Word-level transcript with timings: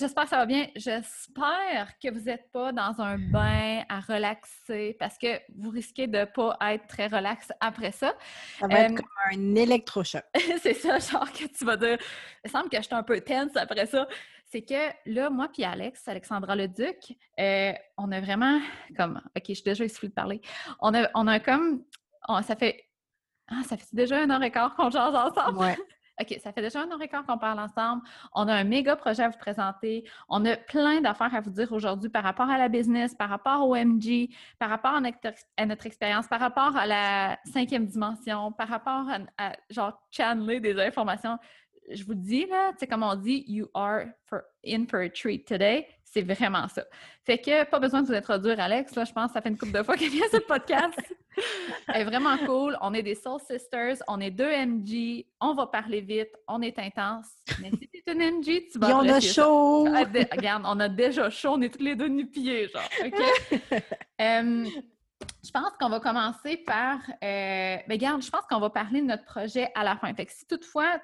J'espère 0.00 0.24
que 0.24 0.30
ça 0.30 0.38
va 0.38 0.46
bien. 0.46 0.66
J'espère 0.76 1.98
que 2.02 2.10
vous 2.10 2.20
n'êtes 2.20 2.50
pas 2.50 2.72
dans 2.72 3.02
un 3.02 3.18
bain 3.18 3.84
à 3.90 4.00
relaxer 4.00 4.96
parce 4.98 5.18
que 5.18 5.38
vous 5.54 5.68
risquez 5.68 6.06
de 6.06 6.20
ne 6.20 6.24
pas 6.24 6.56
être 6.72 6.86
très 6.86 7.06
relax 7.06 7.52
après 7.60 7.92
ça. 7.92 8.14
Ça 8.58 8.66
va 8.66 8.80
être 8.80 8.94
comme 8.94 9.06
un 9.30 9.54
électrochoc. 9.56 10.24
c'est 10.62 10.72
ça, 10.72 10.98
genre 10.98 11.30
que 11.30 11.44
tu 11.46 11.66
vas 11.66 11.76
dire. 11.76 11.98
Il 12.42 12.50
semble 12.50 12.70
que 12.70 12.78
je 12.78 12.84
suis 12.84 12.94
un 12.94 13.02
peu 13.02 13.20
tense 13.20 13.54
après 13.56 13.84
ça. 13.84 14.08
C'est 14.46 14.62
que 14.62 14.88
là, 15.04 15.28
moi 15.28 15.48
puis 15.52 15.64
Alex, 15.64 16.08
Alexandra 16.08 16.56
Leduc, 16.56 17.14
euh, 17.38 17.72
on 17.98 18.10
a 18.10 18.20
vraiment 18.22 18.58
comme. 18.96 19.20
OK, 19.36 19.44
je 19.48 19.52
suis 19.52 19.64
déjà 19.64 19.84
essoufflée 19.84 20.08
de 20.08 20.14
parler. 20.14 20.40
On 20.80 20.94
a, 20.94 21.10
on 21.14 21.26
a 21.26 21.40
comme. 21.40 21.84
ça 22.42 22.56
fait. 22.56 22.86
Ah, 23.48 23.62
ça 23.68 23.76
fait 23.76 23.84
déjà 23.92 24.18
un 24.18 24.30
an 24.30 24.40
et 24.40 24.50
quart 24.50 24.74
qu'on 24.76 24.90
change 24.90 25.14
ensemble. 25.14 25.58
Ouais. 25.58 25.76
OK, 26.20 26.38
ça 26.42 26.52
fait 26.52 26.62
déjà 26.62 26.82
un 26.82 26.90
an 26.90 26.98
quart 26.98 27.24
qu'on 27.24 27.38
parle 27.38 27.60
ensemble. 27.60 28.02
On 28.34 28.46
a 28.46 28.54
un 28.54 28.64
méga 28.64 28.94
projet 28.96 29.22
à 29.22 29.28
vous 29.28 29.38
présenter. 29.38 30.04
On 30.28 30.44
a 30.44 30.56
plein 30.56 31.00
d'affaires 31.00 31.34
à 31.34 31.40
vous 31.40 31.50
dire 31.50 31.72
aujourd'hui 31.72 32.10
par 32.10 32.22
rapport 32.22 32.50
à 32.50 32.58
la 32.58 32.68
business, 32.68 33.14
par 33.14 33.30
rapport 33.30 33.66
au 33.66 33.74
MG, 33.74 34.28
par 34.58 34.68
rapport 34.68 34.92
à 34.92 35.00
notre, 35.66 35.86
expérience, 35.86 36.26
par 36.26 36.40
rapport 36.40 36.76
à 36.76 36.86
la 36.86 37.38
cinquième 37.44 37.86
dimension, 37.86 38.52
par 38.52 38.68
rapport 38.68 39.06
à, 39.38 39.52
genre 39.70 39.98
channeler 40.10 40.60
des 40.60 40.78
informations. 40.78 41.38
Je 41.90 42.04
vous 42.04 42.14
dis, 42.14 42.46
là, 42.46 42.70
tu 42.72 42.78
sais, 42.80 42.86
comme 42.86 43.02
on 43.02 43.14
dit, 43.16 43.44
you 43.46 43.68
are 43.74 44.04
in 44.66 44.86
for 44.86 45.00
a 45.00 45.08
treat 45.08 45.46
today. 45.46 45.86
C'est 46.04 46.22
vraiment 46.22 46.66
ça. 46.68 46.84
Fait 47.24 47.38
que 47.38 47.64
pas 47.64 47.78
besoin 47.78 48.02
de 48.02 48.08
vous 48.08 48.14
introduire, 48.14 48.58
Alex. 48.58 48.94
Là, 48.96 49.04
je 49.04 49.12
pense 49.12 49.28
que 49.28 49.34
ça 49.34 49.42
fait 49.42 49.48
une 49.48 49.58
couple 49.58 49.72
de 49.72 49.82
fois 49.82 49.96
qu'elle 49.96 50.10
vient 50.10 50.28
sur 50.28 50.38
le 50.38 50.44
podcast. 50.44 50.98
Elle 51.88 52.02
est 52.02 52.04
vraiment 52.04 52.36
cool. 52.38 52.76
On 52.80 52.92
est 52.94 53.02
des 53.02 53.14
Soul 53.14 53.40
Sisters. 53.40 53.96
On 54.08 54.20
est 54.20 54.32
deux 54.32 54.50
MG. 54.50 55.24
On 55.40 55.54
va 55.54 55.66
parler 55.66 56.00
vite. 56.00 56.30
On 56.48 56.62
est 56.62 56.78
intense. 56.78 57.28
Mais 57.60 57.70
si 57.70 58.02
t'es 58.02 58.12
une 58.12 58.38
MG, 58.38 58.66
tu 58.72 58.78
vas. 58.78 58.90
Et 58.90 58.92
on 58.92 59.08
a 59.08 59.20
chaud! 59.20 59.86
Ah, 59.94 60.04
regarde, 60.32 60.64
on 60.66 60.80
a 60.80 60.88
déjà 60.88 61.30
chaud. 61.30 61.50
On 61.52 61.62
est 61.62 61.72
tous 61.72 61.84
les 61.84 61.94
deux 61.94 62.08
nu-pieds, 62.08 62.68
genre. 62.68 62.88
OK? 63.04 63.82
Je 65.42 65.50
pense 65.50 65.70
qu'on 65.80 65.88
va 65.88 66.00
commencer 66.00 66.58
par. 66.58 66.98
Euh, 67.08 67.76
ben, 67.88 67.90
regarde, 67.90 68.22
je 68.22 68.30
pense 68.30 68.42
qu'on 68.48 68.60
va 68.60 68.68
parler 68.68 69.00
de 69.00 69.06
notre 69.06 69.24
projet 69.24 69.70
à 69.74 69.84
la 69.84 69.96
fin. 69.96 70.12
Fait 70.14 70.26
que 70.26 70.32
si 70.32 70.46
toutefois, 70.46 71.00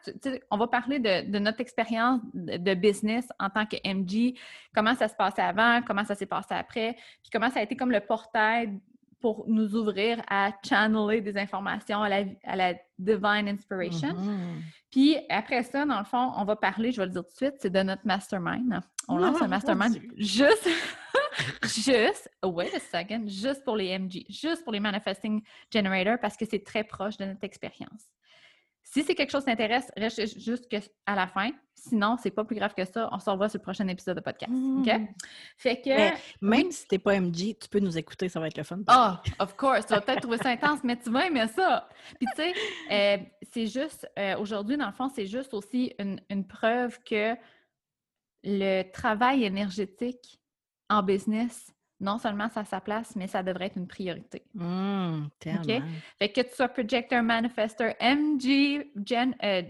on 0.51 0.59
va 0.59 0.67
parler 0.67 0.99
de, 0.99 1.39
notre 1.39 1.61
expérience 1.61 2.21
de, 2.35 2.75
business 2.75 3.27
en 3.39 3.49
tant 3.49 3.65
que 3.65 3.77
MG, 3.85 4.39
comment 4.75 4.95
ça 4.95 5.09
se 5.09 5.15
passait 5.15 5.43
avant, 5.43 5.81
comment 5.83 6.05
ça 6.05 6.15
s'est 6.15 6.27
passé 6.27 6.55
après, 6.55 6.97
puis 7.23 7.31
comment 7.33 7.51
ça 7.51 7.61
a 7.61 7.63
été 7.63 7.77
comme 7.77 7.91
le 7.91 8.01
portail 8.01 8.79
pour 9.21 9.45
nous 9.49 9.75
ouvrir 9.75 10.23
à 10.29 10.53
channeler 10.67 11.21
des 11.21 11.37
informations 11.37 12.03
à 12.03 12.09
la, 12.09 12.25
à 12.45 12.57
la 12.57 12.75
divine 12.99 13.49
inspiration. 13.49 14.09
Mm-hmm. 14.09 14.63
Puis 14.91 15.17
après 15.29 15.63
ça, 15.63 15.85
dans 15.85 15.99
le 15.99 16.05
fond, 16.05 16.33
on 16.37 16.45
va 16.45 16.57
parler, 16.57 16.93
je 16.93 16.99
vais 16.99 17.07
le 17.07 17.13
dire 17.13 17.23
tout 17.23 17.31
de 17.31 17.37
suite, 17.37 17.55
c'est 17.59 17.71
de 17.71 17.83
notre 17.83 18.07
mastermind. 18.07 18.81
On 19.09 19.19
lance 19.19 19.41
un 19.41 19.49
mastermind 19.49 20.01
juste, 20.17 20.69
juste, 21.65 22.31
wait 22.45 22.75
a 22.75 22.81
second, 22.81 23.25
juste 23.27 23.65
pour 23.65 23.77
les 23.77 23.99
MG, 23.99 24.25
juste 24.29 24.65
pour 24.65 24.73
les 24.73 24.81
manifesting 24.81 25.43
generators 25.73 26.19
parce 26.21 26.37
que 26.37 26.45
c'est 26.45 26.65
très 26.65 26.85
proche 26.85 27.17
de 27.17 27.25
notre 27.25 27.45
expérience. 27.45 28.09
Si 28.97 29.05
c'est 29.05 29.15
quelque 29.15 29.31
chose 29.31 29.43
qui 29.45 29.51
t'intéresse, 29.51 29.93
reste 29.95 30.41
jusqu'à 30.41 30.81
la 31.07 31.27
fin. 31.27 31.51
Sinon, 31.75 32.17
c'est 32.19 32.31
pas 32.31 32.47
plus 32.47 32.57
grave 32.57 32.73
que 32.73 32.87
ça. 32.87 33.11
On 33.13 33.19
se 33.19 33.29
revoit 33.29 33.51
sur 33.51 33.59
le 33.59 33.63
prochain 33.63 33.87
épisode 33.89 34.17
de 34.17 34.23
podcast. 34.23 34.51
OK? 34.51 34.87
Mmh. 34.87 35.07
Fait 35.59 35.83
que. 35.83 35.91
même 36.41 36.71
si 36.71 36.89
t'es 36.89 36.99
pas 36.99 37.21
MG, 37.21 37.59
tu 37.61 37.69
peux 37.71 37.79
nous 37.79 37.99
écouter, 37.99 38.31
ça 38.31 38.41
va 38.41 38.47
être 38.47 38.57
le 38.57 38.63
fun. 38.63 38.79
Ah, 38.87 39.21
oh, 39.23 39.43
of 39.43 39.55
course. 39.55 39.85
Tu 39.85 39.93
vas 39.93 40.01
peut-être 40.01 40.23
trouver 40.23 40.39
ça 40.39 40.49
intense, 40.49 40.79
mais 40.83 40.97
tu 40.97 41.11
vas 41.11 41.27
aimer 41.27 41.47
ça. 41.49 41.87
Puis, 42.19 42.27
tu 42.35 42.43
sais, 42.43 42.55
euh, 42.91 43.19
c'est 43.53 43.67
juste, 43.67 44.11
euh, 44.19 44.39
aujourd'hui, 44.39 44.79
dans 44.79 44.87
le 44.87 44.95
fond, 44.95 45.11
c'est 45.15 45.27
juste 45.27 45.53
aussi 45.53 45.93
une, 45.99 46.19
une 46.31 46.47
preuve 46.47 46.99
que 47.05 47.37
le 48.45 48.83
travail 48.93 49.45
énergétique 49.45 50.41
en 50.89 51.03
business, 51.03 51.71
non 52.01 52.19
seulement 52.19 52.49
ça 52.49 52.61
a 52.61 52.65
sa 52.65 52.81
place, 52.81 53.17
mais 53.17 53.27
ça 53.27 53.43
devrait 53.43 53.67
être 53.67 53.77
une 53.77 53.87
priorité. 53.87 54.45
Mmh, 54.55 55.25
OK? 55.47 55.83
Fait 56.19 56.29
que 56.31 56.41
tu 56.43 56.55
sois 56.55 56.69
projector, 56.69 57.23
manifester, 57.23 57.93
MG, 58.01 58.91
euh, 59.43 59.63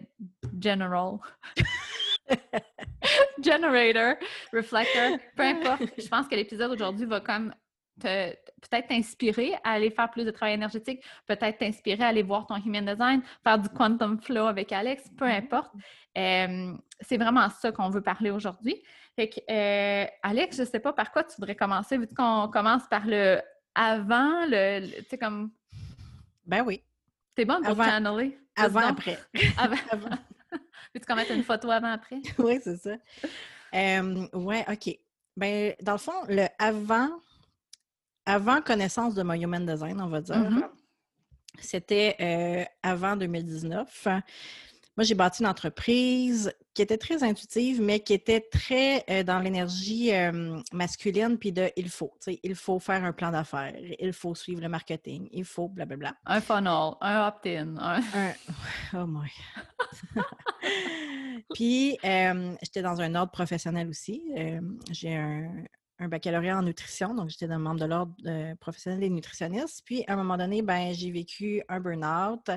general, 0.60 1.18
generator, 3.42 4.14
reflector, 4.52 5.18
peu 5.36 5.42
importe. 5.44 5.82
Je 5.98 6.08
pense 6.08 6.26
que 6.26 6.34
l'épisode 6.34 6.72
aujourd'hui 6.72 7.06
va 7.06 7.20
comme 7.20 7.54
peut-être 7.98 8.88
t'inspirer 8.88 9.54
à 9.64 9.72
aller 9.72 9.90
faire 9.90 10.10
plus 10.10 10.24
de 10.24 10.30
travail 10.30 10.54
énergétique, 10.54 11.02
peut-être 11.26 11.58
t'inspirer 11.58 12.02
à 12.02 12.08
aller 12.08 12.22
voir 12.22 12.46
ton 12.46 12.56
human 12.56 12.84
design, 12.84 13.22
faire 13.42 13.58
du 13.58 13.68
quantum 13.70 14.20
flow 14.20 14.46
avec 14.46 14.72
Alex, 14.72 15.04
peu 15.16 15.26
mm-hmm. 15.26 15.38
importe. 15.38 15.72
Euh, 16.18 16.74
c'est 17.00 17.16
vraiment 17.16 17.48
ça 17.50 17.72
qu'on 17.72 17.90
veut 17.90 18.02
parler 18.02 18.30
aujourd'hui. 18.30 18.82
Fait 19.16 19.30
que, 19.30 19.40
euh, 19.50 20.06
Alex, 20.22 20.56
je 20.56 20.62
ne 20.62 20.66
sais 20.66 20.78
pas 20.78 20.92
par 20.92 21.10
quoi 21.10 21.24
tu 21.24 21.34
voudrais 21.38 21.56
commencer, 21.56 21.96
vu 21.96 22.06
qu'on 22.06 22.48
commence 22.52 22.86
par 22.88 23.06
le 23.06 23.40
avant, 23.74 24.46
le, 24.46 25.00
tu 25.00 25.08
sais, 25.10 25.18
comme... 25.18 25.50
Ben 26.44 26.62
oui. 26.64 26.82
T'es 27.34 27.44
bonne 27.44 27.62
pour 27.62 27.82
channeler? 27.82 28.38
Avant, 28.54 28.80
après. 28.80 29.18
avant. 29.58 29.76
avant. 29.90 30.08
Veux-tu 30.94 31.06
qu'on 31.06 31.16
mette 31.16 31.30
une 31.30 31.42
photo 31.42 31.70
avant-après? 31.70 32.20
oui, 32.38 32.58
c'est 32.62 32.76
ça. 32.76 32.96
Euh, 33.74 34.26
ouais, 34.34 34.64
OK. 34.70 34.98
Ben, 35.36 35.74
dans 35.82 35.92
le 35.92 35.98
fond, 35.98 36.24
le 36.28 36.46
avant, 36.58 37.10
avant 38.24 38.62
connaissance 38.62 39.14
de 39.14 39.22
mon 39.22 39.34
human 39.34 39.66
design, 39.66 40.00
on 40.00 40.08
va 40.08 40.20
dire. 40.20 40.36
Mm-hmm. 40.36 40.68
C'était 41.60 42.16
euh, 42.20 42.64
avant 42.82 43.16
2019. 43.16 44.08
Moi, 44.96 45.04
j'ai 45.04 45.14
bâti 45.14 45.42
une 45.42 45.48
entreprise 45.48 46.52
qui 46.72 46.80
était 46.80 46.96
très 46.96 47.22
intuitive, 47.22 47.82
mais 47.82 48.00
qui 48.00 48.14
était 48.14 48.40
très 48.40 49.04
euh, 49.10 49.22
dans 49.22 49.40
l'énergie 49.40 50.14
euh, 50.14 50.58
masculine, 50.72 51.36
puis 51.38 51.52
de 51.52 51.70
il 51.76 51.90
faut. 51.90 52.12
Il 52.42 52.54
faut 52.54 52.78
faire 52.78 53.04
un 53.04 53.12
plan 53.12 53.30
d'affaires, 53.30 53.74
il 53.98 54.12
faut 54.12 54.34
suivre 54.34 54.62
le 54.62 54.68
marketing, 54.68 55.28
il 55.32 55.44
faut 55.44 55.68
blablabla. 55.68 56.14
Un 56.24 56.40
funnel, 56.40 56.92
un 57.00 57.28
opt-in. 57.28 57.76
Un... 57.78 58.00
Oh 58.94 59.06
my. 59.06 59.30
puis, 61.54 61.98
j'étais 62.62 62.82
dans 62.82 63.00
un 63.00 63.14
ordre 63.14 63.32
professionnel 63.32 63.88
aussi. 63.88 64.22
j'ai 64.90 65.14
un, 65.14 65.50
un 65.98 66.08
baccalauréat 66.08 66.58
en 66.58 66.62
nutrition, 66.62 67.14
donc 67.14 67.30
j'étais 67.30 67.46
dans 67.46 67.56
le 67.56 67.62
membre 67.62 67.80
de 67.80 67.86
l'ordre 67.86 68.14
euh, 68.26 68.54
professionnel 68.56 69.00
des 69.00 69.10
nutritionnistes. 69.10 69.82
Puis, 69.84 70.04
à 70.06 70.12
un 70.12 70.16
moment 70.16 70.36
donné, 70.36 70.62
ben, 70.62 70.92
j'ai 70.92 71.10
vécu 71.10 71.62
un 71.68 71.80
burn-out. 71.80 72.50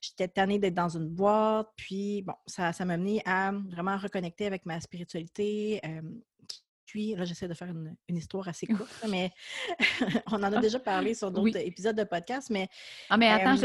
J'étais 0.00 0.28
tannée 0.28 0.58
d'être 0.58 0.74
dans 0.74 0.88
une 0.88 1.08
boîte. 1.08 1.68
Puis, 1.76 2.22
bon, 2.22 2.34
ça, 2.46 2.72
ça 2.72 2.84
m'a 2.84 2.94
amené 2.94 3.22
à 3.26 3.52
vraiment 3.52 3.96
reconnecter 3.96 4.46
avec 4.46 4.64
ma 4.64 4.80
spiritualité. 4.80 5.82
puis, 6.86 7.14
là, 7.14 7.26
j'essaie 7.26 7.46
de 7.46 7.52
faire 7.52 7.68
une, 7.68 8.16
histoire 8.16 8.48
assez 8.48 8.66
courte, 8.66 9.04
mais 9.10 9.32
on 10.32 10.42
en 10.42 10.44
a 10.44 10.58
déjà 10.58 10.78
parlé 10.78 11.12
sur 11.12 11.30
d'autres 11.30 11.58
épisodes 11.58 11.96
de 11.96 12.04
podcast. 12.04 12.48
Mais, 12.48 12.68
ah, 13.10 13.18
mais 13.18 13.28
attends, 13.28 13.56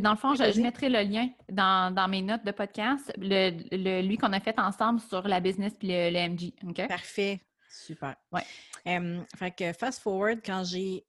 dans 0.00 0.10
le 0.10 0.16
fond, 0.16 0.34
je, 0.34 0.60
mettrai 0.60 0.88
le 0.88 1.02
lien 1.02 1.28
dans, 1.48 2.08
mes 2.10 2.22
notes 2.22 2.44
de 2.44 2.50
podcast, 2.50 3.12
le, 3.16 4.02
lui 4.02 4.18
qu'on 4.18 4.32
a 4.32 4.40
fait 4.40 4.58
ensemble 4.58 4.98
sur 4.98 5.28
la 5.28 5.38
business 5.38 5.72
puis 5.78 5.86
le, 5.88 6.10
le 6.10 6.28
MG. 6.28 6.88
Parfait. 6.88 7.40
Super. 7.72 8.16
Ouais. 8.30 8.42
Fait 8.84 9.50
que 9.56 9.72
fast 9.72 10.00
forward, 10.00 10.40
quand 10.44 10.64
j'ai. 10.64 11.04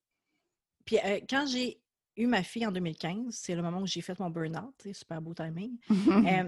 Puis 0.86 0.98
euh, 1.04 1.20
quand 1.30 1.46
j'ai 1.48 1.80
eu 2.16 2.28
ma 2.28 2.44
fille 2.44 2.66
en 2.66 2.72
2015, 2.72 3.34
c'est 3.34 3.56
le 3.56 3.62
moment 3.62 3.82
où 3.82 3.88
j'ai 3.88 4.02
fait 4.02 4.20
mon 4.20 4.30
burn-out, 4.30 4.76
super 4.94 5.22
beau 5.22 5.34
timing. 5.34 5.78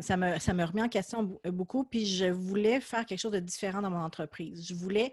ça, 0.01 0.18
me, 0.18 0.38
ça 0.39 0.54
me 0.54 0.63
remis 0.63 0.81
en 0.81 0.89
question 0.89 1.39
euh, 1.45 1.51
beaucoup, 1.51 1.83
puis 1.83 2.06
je 2.06 2.25
voulais 2.25 2.80
faire 2.80 3.06
quelque 3.06 3.19
chose 3.19 3.31
de 3.31 3.39
différent 3.39 3.81
dans 3.81 3.89
mon 3.89 4.01
entreprise. 4.01 4.68
Je 4.68 4.75
voulais, 4.75 5.12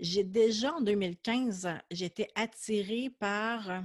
j'ai 0.00 0.24
déjà 0.24 0.74
en 0.74 0.80
2015, 0.80 1.68
j'étais 1.90 2.28
attirée 2.34 3.10
par 3.10 3.84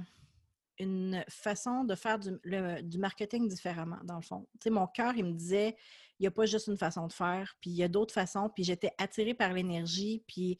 une 0.78 1.24
façon 1.28 1.84
de 1.84 1.94
faire 1.94 2.18
du, 2.18 2.98
marketing 2.98 3.48
différemment, 3.48 3.98
dans 4.04 4.16
le 4.16 4.22
fond. 4.22 4.46
Mon 4.66 4.86
cœur, 4.86 5.14
il 5.16 5.24
me 5.24 5.32
disait, 5.32 5.76
il 6.18 6.22
n'y 6.22 6.26
a 6.26 6.30
pas 6.30 6.46
juste 6.46 6.68
une 6.68 6.76
façon 6.78 7.06
de 7.06 7.12
faire, 7.12 7.56
puis 7.60 7.70
il 7.70 7.76
y 7.76 7.82
a 7.82 7.88
d'autres 7.88 8.14
façons, 8.14 8.50
puis 8.52 8.64
j'étais 8.64 8.92
attirée 8.98 9.34
par 9.34 9.52
l'énergie, 9.52 10.22
puis 10.26 10.58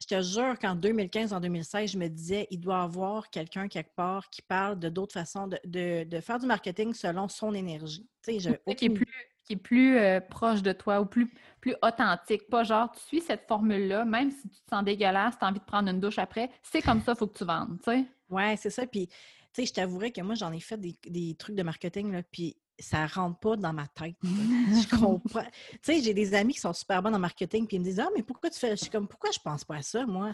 je 0.00 0.06
te 0.06 0.22
jure 0.22 0.58
qu'en 0.58 0.74
2015, 0.74 1.32
en 1.32 1.40
2016, 1.40 1.92
je 1.92 1.98
me 1.98 2.08
disais, 2.08 2.46
il 2.50 2.60
doit 2.60 2.80
y 2.80 2.84
avoir 2.84 3.30
quelqu'un 3.30 3.68
quelque 3.68 3.94
part 3.94 4.28
qui 4.30 4.42
parle 4.42 4.78
de 4.78 4.88
d'autres 4.88 5.14
façons 5.14 5.48
de, 5.48 6.20
faire 6.20 6.38
du 6.38 6.46
marketing 6.46 6.92
selon 6.92 7.28
son 7.28 7.54
énergie. 7.54 8.08
Tu 8.22 8.40
sais, 8.40 8.60
qui 8.76 8.84
est 8.86 8.90
plus, 8.90 9.06
qui 9.44 9.52
est 9.54 9.56
plus 9.56 9.96
euh, 9.96 10.20
proche 10.20 10.62
de 10.62 10.72
toi 10.72 11.00
ou 11.00 11.06
plus, 11.06 11.32
plus 11.60 11.74
authentique. 11.82 12.48
Pas 12.50 12.64
genre, 12.64 12.90
tu 12.92 13.00
suis 13.00 13.20
cette 13.20 13.46
formule-là, 13.46 14.04
même 14.04 14.30
si 14.30 14.42
tu 14.48 14.60
te 14.60 14.68
sens 14.68 14.84
dégueulasse, 14.84 15.38
tu 15.38 15.44
as 15.44 15.48
envie 15.48 15.60
de 15.60 15.64
prendre 15.64 15.88
une 15.88 16.00
douche 16.00 16.18
après, 16.18 16.50
c'est 16.62 16.82
comme 16.82 17.00
ça, 17.00 17.12
il 17.12 17.18
faut 17.18 17.26
que 17.26 17.38
tu 17.38 17.44
vendes, 17.44 17.78
tu 17.82 17.90
sais. 17.90 18.04
Ouais, 18.28 18.56
c'est 18.56 18.70
ça. 18.70 18.86
Puis, 18.86 19.06
tu 19.06 19.14
sais, 19.52 19.66
je 19.66 19.72
t'avouerais 19.72 20.10
que 20.10 20.20
moi, 20.20 20.34
j'en 20.34 20.52
ai 20.52 20.60
fait 20.60 20.76
des, 20.76 20.98
des, 21.06 21.34
trucs 21.36 21.54
de 21.54 21.62
marketing, 21.62 22.12
là, 22.12 22.22
puis 22.22 22.56
ça 22.78 23.06
rentre 23.06 23.38
pas 23.38 23.56
dans 23.56 23.72
ma 23.72 23.86
tête. 23.86 24.16
je 24.22 24.96
comprends. 24.96 25.42
tu 25.42 25.78
sais, 25.82 26.02
j'ai 26.02 26.14
des 26.14 26.34
amis 26.34 26.54
qui 26.54 26.60
sont 26.60 26.72
super 26.72 27.02
bons 27.02 27.14
en 27.14 27.18
marketing, 27.18 27.66
puis 27.66 27.76
ils 27.76 27.80
me 27.80 27.84
disent 27.84 28.00
Ah, 28.00 28.08
mais 28.14 28.22
pourquoi 28.22 28.50
tu 28.50 28.58
fais. 28.58 28.70
Je 28.70 28.82
suis 28.82 28.90
comme 28.90 29.08
Pourquoi 29.08 29.30
je 29.30 29.38
pense 29.38 29.64
pas 29.64 29.76
à 29.76 29.82
ça, 29.82 30.06
moi? 30.06 30.32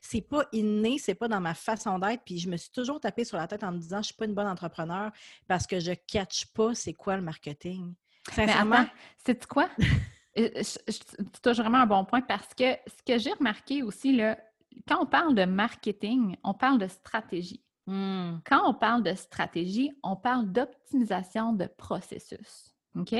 C'est 0.00 0.20
pas 0.20 0.44
inné, 0.52 0.98
c'est 0.98 1.14
pas 1.14 1.28
dans 1.28 1.40
ma 1.40 1.54
façon 1.54 1.98
d'être. 1.98 2.22
Puis 2.24 2.38
je 2.38 2.48
me 2.48 2.56
suis 2.56 2.70
toujours 2.70 3.00
tapé 3.00 3.24
sur 3.24 3.36
la 3.36 3.46
tête 3.46 3.64
en 3.64 3.72
me 3.72 3.78
disant 3.78 3.98
Je 3.98 4.06
suis 4.06 4.14
pas 4.14 4.26
une 4.26 4.34
bonne 4.34 4.46
entrepreneur 4.46 5.10
parce 5.46 5.66
que 5.66 5.80
je 5.80 5.92
catch 6.06 6.46
pas 6.46 6.74
c'est 6.74 6.94
quoi 6.94 7.16
le 7.16 7.22
marketing. 7.22 7.94
Sincèrement. 8.30 8.86
C'est 9.24 9.46
quoi? 9.46 9.68
tu 10.36 11.40
touches 11.42 11.56
vraiment 11.56 11.78
un 11.78 11.86
bon 11.86 12.04
point 12.04 12.20
parce 12.20 12.54
que 12.54 12.72
ce 12.86 13.02
que 13.06 13.18
j'ai 13.18 13.32
remarqué 13.32 13.82
aussi, 13.82 14.14
là, 14.14 14.38
quand 14.86 15.02
on 15.02 15.06
parle 15.06 15.34
de 15.34 15.44
marketing, 15.44 16.36
on 16.44 16.54
parle 16.54 16.78
de 16.78 16.88
stratégie. 16.88 17.62
Hmm. 17.88 18.40
Quand 18.44 18.68
on 18.68 18.74
parle 18.74 19.02
de 19.02 19.14
stratégie, 19.14 19.90
on 20.02 20.14
parle 20.14 20.52
d'optimisation 20.52 21.54
de 21.54 21.64
processus. 21.64 22.74
OK? 22.94 23.14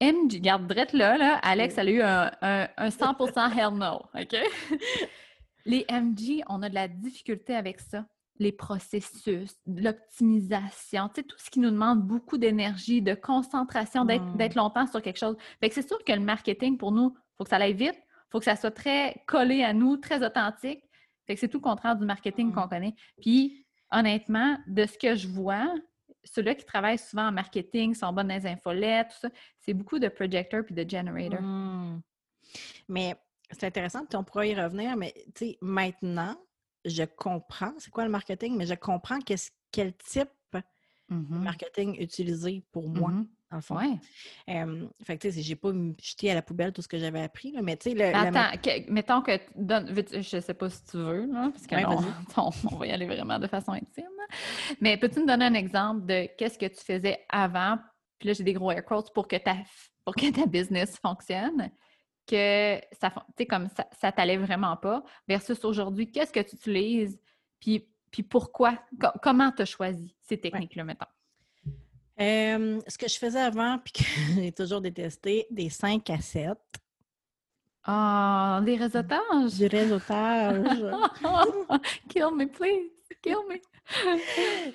MG, 0.00 0.40
garde 0.40 0.66
drette 0.66 0.92
là, 0.92 1.16
là, 1.16 1.36
Alex, 1.42 1.78
elle 1.78 1.88
a 1.88 1.90
eu 1.92 2.02
un, 2.02 2.30
un 2.76 2.88
100% 2.88 3.56
hell 3.56 3.78
no. 3.78 4.02
OK? 4.20 4.36
Les 5.64 5.86
MG, 5.88 6.42
on 6.48 6.60
a 6.62 6.68
de 6.68 6.74
la 6.74 6.88
difficulté 6.88 7.54
avec 7.54 7.80
ça 7.80 8.04
les 8.38 8.52
processus, 8.52 9.54
l'optimisation, 9.66 11.08
tu 11.08 11.20
sais, 11.20 11.22
tout 11.22 11.36
ce 11.38 11.50
qui 11.50 11.60
nous 11.60 11.70
demande 11.70 12.02
beaucoup 12.02 12.38
d'énergie, 12.38 13.00
de 13.02 13.14
concentration, 13.14 14.04
mmh. 14.04 14.36
d'être 14.36 14.54
longtemps 14.54 14.86
sur 14.86 15.00
quelque 15.00 15.18
chose. 15.18 15.36
Fait 15.60 15.68
que 15.68 15.74
c'est 15.74 15.86
sûr 15.86 16.02
que 16.04 16.12
le 16.12 16.20
marketing, 16.20 16.76
pour 16.76 16.92
nous, 16.92 17.14
il 17.16 17.36
faut 17.38 17.44
que 17.44 17.50
ça 17.50 17.56
aille 17.56 17.74
vite, 17.74 17.96
il 17.96 18.28
faut 18.30 18.38
que 18.38 18.44
ça 18.44 18.56
soit 18.56 18.70
très 18.70 19.22
collé 19.26 19.62
à 19.62 19.72
nous, 19.72 19.96
très 19.96 20.24
authentique. 20.24 20.82
Fait 21.26 21.34
que 21.34 21.40
c'est 21.40 21.48
tout 21.48 21.58
le 21.58 21.62
contraire 21.62 21.96
du 21.96 22.04
marketing 22.04 22.52
qu'on 22.52 22.66
mmh. 22.66 22.68
connaît. 22.68 22.94
Puis, 23.20 23.66
honnêtement, 23.90 24.58
de 24.66 24.86
ce 24.86 24.96
que 24.98 25.14
je 25.14 25.28
vois, 25.28 25.74
ceux-là 26.24 26.54
qui 26.54 26.64
travaillent 26.64 26.98
souvent 26.98 27.28
en 27.28 27.32
marketing, 27.32 27.94
sont 27.94 28.12
bons 28.12 28.24
dans 28.24 28.34
les 28.34 28.46
infolettes, 28.46 29.08
tout 29.08 29.28
ça, 29.28 29.28
c'est 29.58 29.74
beaucoup 29.74 29.98
de 29.98 30.08
projectors 30.08 30.64
puis 30.64 30.74
de 30.74 30.88
generators. 30.88 31.40
Mmh. 31.40 32.02
Mais 32.88 33.14
c'est 33.50 33.64
intéressant, 33.64 34.04
on 34.14 34.24
pourra 34.24 34.46
y 34.46 34.54
revenir, 34.54 34.96
mais 34.96 35.12
tu 35.34 35.46
sais, 35.46 35.58
maintenant, 35.60 36.36
je 36.84 37.04
comprends 37.04 37.72
c'est 37.78 37.90
quoi 37.90 38.04
le 38.04 38.10
marketing, 38.10 38.56
mais 38.56 38.66
je 38.66 38.74
comprends 38.74 39.18
quel 39.72 39.96
type 39.96 40.28
de 40.52 41.14
mmh 41.14 41.38
marketing 41.38 42.00
utiliser 42.00 42.64
pour 42.72 42.88
moi, 42.88 43.10
mmh 43.10 43.28
dans 43.50 43.56
le 43.56 43.62
fond. 43.62 43.76
Ouais. 43.76 43.98
fait 45.04 45.18
que, 45.18 45.28
tu 45.28 45.32
sais, 45.32 45.42
j'ai 45.42 45.56
pas 45.56 45.70
jeté 46.02 46.30
à 46.30 46.34
la 46.34 46.42
poubelle 46.42 46.72
tout 46.72 46.82
ce 46.82 46.88
que 46.88 46.98
j'avais 46.98 47.22
appris, 47.22 47.52
là, 47.52 47.62
mais 47.62 47.76
tu 47.76 47.90
sais... 47.90 47.94
Le, 47.94 48.14
Attends, 48.14 48.58
mettons 48.88 49.22
que... 49.22 49.38
Donne, 49.54 49.94
je 49.94 50.40
sais 50.40 50.54
pas 50.54 50.68
si 50.68 50.84
tu 50.84 50.96
veux, 50.96 51.26
là, 51.26 51.50
parce 51.52 51.66
que 51.66 51.74
on, 52.72 52.76
va 52.76 52.86
y 52.86 52.90
aller 52.90 53.06
vraiment 53.06 53.38
de 53.38 53.46
façon 53.46 53.72
intime. 53.72 54.04
Mais 54.80 54.96
peux-tu 54.96 55.20
me 55.20 55.26
donner 55.26 55.44
un 55.44 55.54
exemple 55.54 56.06
de 56.06 56.28
qu'est-ce 56.36 56.58
que 56.58 56.66
tu 56.66 56.84
faisais 56.84 57.24
avant, 57.28 57.78
puis 58.18 58.28
là, 58.28 58.34
j'ai 58.34 58.44
des 58.44 58.52
gros 58.52 58.70
air 58.70 58.84
quotes, 58.84 59.12
pour 59.12 59.28
que 59.28 59.36
ta, 59.36 59.56
pour 60.04 60.14
que 60.14 60.30
ta 60.32 60.46
business 60.46 60.98
fonctionne? 60.98 61.70
que 62.26 62.80
ça, 62.92 63.12
comme 63.48 63.68
ça, 63.68 63.86
ça 63.92 64.12
t'allait 64.12 64.36
vraiment 64.36 64.76
pas, 64.76 65.04
versus 65.28 65.64
aujourd'hui, 65.64 66.10
qu'est-ce 66.10 66.32
que 66.32 66.40
tu 66.40 66.56
utilises, 66.56 67.20
puis, 67.60 67.88
puis 68.10 68.22
pourquoi, 68.22 68.78
comment 69.22 69.52
tu 69.52 69.62
as 69.62 69.66
choisi 69.66 70.16
ces 70.22 70.38
techniques-là, 70.38 70.84
mettons? 70.84 71.06
Ce 72.18 72.98
que 72.98 73.08
je 73.08 73.18
faisais 73.18 73.40
avant, 73.40 73.78
puis 73.78 73.92
que 73.92 74.04
j'ai 74.40 74.52
toujours 74.52 74.80
détesté, 74.80 75.46
des 75.50 75.70
5 75.70 76.08
à 76.10 76.20
7. 76.20 76.50
Ah, 77.84 78.60
des 78.64 78.76
réseautages? 78.76 79.54
Du 79.58 79.66
réseautage. 79.66 80.66
Kill 82.08 82.30
me, 82.34 82.46
please. 82.46 82.90
Kill 83.22 83.36
me 83.48 83.60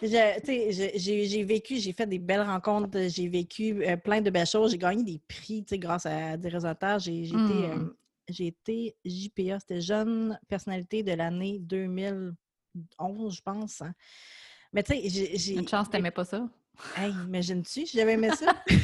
j'ai 0.02 1.44
vécu, 1.44 1.78
j'ai 1.78 1.94
fait 1.94 2.08
des 2.08 2.20
belles 2.20 2.42
rencontres, 2.42 2.98
j'ai 3.08 3.28
vécu 3.28 3.84
euh, 3.86 3.98
plein 3.98 4.22
de 4.22 4.30
belles 4.30 4.48
choses, 4.48 4.72
j'ai 4.72 4.78
gagné 4.78 5.04
des 5.04 5.20
prix 5.28 5.66
grâce 5.72 6.06
à 6.06 6.38
des 6.38 6.50
résultats. 6.50 6.98
J'ai 6.98 7.24
été, 7.24 7.36
euh, 7.36 7.90
été, 8.30 8.96
JPA, 9.04 9.60
c'était 9.60 9.82
Jeune 9.82 10.40
Personnalité 10.48 11.04
de 11.04 11.12
l'année 11.14 11.60
2011, 11.60 13.36
je 13.36 13.42
pense. 13.42 13.82
Hein. 13.82 13.94
Mais 14.74 14.84
tu 14.84 14.94
sais, 14.94 15.10
j'ai. 15.38 15.56
Une 15.56 15.68
chance, 15.68 15.90
t'aimais 15.90 16.12
pas 16.12 16.24
ça? 16.26 16.48
Hey, 16.96 17.12
imagines-tu, 17.12 17.86
j'avais 17.86 18.14
aimé 18.14 18.30
ça? 18.32 18.54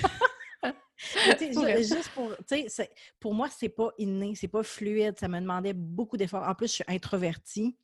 juste 1.77 2.09
pour, 2.13 2.31
pour 3.19 3.33
moi, 3.33 3.47
c'est 3.49 3.69
pas 3.69 3.89
inné, 3.97 4.33
c'est 4.35 4.47
pas 4.47 4.63
fluide. 4.63 5.15
Ça 5.19 5.27
me 5.27 5.39
demandait 5.39 5.73
beaucoup 5.73 6.17
d'efforts. 6.17 6.47
En 6.47 6.55
plus, 6.55 6.67
je 6.67 6.73
suis 6.73 6.83
introvertie. 6.87 7.77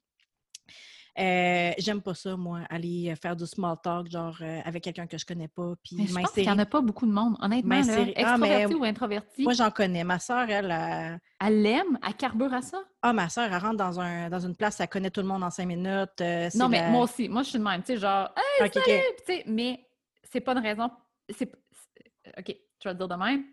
Euh, 1.19 1.71
j'aime 1.77 2.01
pas 2.01 2.15
ça, 2.15 2.35
moi, 2.35 2.61
aller 2.71 3.11
euh, 3.11 3.15
faire 3.15 3.35
du 3.35 3.45
small 3.45 3.77
talk, 3.83 4.09
genre 4.09 4.35
euh, 4.41 4.61
avec 4.65 4.83
quelqu'un 4.83 5.05
que 5.05 5.19
je 5.19 5.25
connais 5.25 5.47
pas. 5.47 5.73
Puis 5.83 5.97
mais 5.99 6.07
je 6.07 6.13
pense 6.15 6.31
qu'il 6.31 6.43
n'y 6.43 6.49
en 6.49 6.57
a 6.57 6.65
pas 6.65 6.81
beaucoup 6.81 7.05
de 7.05 7.11
monde, 7.11 7.35
honnêtement. 7.39 7.81
Là, 7.81 8.05
ah, 8.15 8.21
extroverti 8.21 8.73
ou 8.73 8.83
introverti? 8.83 9.43
Moi, 9.43 9.53
j'en 9.53 9.69
connais. 9.69 10.03
Ma 10.03 10.17
soeur, 10.17 10.49
elle. 10.49 11.19
Elle 11.39 11.61
l'aime? 11.61 11.99
Elle 12.05 12.15
carbure 12.15 12.51
à 12.51 12.63
ça? 12.63 12.83
Ah, 13.03 13.13
ma 13.13 13.29
soeur, 13.29 13.43
elle 13.53 13.61
rentre 13.61 13.77
dans, 13.77 13.99
un, 13.99 14.27
dans 14.29 14.39
une 14.39 14.55
place, 14.55 14.79
elle 14.79 14.87
connaît 14.87 15.11
tout 15.11 15.21
le 15.21 15.27
monde 15.27 15.43
en 15.43 15.51
cinq 15.51 15.67
minutes. 15.67 16.23
non, 16.55 16.67
mais 16.67 16.89
moi 16.89 17.03
aussi. 17.03 17.29
Moi, 17.29 17.43
je 17.43 17.49
suis 17.49 17.59
de 17.59 17.63
même. 17.63 17.81
Tu 17.81 17.93
sais, 17.93 17.97
genre, 17.97 18.33
hey, 18.35 18.71
salut! 18.71 19.43
Mais 19.45 19.85
c'est 20.33 20.41
pas 20.41 20.53
une 20.53 20.63
raison. 20.63 20.89
OK, 22.37 22.45
tu 22.79 22.87
vas 22.87 22.93
te 22.93 22.97
dire 22.97 23.07
de 23.07 23.15
même. 23.15 23.45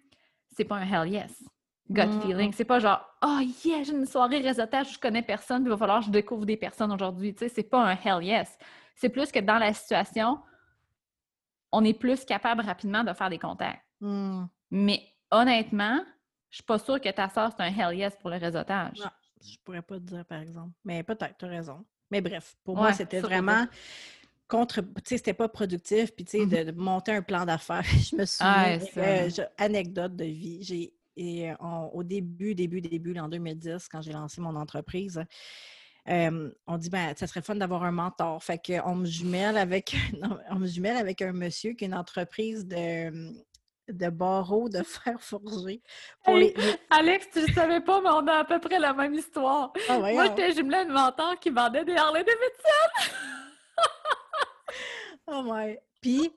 C'est 0.56 0.64
pas 0.64 0.76
un 0.76 0.86
hell 0.86 1.12
yes 1.12 1.44
gut 1.90 2.06
mm, 2.06 2.20
feeling. 2.22 2.50
Mm. 2.50 2.52
C'est 2.52 2.64
pas 2.64 2.78
genre, 2.78 3.04
oh 3.22 3.40
yeah, 3.64 3.82
j'ai 3.82 3.92
une 3.92 4.06
soirée 4.06 4.38
réseautage, 4.38 4.94
je 4.94 4.98
connais 4.98 5.22
personne, 5.22 5.64
il 5.64 5.68
va 5.68 5.76
falloir 5.76 6.00
que 6.00 6.06
je 6.06 6.10
découvre 6.10 6.46
des 6.46 6.56
personnes 6.56 6.92
aujourd'hui. 6.92 7.34
Tu 7.34 7.40
sais, 7.40 7.48
c'est 7.48 7.64
pas 7.64 7.84
un 7.84 7.96
hell 7.96 8.24
yes. 8.24 8.56
C'est 8.94 9.08
plus 9.08 9.30
que 9.32 9.40
dans 9.40 9.58
la 9.58 9.74
situation, 9.74 10.38
on 11.72 11.84
est 11.84 11.94
plus 11.94 12.24
capable 12.24 12.62
rapidement 12.62 13.04
de 13.04 13.12
faire 13.12 13.28
des 13.28 13.38
contacts. 13.38 13.84
Mm. 14.00 14.44
Mais 14.70 15.02
honnêtement, 15.30 16.00
je 16.50 16.56
suis 16.56 16.64
pas 16.64 16.78
sûre 16.78 17.00
que 17.00 17.08
ta 17.10 17.28
soeur, 17.28 17.50
c'est 17.56 17.62
un 17.62 17.74
hell 17.74 17.96
yes 17.96 18.16
pour 18.16 18.30
le 18.30 18.36
réseautage. 18.36 18.98
Non, 18.98 19.10
je 19.42 19.56
pourrais 19.64 19.82
pas 19.82 19.96
te 19.96 20.04
dire, 20.04 20.24
par 20.24 20.40
exemple. 20.40 20.72
Mais 20.84 21.02
peut-être, 21.02 21.36
tu 21.38 21.44
as 21.44 21.48
raison. 21.48 21.84
Mais 22.10 22.20
bref, 22.20 22.56
pour 22.64 22.76
moi, 22.76 22.92
c'était 22.92 23.20
vraiment 23.20 23.66
contre, 24.50 24.82
tu 24.82 24.88
sais, 25.04 25.16
c'était 25.16 25.32
pas 25.32 25.48
productif, 25.48 26.14
puis 26.14 26.26
tu 26.26 26.38
sais, 26.38 26.44
mm-hmm. 26.44 26.64
de, 26.66 26.72
monter 26.72 27.12
un 27.12 27.22
plan 27.22 27.46
d'affaires. 27.46 27.82
je 27.84 28.16
me 28.16 28.26
souviens, 28.26 28.78
euh, 28.98 29.30
anecdote 29.56 30.14
de 30.14 30.24
vie, 30.24 30.62
j'ai 30.62 30.92
et 31.16 31.50
au 31.92 32.02
début, 32.02 32.54
début, 32.54 32.80
début, 32.80 33.18
en 33.18 33.28
2010, 33.28 33.88
quand 33.88 34.00
j'ai 34.00 34.12
lancé 34.12 34.40
mon 34.40 34.56
entreprise, 34.56 35.22
on 36.06 36.78
dit 36.78 36.88
ben 36.88 37.14
ça 37.16 37.26
serait 37.26 37.42
fun 37.42 37.56
d'avoir 37.56 37.84
un 37.84 37.92
mentor. 37.92 38.42
Fait 38.42 38.58
qu'on 38.64 38.94
me 38.94 39.06
jumelle 39.06 39.58
avec 39.58 39.94
on 40.50 40.56
me 40.56 40.66
jumelle 40.66 40.96
avec 40.96 41.20
un 41.20 41.32
monsieur 41.32 41.72
qui 41.72 41.84
a 41.84 41.88
une 41.88 41.94
entreprise 41.94 42.66
de 42.66 43.32
de 43.92 44.08
barreaux 44.08 44.68
de 44.68 44.82
fer 44.84 45.20
forgé. 45.20 45.82
Alex, 46.90 47.28
tu 47.32 47.40
ne 47.40 47.52
savais 47.52 47.80
pas, 47.80 48.00
mais 48.00 48.10
on 48.10 48.26
a 48.26 48.38
à 48.38 48.44
peu 48.44 48.58
près 48.60 48.78
la 48.78 48.94
même 48.94 49.14
histoire. 49.14 49.72
Ah 49.88 49.98
Moi, 49.98 50.26
j'étais 50.26 50.52
jumelée 50.52 50.78
à 50.78 50.82
une 50.82 50.92
mentor 50.92 51.38
qui 51.40 51.50
vendait 51.50 51.84
des 51.84 51.96
Harley 51.96 52.24
Davidson. 52.24 53.14
oh 55.26 55.42
my. 55.44 55.78
Puis, 56.00 56.32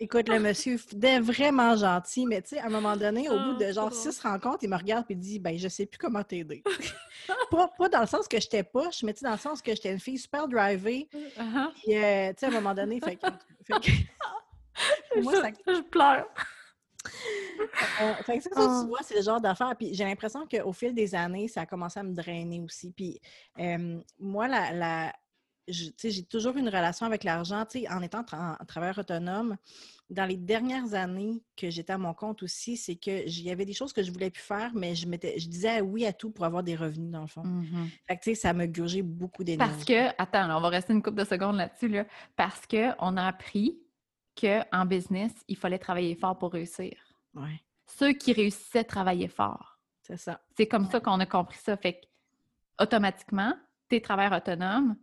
écoute, 0.00 0.30
le 0.30 0.40
monsieur 0.40 0.76
est 1.02 1.20
vraiment 1.20 1.76
gentil, 1.76 2.24
mais 2.24 2.40
tu 2.40 2.50
sais, 2.50 2.58
à 2.58 2.66
un 2.66 2.70
moment 2.70 2.96
donné, 2.96 3.28
au 3.28 3.38
bout 3.38 3.58
de 3.58 3.66
ah, 3.66 3.72
genre 3.72 3.92
six 3.92 4.18
rencontres, 4.20 4.60
il 4.62 4.70
me 4.70 4.76
regarde 4.76 5.04
et 5.10 5.14
dit 5.14 5.38
Ben, 5.38 5.58
je 5.58 5.68
sais 5.68 5.84
plus 5.84 5.98
comment 5.98 6.22
t'aider. 6.22 6.62
pas, 7.50 7.68
pas, 7.68 7.88
dans 7.90 8.00
le 8.00 8.06
sens 8.06 8.26
que 8.26 8.40
j'étais 8.40 8.62
poche, 8.62 9.02
mais 9.02 9.12
tu 9.12 9.20
sais, 9.20 9.26
dans 9.26 9.32
le 9.32 9.38
sens 9.38 9.60
que 9.60 9.74
j'étais 9.74 9.92
une 9.92 10.00
fille 10.00 10.18
super 10.18 10.48
drivée. 10.48 11.06
Uh-huh. 11.12 11.72
Puis, 11.74 11.96
euh, 11.98 12.30
tu 12.30 12.38
sais, 12.38 12.46
à 12.46 12.48
un 12.48 12.52
moment 12.52 12.74
donné, 12.74 12.98
fait 13.00 13.16
que. 13.16 13.26
moi, 15.20 15.34
ça... 15.34 15.50
je, 15.66 15.82
pleure. 15.82 16.26
Euh, 18.00 18.14
fait 18.24 18.38
que 18.38 18.44
ça, 18.44 18.50
tu 18.50 18.56
ah. 18.58 18.84
vois, 18.86 19.00
c'est 19.02 19.16
le 19.16 19.22
genre 19.22 19.40
d'affaire. 19.40 19.74
Puis 19.76 19.92
j'ai 19.92 20.04
l'impression 20.04 20.46
qu'au 20.46 20.72
fil 20.72 20.94
des 20.94 21.14
années, 21.14 21.48
ça 21.48 21.62
a 21.62 21.66
commencé 21.66 22.00
à 22.00 22.02
me 22.02 22.14
drainer 22.14 22.60
aussi. 22.60 22.90
Puis 22.92 23.20
euh, 23.58 24.00
moi, 24.18 24.48
la, 24.48 24.72
la, 24.72 25.12
j'ai 25.68 26.24
toujours 26.24 26.56
une 26.56 26.68
relation 26.68 27.06
avec 27.06 27.24
l'argent, 27.24 27.64
en 27.90 28.02
étant 28.02 28.24
en 28.32 28.64
travailleur 28.66 28.98
autonome. 28.98 29.56
Dans 30.10 30.26
les 30.26 30.36
dernières 30.36 30.92
années 30.94 31.42
que 31.56 31.70
j'étais 31.70 31.92
à 31.92 31.98
mon 31.98 32.12
compte 32.12 32.42
aussi, 32.42 32.76
c'est 32.76 32.96
que 32.96 33.28
y 33.28 33.50
avait 33.50 33.64
des 33.64 33.72
choses 33.72 33.92
que 33.92 34.02
je 34.02 34.12
voulais 34.12 34.30
plus 34.30 34.42
faire, 34.42 34.72
mais 34.74 34.94
je, 34.94 35.06
je 35.06 35.48
disais 35.48 35.80
oui 35.80 36.04
à 36.04 36.12
tout 36.12 36.30
pour 36.30 36.44
avoir 36.44 36.62
des 36.62 36.76
revenus, 36.76 37.10
dans 37.10 37.22
le 37.22 37.26
fond. 37.28 37.44
Mmh 37.44 37.88
fait 38.06 38.16
que, 38.18 38.34
ça 38.34 38.52
me 38.52 38.66
gurgeait 38.66 39.02
beaucoup 39.02 39.44
d'énergie. 39.44 39.72
Parce 39.72 39.84
que, 39.84 40.08
attends, 40.18 40.56
on 40.56 40.60
va 40.60 40.68
rester 40.68 40.92
une 40.92 41.02
couple 41.02 41.20
de 41.20 41.24
secondes 41.24 41.56
là-dessus, 41.56 41.88
là, 41.88 42.04
parce 42.36 42.66
qu'on 42.66 43.16
a 43.16 43.26
appris 43.26 43.78
qu'en 44.38 44.84
business, 44.84 45.32
il 45.48 45.56
fallait 45.56 45.78
travailler 45.78 46.14
fort 46.14 46.36
pour 46.36 46.52
réussir. 46.52 46.92
Ouais. 47.34 47.62
Ceux 47.86 48.12
qui 48.12 48.32
réussissaient 48.32 48.84
travaillaient 48.84 49.28
fort. 49.28 49.78
C'est 50.02 50.16
ça. 50.16 50.40
C'est 50.56 50.66
comme 50.66 50.90
ça 50.90 51.00
qu'on 51.00 51.20
a 51.20 51.26
compris 51.26 51.58
ça. 51.58 51.76
Fait 51.76 51.94
que, 51.94 52.06
automatiquement, 52.82 53.54
tu 53.88 53.96
es 53.96 54.00
travailleur 54.00 54.32
autonome, 54.32 54.96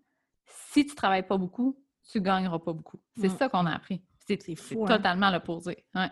si 0.72 0.86
tu 0.86 0.96
travailles 0.96 1.27
pas 1.27 1.38
beaucoup, 1.38 1.77
tu 2.12 2.22
gagneras 2.22 2.60
pas 2.60 2.74
beaucoup. 2.74 3.00
C'est 3.20 3.29
mm. 3.29 3.38
ça 3.38 3.50
qu'on 3.50 3.65
a 3.65 3.75
appris. 3.75 4.01
C'est 4.27 4.56
fou. 4.56 4.86
Hein. 4.86 4.98
totalement 4.98 5.32
l'opposé. 5.32 5.84
Ouais. 5.96 6.10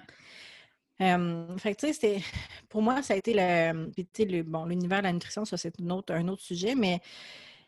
fait 1.57 1.75
que, 1.75 1.87
tu 1.87 1.93
sais, 1.93 2.21
pour 2.69 2.81
moi, 2.81 3.01
ça 3.03 3.13
a 3.13 3.17
été 3.17 3.33
le, 3.33 3.91
le 3.95 4.41
bon, 4.43 4.65
l'univers 4.65 4.99
de 4.99 5.03
la 5.03 5.13
nutrition, 5.13 5.45
ça, 5.45 5.57
c'est 5.57 5.79
un 5.79 5.89
autre, 5.91 6.13
un 6.13 6.27
autre 6.27 6.41
sujet, 6.41 6.73
mais 6.73 6.99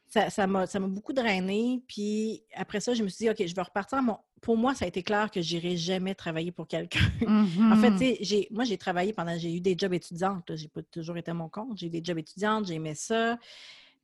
ça, 0.07 0.31
ça, 0.31 0.47
m'a, 0.47 0.65
beaucoup 0.87 1.13
drainé. 1.13 1.83
Puis 1.87 2.41
après 2.55 2.79
ça, 2.79 2.93
je 2.93 3.03
me 3.03 3.09
suis 3.09 3.25
dit, 3.25 3.29
OK, 3.29 3.45
je 3.45 3.53
vais 3.53 3.61
repartir. 3.61 4.01
Mon... 4.01 4.17
Pour 4.41 4.57
moi, 4.57 4.73
ça 4.73 4.85
a 4.85 4.87
été 4.87 5.03
clair 5.03 5.29
que 5.29 5.41
j'irai 5.41 5.77
jamais 5.77 6.15
travailler 6.15 6.51
pour 6.51 6.67
quelqu'un. 6.67 7.05
En 7.27 7.75
fait, 7.75 7.91
tu 7.91 8.03
mm-hmm. 8.03 8.25
sais, 8.25 8.47
moi, 8.49 8.63
j'ai 8.63 8.77
travaillé 8.77 9.13
pendant, 9.13 9.37
j'ai 9.37 9.53
eu 9.55 9.61
des 9.61 9.75
jobs 9.77 9.93
étudiantes. 9.93 10.55
J'ai 10.55 10.67
pas 10.67 10.81
toujours 10.81 11.17
été 11.17 11.29
à 11.29 11.35
mon 11.35 11.49
compte. 11.49 11.77
J'ai 11.77 11.87
eu 11.87 11.91
des 11.91 12.01
jobs 12.03 12.17
étudiantes, 12.17 12.65
j'ai 12.65 12.75
aimé 12.75 12.95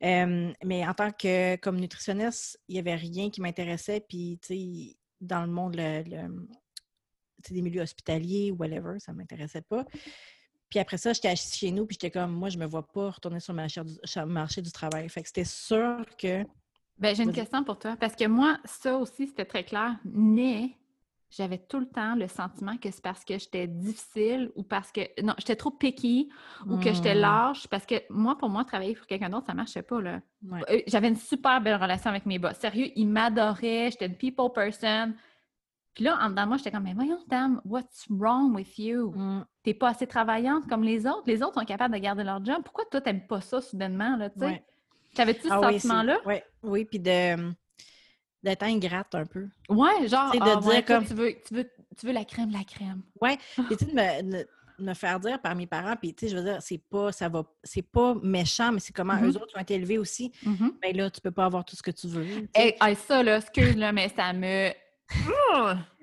mais 0.01 0.87
en 0.87 0.93
tant 0.93 1.11
que 1.11 1.55
comme 1.57 1.79
nutritionniste, 1.79 2.59
il 2.67 2.73
n'y 2.73 2.79
avait 2.79 2.95
rien 2.95 3.29
qui 3.29 3.41
m'intéressait. 3.41 4.05
Puis, 4.07 4.39
tu 4.41 4.47
sais, 4.47 4.97
dans 5.21 5.41
le 5.41 5.51
monde 5.51 5.75
le, 5.77 6.03
des 7.49 7.61
milieux 7.61 7.81
hospitaliers 7.81 8.51
ou 8.51 8.57
whatever, 8.57 8.99
ça 8.99 9.11
ne 9.11 9.17
m'intéressait 9.17 9.61
pas. 9.61 9.85
Puis 10.69 10.79
après 10.79 10.97
ça, 10.97 11.13
j'étais 11.13 11.29
assise 11.29 11.53
chez 11.55 11.71
nous, 11.71 11.85
puis 11.85 11.95
j'étais 11.99 12.11
comme, 12.11 12.31
moi, 12.33 12.49
je 12.49 12.57
me 12.57 12.65
vois 12.65 12.85
pas 12.87 13.11
retourner 13.11 13.39
sur 13.39 13.53
le 13.53 13.57
marché 13.57 13.81
du, 13.83 14.25
marché 14.25 14.61
du 14.61 14.71
travail. 14.71 15.07
Fait 15.09 15.21
que 15.21 15.27
c'était 15.27 15.45
sûr 15.45 16.03
que. 16.17 16.43
Ben, 16.97 17.15
j'ai 17.15 17.23
une 17.23 17.33
question 17.33 17.63
pour 17.63 17.77
toi, 17.77 17.95
parce 17.99 18.15
que 18.15 18.25
moi, 18.25 18.57
ça 18.65 18.97
aussi, 18.97 19.27
c'était 19.27 19.45
très 19.45 19.63
clair. 19.63 19.97
Mais 20.05 20.71
j'avais 21.29 21.57
tout 21.57 21.79
le 21.79 21.87
temps 21.87 22.15
le 22.15 22.27
sentiment 22.27 22.77
que 22.77 22.91
c'est 22.91 23.03
parce 23.03 23.25
que 23.25 23.37
j'étais 23.37 23.67
difficile 23.67 24.51
ou 24.55 24.63
parce 24.63 24.91
que 24.91 25.01
non, 25.21 25.33
j'étais 25.37 25.55
trop 25.55 25.71
picky 25.71 26.29
ou 26.67 26.77
que 26.77 26.93
j'étais 26.93 27.15
mmh. 27.15 27.19
lâche 27.19 27.67
parce 27.67 27.85
que 27.85 27.95
moi 28.09 28.37
pour 28.37 28.49
moi 28.49 28.63
travailler 28.63 28.95
pour 28.95 29.07
quelqu'un 29.07 29.29
d'autre 29.29 29.47
ça 29.47 29.53
marchait 29.53 29.81
pas 29.81 30.01
là. 30.01 30.21
Euh, 30.69 30.81
j'avais 30.87 31.07
une 31.07 31.15
super 31.15 31.61
belle 31.61 31.81
relation 31.81 32.09
avec 32.09 32.25
mes 32.25 32.39
boss. 32.39 32.55
Sérieux, 32.57 32.91
ils 32.95 33.07
m'adoraient, 33.07 33.89
j'étais 33.91 34.05
une 34.05 34.15
people 34.15 34.51
person. 34.53 35.13
Puis 35.93 36.03
là, 36.03 36.17
en 36.21 36.29
dedans 36.29 36.45
moi, 36.45 36.57
j'étais 36.57 36.71
comme 36.71 36.83
mais 36.83 36.93
voyons 36.93 37.19
Tam, 37.29 37.61
what's 37.65 38.05
wrong 38.09 38.53
with 38.53 38.77
you? 38.77 39.11
Mmh. 39.15 39.45
T'es 39.63 39.73
pas 39.73 39.89
assez 39.89 40.07
travaillante 40.07 40.67
comme 40.67 40.83
les 40.83 41.07
autres? 41.07 41.23
Les 41.25 41.41
autres 41.41 41.59
sont 41.59 41.65
capables 41.65 41.93
de 41.93 41.99
garder 41.99 42.23
leur 42.23 42.43
job. 42.43 42.57
Pourquoi 42.63 42.85
toi 42.91 43.01
t'aimes 43.01 43.25
pas 43.25 43.41
ça 43.41 43.61
soudainement 43.61 44.15
là, 44.17 44.29
tu 44.29 44.39
sais? 44.39 44.63
T'avais-tu 45.15 45.47
ce 45.47 45.53
ah 45.53 45.61
sentiment-là? 45.71 46.17
Oui, 46.25 46.35
oui, 46.63 46.85
puis 46.85 46.99
de 46.99 47.53
d'être 48.45 48.63
ingrate 48.63 49.13
un 49.15 49.25
peu. 49.25 49.47
Ouais, 49.69 50.07
genre, 50.07 50.31
de 50.31 50.39
ah, 50.39 50.59
dire 50.61 50.85
comme... 50.85 51.05
tu, 51.05 51.13
veux, 51.13 51.33
tu, 51.45 51.53
veux, 51.55 51.69
tu 51.97 52.05
veux 52.05 52.13
la 52.13 52.23
crème, 52.23 52.51
la 52.51 52.63
crème. 52.63 53.01
Ouais, 53.21 53.37
et 53.71 53.75
tu 53.75 53.85
me, 53.87 54.45
me, 54.79 54.93
faire 54.93 55.19
dire 55.19 55.41
par 55.41 55.55
mes 55.55 55.65
parents, 55.65 55.95
puis 55.95 56.13
tu 56.13 56.25
sais, 56.25 56.31
je 56.31 56.37
veux 56.37 56.43
dire, 56.43 56.61
c'est 56.61 56.77
pas, 56.77 57.11
ça 57.11 57.27
va, 57.27 57.43
c'est 57.63 57.81
pas 57.81 58.15
méchant, 58.21 58.71
mais 58.71 58.79
c'est 58.79 58.93
comment 58.93 59.13
mm-hmm. 59.15 59.31
eux 59.31 59.37
autres 59.37 59.57
ont 59.57 59.61
été 59.61 59.73
élevés 59.73 59.97
aussi. 59.97 60.31
Mm 60.43 60.69
Ben 60.81 60.95
là, 60.95 61.09
tu 61.09 61.19
peux 61.19 61.31
pas 61.31 61.45
avoir 61.45 61.65
tout 61.65 61.75
ce 61.75 61.83
que 61.83 61.91
tu 61.91 62.07
veux. 62.07 62.25
Et 62.55 62.75
ça, 63.07 63.23
là, 63.23 63.37
excuse-le, 63.37 63.91
mais 63.91 64.09
ça 64.15 64.31
me 64.31 64.71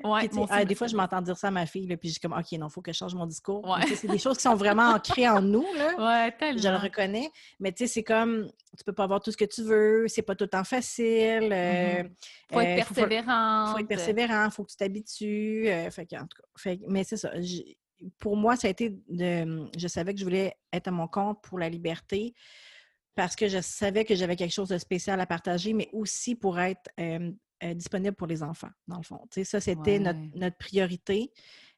Ouais, 0.05 0.29
ah, 0.51 0.65
des 0.65 0.75
fois, 0.75 0.87
je 0.87 0.97
m'entends 0.97 1.21
dire 1.21 1.37
ça 1.37 1.49
à 1.49 1.51
ma 1.51 1.67
fille, 1.67 1.87
puis 1.97 2.09
je 2.09 2.13
suis 2.15 2.21
comme, 2.21 2.33
OK, 2.33 2.53
non, 2.53 2.69
il 2.69 2.71
faut 2.71 2.83
que 2.83 2.93
je 2.93 2.99
change 2.99 3.15
mon 3.15 3.27
discours. 3.27 3.77
C'est 3.95 4.09
des 4.09 4.19
choses 4.19 4.37
qui 4.37 4.43
sont 4.43 4.55
vraiment 4.55 4.91
ancrées 4.91 5.29
en 5.29 5.41
nous. 5.41 5.67
Là. 5.77 6.31
Je 6.41 6.69
le 6.69 6.77
reconnais. 6.77 7.31
Mais 7.61 7.73
tu 7.73 7.85
sais, 7.85 7.93
c'est 7.93 8.03
comme, 8.03 8.49
tu 8.77 8.85
peux 8.85 8.93
pas 8.93 9.05
avoir 9.05 9.21
tout 9.21 9.31
ce 9.31 9.37
que 9.37 9.45
tu 9.45 9.63
veux, 9.63 10.07
c'est 10.09 10.23
pas 10.23 10.35
tout 10.35 10.45
le 10.45 10.51
temps 10.51 10.65
facile. 10.65 11.45
Il 11.45 11.53
euh, 11.53 12.03
mm-hmm. 12.03 12.11
faut 12.53 12.61
être 12.61 12.87
persévérant. 12.87 13.67
Il 13.67 13.73
faut, 13.73 13.79
être 13.79 13.89
persévérant, 13.89 14.45
il 14.47 14.51
faut 14.51 14.65
que 14.65 14.71
tu 14.71 14.77
t'habitues. 14.77 15.69
Euh, 15.69 15.91
fait 15.91 16.09
en 16.15 16.27
tout 16.27 16.39
cas, 16.65 16.75
mais 16.89 17.05
c'est 17.05 17.17
ça. 17.17 17.33
pour 18.19 18.37
moi, 18.37 18.57
ça 18.57 18.69
a 18.69 18.71
été 18.71 18.97
de. 19.09 19.69
Je 19.77 19.89
savais 19.89 20.15
que 20.15 20.21
je 20.21 20.25
voulais 20.25 20.57
être 20.73 20.89
à 20.89 20.91
mon 20.91 21.07
compte 21.07 21.43
pour 21.43 21.59
la 21.59 21.69
liberté 21.69 22.35
parce 23.15 23.37
que 23.37 23.49
je 23.49 23.61
savais 23.61 24.05
que 24.05 24.15
j'avais 24.15 24.37
quelque 24.37 24.53
chose 24.53 24.71
de 24.71 24.79
spécial 24.79 25.21
à 25.21 25.27
partager, 25.27 25.73
mais 25.75 25.89
aussi 25.93 26.35
pour 26.35 26.59
être 26.59 26.91
euh, 26.99 27.31
euh, 27.63 27.75
disponible 27.75 28.17
pour 28.17 28.27
les 28.27 28.43
enfants, 28.43 28.71
dans 28.89 28.97
le 28.97 29.03
fond. 29.03 29.21
ça, 29.45 29.61
c'était 29.61 29.99
notre, 29.99 30.57
priorité, 30.57 31.33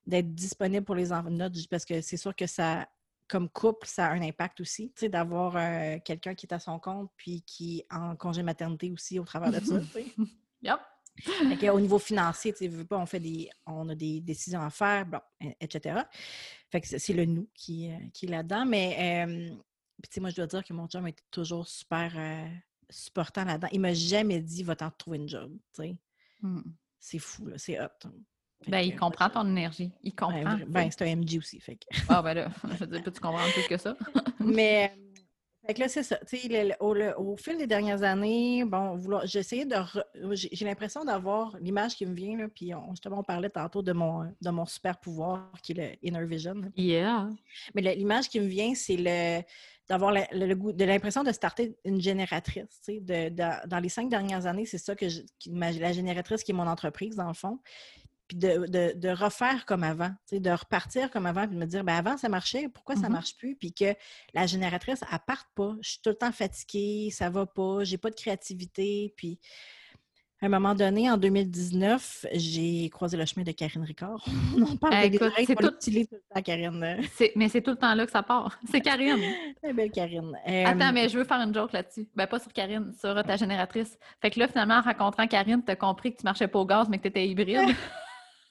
d'être 0.06 0.34
disponible 0.34 0.84
pour 0.84 0.94
les 0.94 1.12
enfants. 1.12 1.30
parce 1.70 1.84
que 1.84 2.00
c'est 2.00 2.16
sûr 2.16 2.34
que 2.34 2.46
ça, 2.46 2.88
comme 3.28 3.48
couple, 3.48 3.86
ça 3.86 4.06
a 4.06 4.12
un 4.12 4.22
impact 4.22 4.60
aussi, 4.60 4.92
d'avoir 5.02 5.56
euh, 5.56 5.98
quelqu'un 6.04 6.34
qui 6.34 6.46
est 6.46 6.54
à 6.54 6.58
son 6.58 6.78
compte, 6.78 7.10
puis 7.16 7.42
qui 7.42 7.80
est 7.80 7.86
en 7.94 8.16
congé 8.16 8.42
maternité 8.42 8.90
aussi 8.90 9.18
au 9.18 9.24
travers 9.24 9.50
de 9.50 9.64
ça. 9.64 9.80
yep. 10.62 11.70
au 11.70 11.80
niveau 11.80 11.98
financier, 11.98 12.54
pas, 12.88 12.98
on 12.98 13.06
fait 13.06 13.20
des, 13.20 13.50
on 13.66 13.88
a 13.88 13.94
des 13.94 14.20
décisions 14.20 14.62
à 14.62 14.70
faire, 14.70 15.04
bon, 15.06 15.20
etc. 15.60 16.00
Fait 16.70 16.80
que 16.80 16.98
c'est 16.98 17.12
le 17.12 17.24
nous 17.24 17.48
qui, 17.54 17.92
euh, 17.92 17.98
qui 18.12 18.26
est 18.26 18.30
là-dedans. 18.30 18.64
Mais 18.64 19.26
moi, 20.18 20.30
je 20.30 20.36
dois 20.36 20.46
dire 20.46 20.64
que 20.64 20.72
mon 20.72 20.86
chum 20.86 21.06
était 21.06 21.22
toujours 21.30 21.68
super 21.68 22.12
supportant 22.90 23.44
là-dedans. 23.44 23.68
Il 23.72 23.80
m'a 23.80 23.94
jamais 23.94 24.40
dit 24.40 24.62
va 24.62 24.76
t'en 24.76 24.90
trouver 24.90 25.18
une 25.18 25.28
job. 25.28 25.52
Mmh. 26.42 26.60
C'est 26.98 27.18
fou, 27.18 27.48
c'est 27.56 27.80
hot. 27.80 27.88
Hein. 28.04 28.12
Ben, 28.68 28.80
il 28.80 28.96
comprend 28.96 29.28
ton 29.28 29.46
énergie. 29.46 29.90
Il 30.02 30.14
comprend. 30.14 30.58
Ben, 30.68 30.90
c'est 30.90 31.02
un 31.02 31.16
MG 31.16 31.38
aussi. 31.38 31.60
Fait 31.60 31.78
Ah, 32.08 32.22
ben 32.22 32.34
là, 32.34 32.48
je 32.64 32.84
veux 32.84 32.86
dire, 32.86 33.02
tu 33.02 33.20
comprends 33.20 33.48
plus 33.52 33.68
que 33.68 33.76
ça? 33.76 33.96
Mais, 34.40 34.96
fait 35.66 35.74
que 35.74 35.80
là, 35.80 35.88
c'est 35.88 36.02
ça. 36.02 36.18
au, 36.80 36.94
au, 36.94 37.36
fil 37.36 37.56
des 37.56 37.66
dernières 37.66 38.02
années, 38.02 38.64
bon, 38.64 39.00
j'ai 39.24 39.38
essayé 39.38 39.64
de. 39.64 39.76
J'ai 40.32 40.64
l'impression 40.64 41.04
d'avoir 41.04 41.56
l'image 41.60 41.96
qui 41.96 42.06
me 42.06 42.14
vient, 42.14 42.36
là, 42.36 42.48
puis 42.54 42.74
on, 42.74 42.90
justement, 42.90 43.20
on 43.20 43.22
parlait 43.22 43.50
tantôt 43.50 43.82
de 43.82 43.92
mon, 43.92 44.24
de 44.40 44.50
mon 44.50 44.66
super 44.66 44.98
pouvoir 44.98 45.50
qui 45.62 45.72
est 45.72 45.74
le 45.74 46.08
Inner 46.08 46.26
Vision. 46.26 46.60
Yeah. 46.76 47.30
Mais 47.74 47.82
l'image 47.94 48.28
qui 48.28 48.40
me 48.40 48.46
vient, 48.46 48.74
c'est 48.74 48.96
le 48.98 49.42
d'avoir 49.88 50.12
le, 50.12 50.54
goût, 50.54 50.72
de 50.72 50.84
l'impression 50.84 51.22
de 51.22 51.32
starter 51.32 51.76
une 51.84 52.00
génératrice. 52.00 52.80
De, 52.88 53.28
dans 53.28 53.80
les 53.80 53.88
cinq 53.88 54.08
dernières 54.08 54.46
années, 54.46 54.64
c'est 54.64 54.78
ça 54.78 54.94
que 54.94 55.06
la 55.46 55.92
génératrice 55.92 56.42
qui 56.42 56.52
est 56.52 56.54
mon 56.54 56.66
entreprise, 56.66 57.16
dans 57.16 57.28
le 57.28 57.34
fond. 57.34 57.58
Puis 58.28 58.38
de, 58.38 59.08
refaire 59.10 59.66
comme 59.66 59.82
avant, 59.82 60.10
de 60.32 60.50
repartir 60.50 61.10
comme 61.10 61.26
avant, 61.26 61.46
puis 61.46 61.56
de 61.56 61.60
me 61.60 61.66
dire, 61.66 61.84
ben 61.84 61.94
avant, 61.94 62.16
ça 62.16 62.28
marchait, 62.28 62.68
pourquoi 62.68 62.94
ça 62.94 63.02
ne 63.02 63.06
mm-hmm. 63.06 63.12
marche 63.12 63.36
plus? 63.36 63.56
Puis 63.56 63.72
que 63.72 63.94
la 64.32 64.46
génératrice, 64.46 65.00
elle 65.10 65.18
parte 65.26 65.48
pas. 65.54 65.74
Je 65.82 65.90
suis 65.90 66.00
tout 66.02 66.10
le 66.10 66.16
temps 66.16 66.32
fatiguée, 66.32 67.10
ça 67.10 67.28
va 67.28 67.46
pas, 67.46 67.84
j'ai 67.84 67.98
pas 67.98 68.10
de 68.10 68.14
créativité. 68.14 69.12
Puis 69.16 69.38
à 70.44 70.46
un 70.46 70.50
moment 70.50 70.74
donné, 70.74 71.10
en 71.10 71.16
2019, 71.16 72.26
j'ai 72.34 72.90
croisé 72.90 73.16
le 73.16 73.24
chemin 73.24 73.44
de 73.44 73.52
Karine 73.52 73.82
Ricard. 73.82 74.22
On 74.58 74.76
parle 74.76 75.08
de 75.08 75.18
c'est 75.38 75.54
tout... 75.54 75.70
tout 75.70 75.90
le 75.90 76.34
temps, 76.34 76.42
Karine. 76.42 76.98
Mais 77.34 77.48
c'est 77.48 77.62
tout 77.62 77.70
le 77.70 77.76
temps 77.76 77.94
là 77.94 78.04
que 78.04 78.12
ça 78.12 78.22
part. 78.22 78.58
C'est 78.70 78.82
Karine. 78.82 79.22
Très 79.62 79.72
belle 79.72 79.90
Karine. 79.90 80.36
Attends, 80.44 80.92
mais 80.92 81.08
je 81.08 81.16
veux 81.16 81.24
faire 81.24 81.40
une 81.40 81.54
joke 81.54 81.72
là-dessus. 81.72 82.08
Ben, 82.14 82.26
pas 82.26 82.38
sur 82.38 82.52
Karine, 82.52 82.92
sur 82.98 83.22
ta 83.22 83.36
génératrice. 83.36 83.96
Fait 84.20 84.30
que 84.30 84.38
là, 84.38 84.48
finalement, 84.48 84.74
en 84.74 84.82
rencontrant 84.82 85.26
Karine, 85.26 85.62
tu 85.64 85.72
as 85.72 85.76
compris 85.76 86.12
que 86.12 86.18
tu 86.18 86.24
marchais 86.24 86.48
pas 86.48 86.58
au 86.58 86.66
gaz, 86.66 86.88
mais 86.90 86.98
que 86.98 87.04
tu 87.04 87.08
étais 87.08 87.26
hybride. 87.26 87.74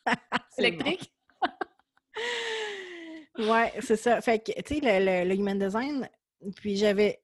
électrique? 0.58 1.14
ouais, 3.40 3.74
c'est 3.82 3.96
ça. 3.96 4.22
Fait 4.22 4.40
que, 4.40 4.52
tu 4.62 4.76
sais, 4.76 5.00
le, 5.00 5.28
le, 5.28 5.36
human 5.36 5.60
design, 5.60 6.10
puis 6.56 6.76
j'avais 6.76 7.24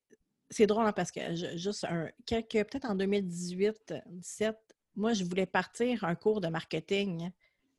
c'est 0.49 0.65
drôle 0.65 0.85
hein, 0.85 0.93
parce 0.93 1.11
que 1.11 1.35
juste 1.55 1.83
un, 1.85 2.09
quelques, 2.25 2.69
peut-être 2.69 2.85
en 2.85 2.95
2018-17, 2.95 4.55
moi, 4.95 5.13
je 5.13 5.23
voulais 5.23 5.45
partir 5.45 6.03
un 6.03 6.15
cours 6.15 6.41
de 6.41 6.47
marketing. 6.47 7.31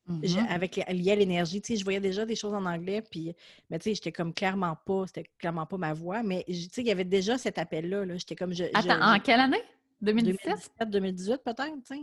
Mm-hmm. 0.09 0.49
avec 0.49 0.76
lié 0.88 1.12
à 1.12 1.14
l'énergie, 1.14 1.61
tu 1.61 1.73
sais, 1.73 1.78
je 1.78 1.85
voyais 1.85 2.00
déjà 2.00 2.26
des 2.26 2.35
choses 2.35 2.54
en 2.54 2.64
anglais, 2.64 3.00
puis, 3.00 3.33
mais 3.69 3.78
tu 3.78 3.85
sais, 3.85 3.95
j'étais 3.95 4.11
comme 4.11 4.35
clairement 4.35 4.75
pas, 4.85 5.04
c'était 5.07 5.30
clairement 5.38 5.66
pas 5.66 5.76
ma 5.76 5.92
voix, 5.92 6.25
mais 6.25 6.42
tu 6.49 6.54
sais, 6.54 6.80
il 6.80 6.88
y 6.88 6.90
avait 6.90 7.04
déjà 7.04 7.38
cet 7.38 7.59
appel-là, 7.59 8.04
-là, 8.04 8.19
j'étais 8.19 8.35
comme... 8.35 8.52
Je, 8.52 8.64
Attends, 8.75 9.00
en 9.00 9.21
quelle 9.21 9.38
année? 9.38 9.62
2017? 10.00 10.73
2018 10.88 11.42
peut-être, 11.45 11.75
tu 11.87 11.95
sais. 11.95 12.00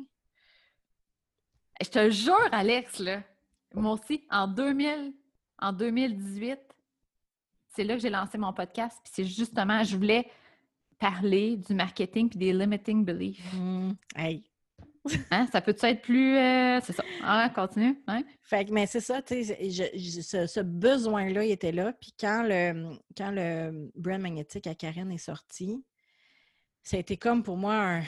Je 1.81 1.89
te 1.89 2.10
jure, 2.10 2.50
Alex, 2.51 3.00
là, 3.00 3.22
moi 3.74 3.93
aussi, 3.93 4.24
en 4.29 4.48
2000, 4.48 5.13
en 5.60 5.74
2018, 5.74 6.60
c'est 7.75 7.84
là 7.84 7.96
que 7.96 8.01
j'ai 8.01 8.10
lancé 8.10 8.38
mon 8.38 8.53
podcast, 8.53 8.98
puis 9.03 9.12
c'est 9.13 9.25
justement, 9.25 9.84
je 9.84 9.96
voulais 9.96 10.27
parler 11.00 11.57
du 11.57 11.75
marketing 11.75 12.29
puis 12.29 12.39
des 12.39 12.53
limiting 12.53 13.05
beliefs. 13.05 13.53
Mmh. 13.53 13.91
Hey. 14.15 14.43
Hein? 15.31 15.48
Ça 15.51 15.62
peut-tu 15.62 15.86
être 15.86 16.01
plus. 16.01 16.36
Euh, 16.36 16.81
c'est 16.84 16.91
ça. 16.91 17.03
Ah, 17.24 17.50
continue. 17.53 18.01
Hein? 18.07 18.24
Fait 18.43 18.65
que, 18.65 18.74
mais 18.74 18.88
c'est 18.88 19.00
ça, 19.00 19.22
tu 19.22 19.41
sais, 19.41 20.22
ce, 20.22 20.48
ce 20.48 20.60
besoin-là, 20.60 21.46
il 21.46 21.51
était 21.51 21.72
là. 21.72 21.93
Puis 21.93 22.13
quand 22.19 22.43
le, 22.43 22.98
quand 23.17 23.31
le 23.31 23.89
brand 23.96 24.19
magnétique 24.19 24.67
à 24.67 24.75
Karen 24.75 25.10
est 25.12 25.17
sorti, 25.17 25.81
ça 26.88 26.96
a 26.96 27.01
été 27.01 27.17
comme 27.17 27.44
pour 27.44 27.58
moi 27.58 27.75
un 27.75 28.03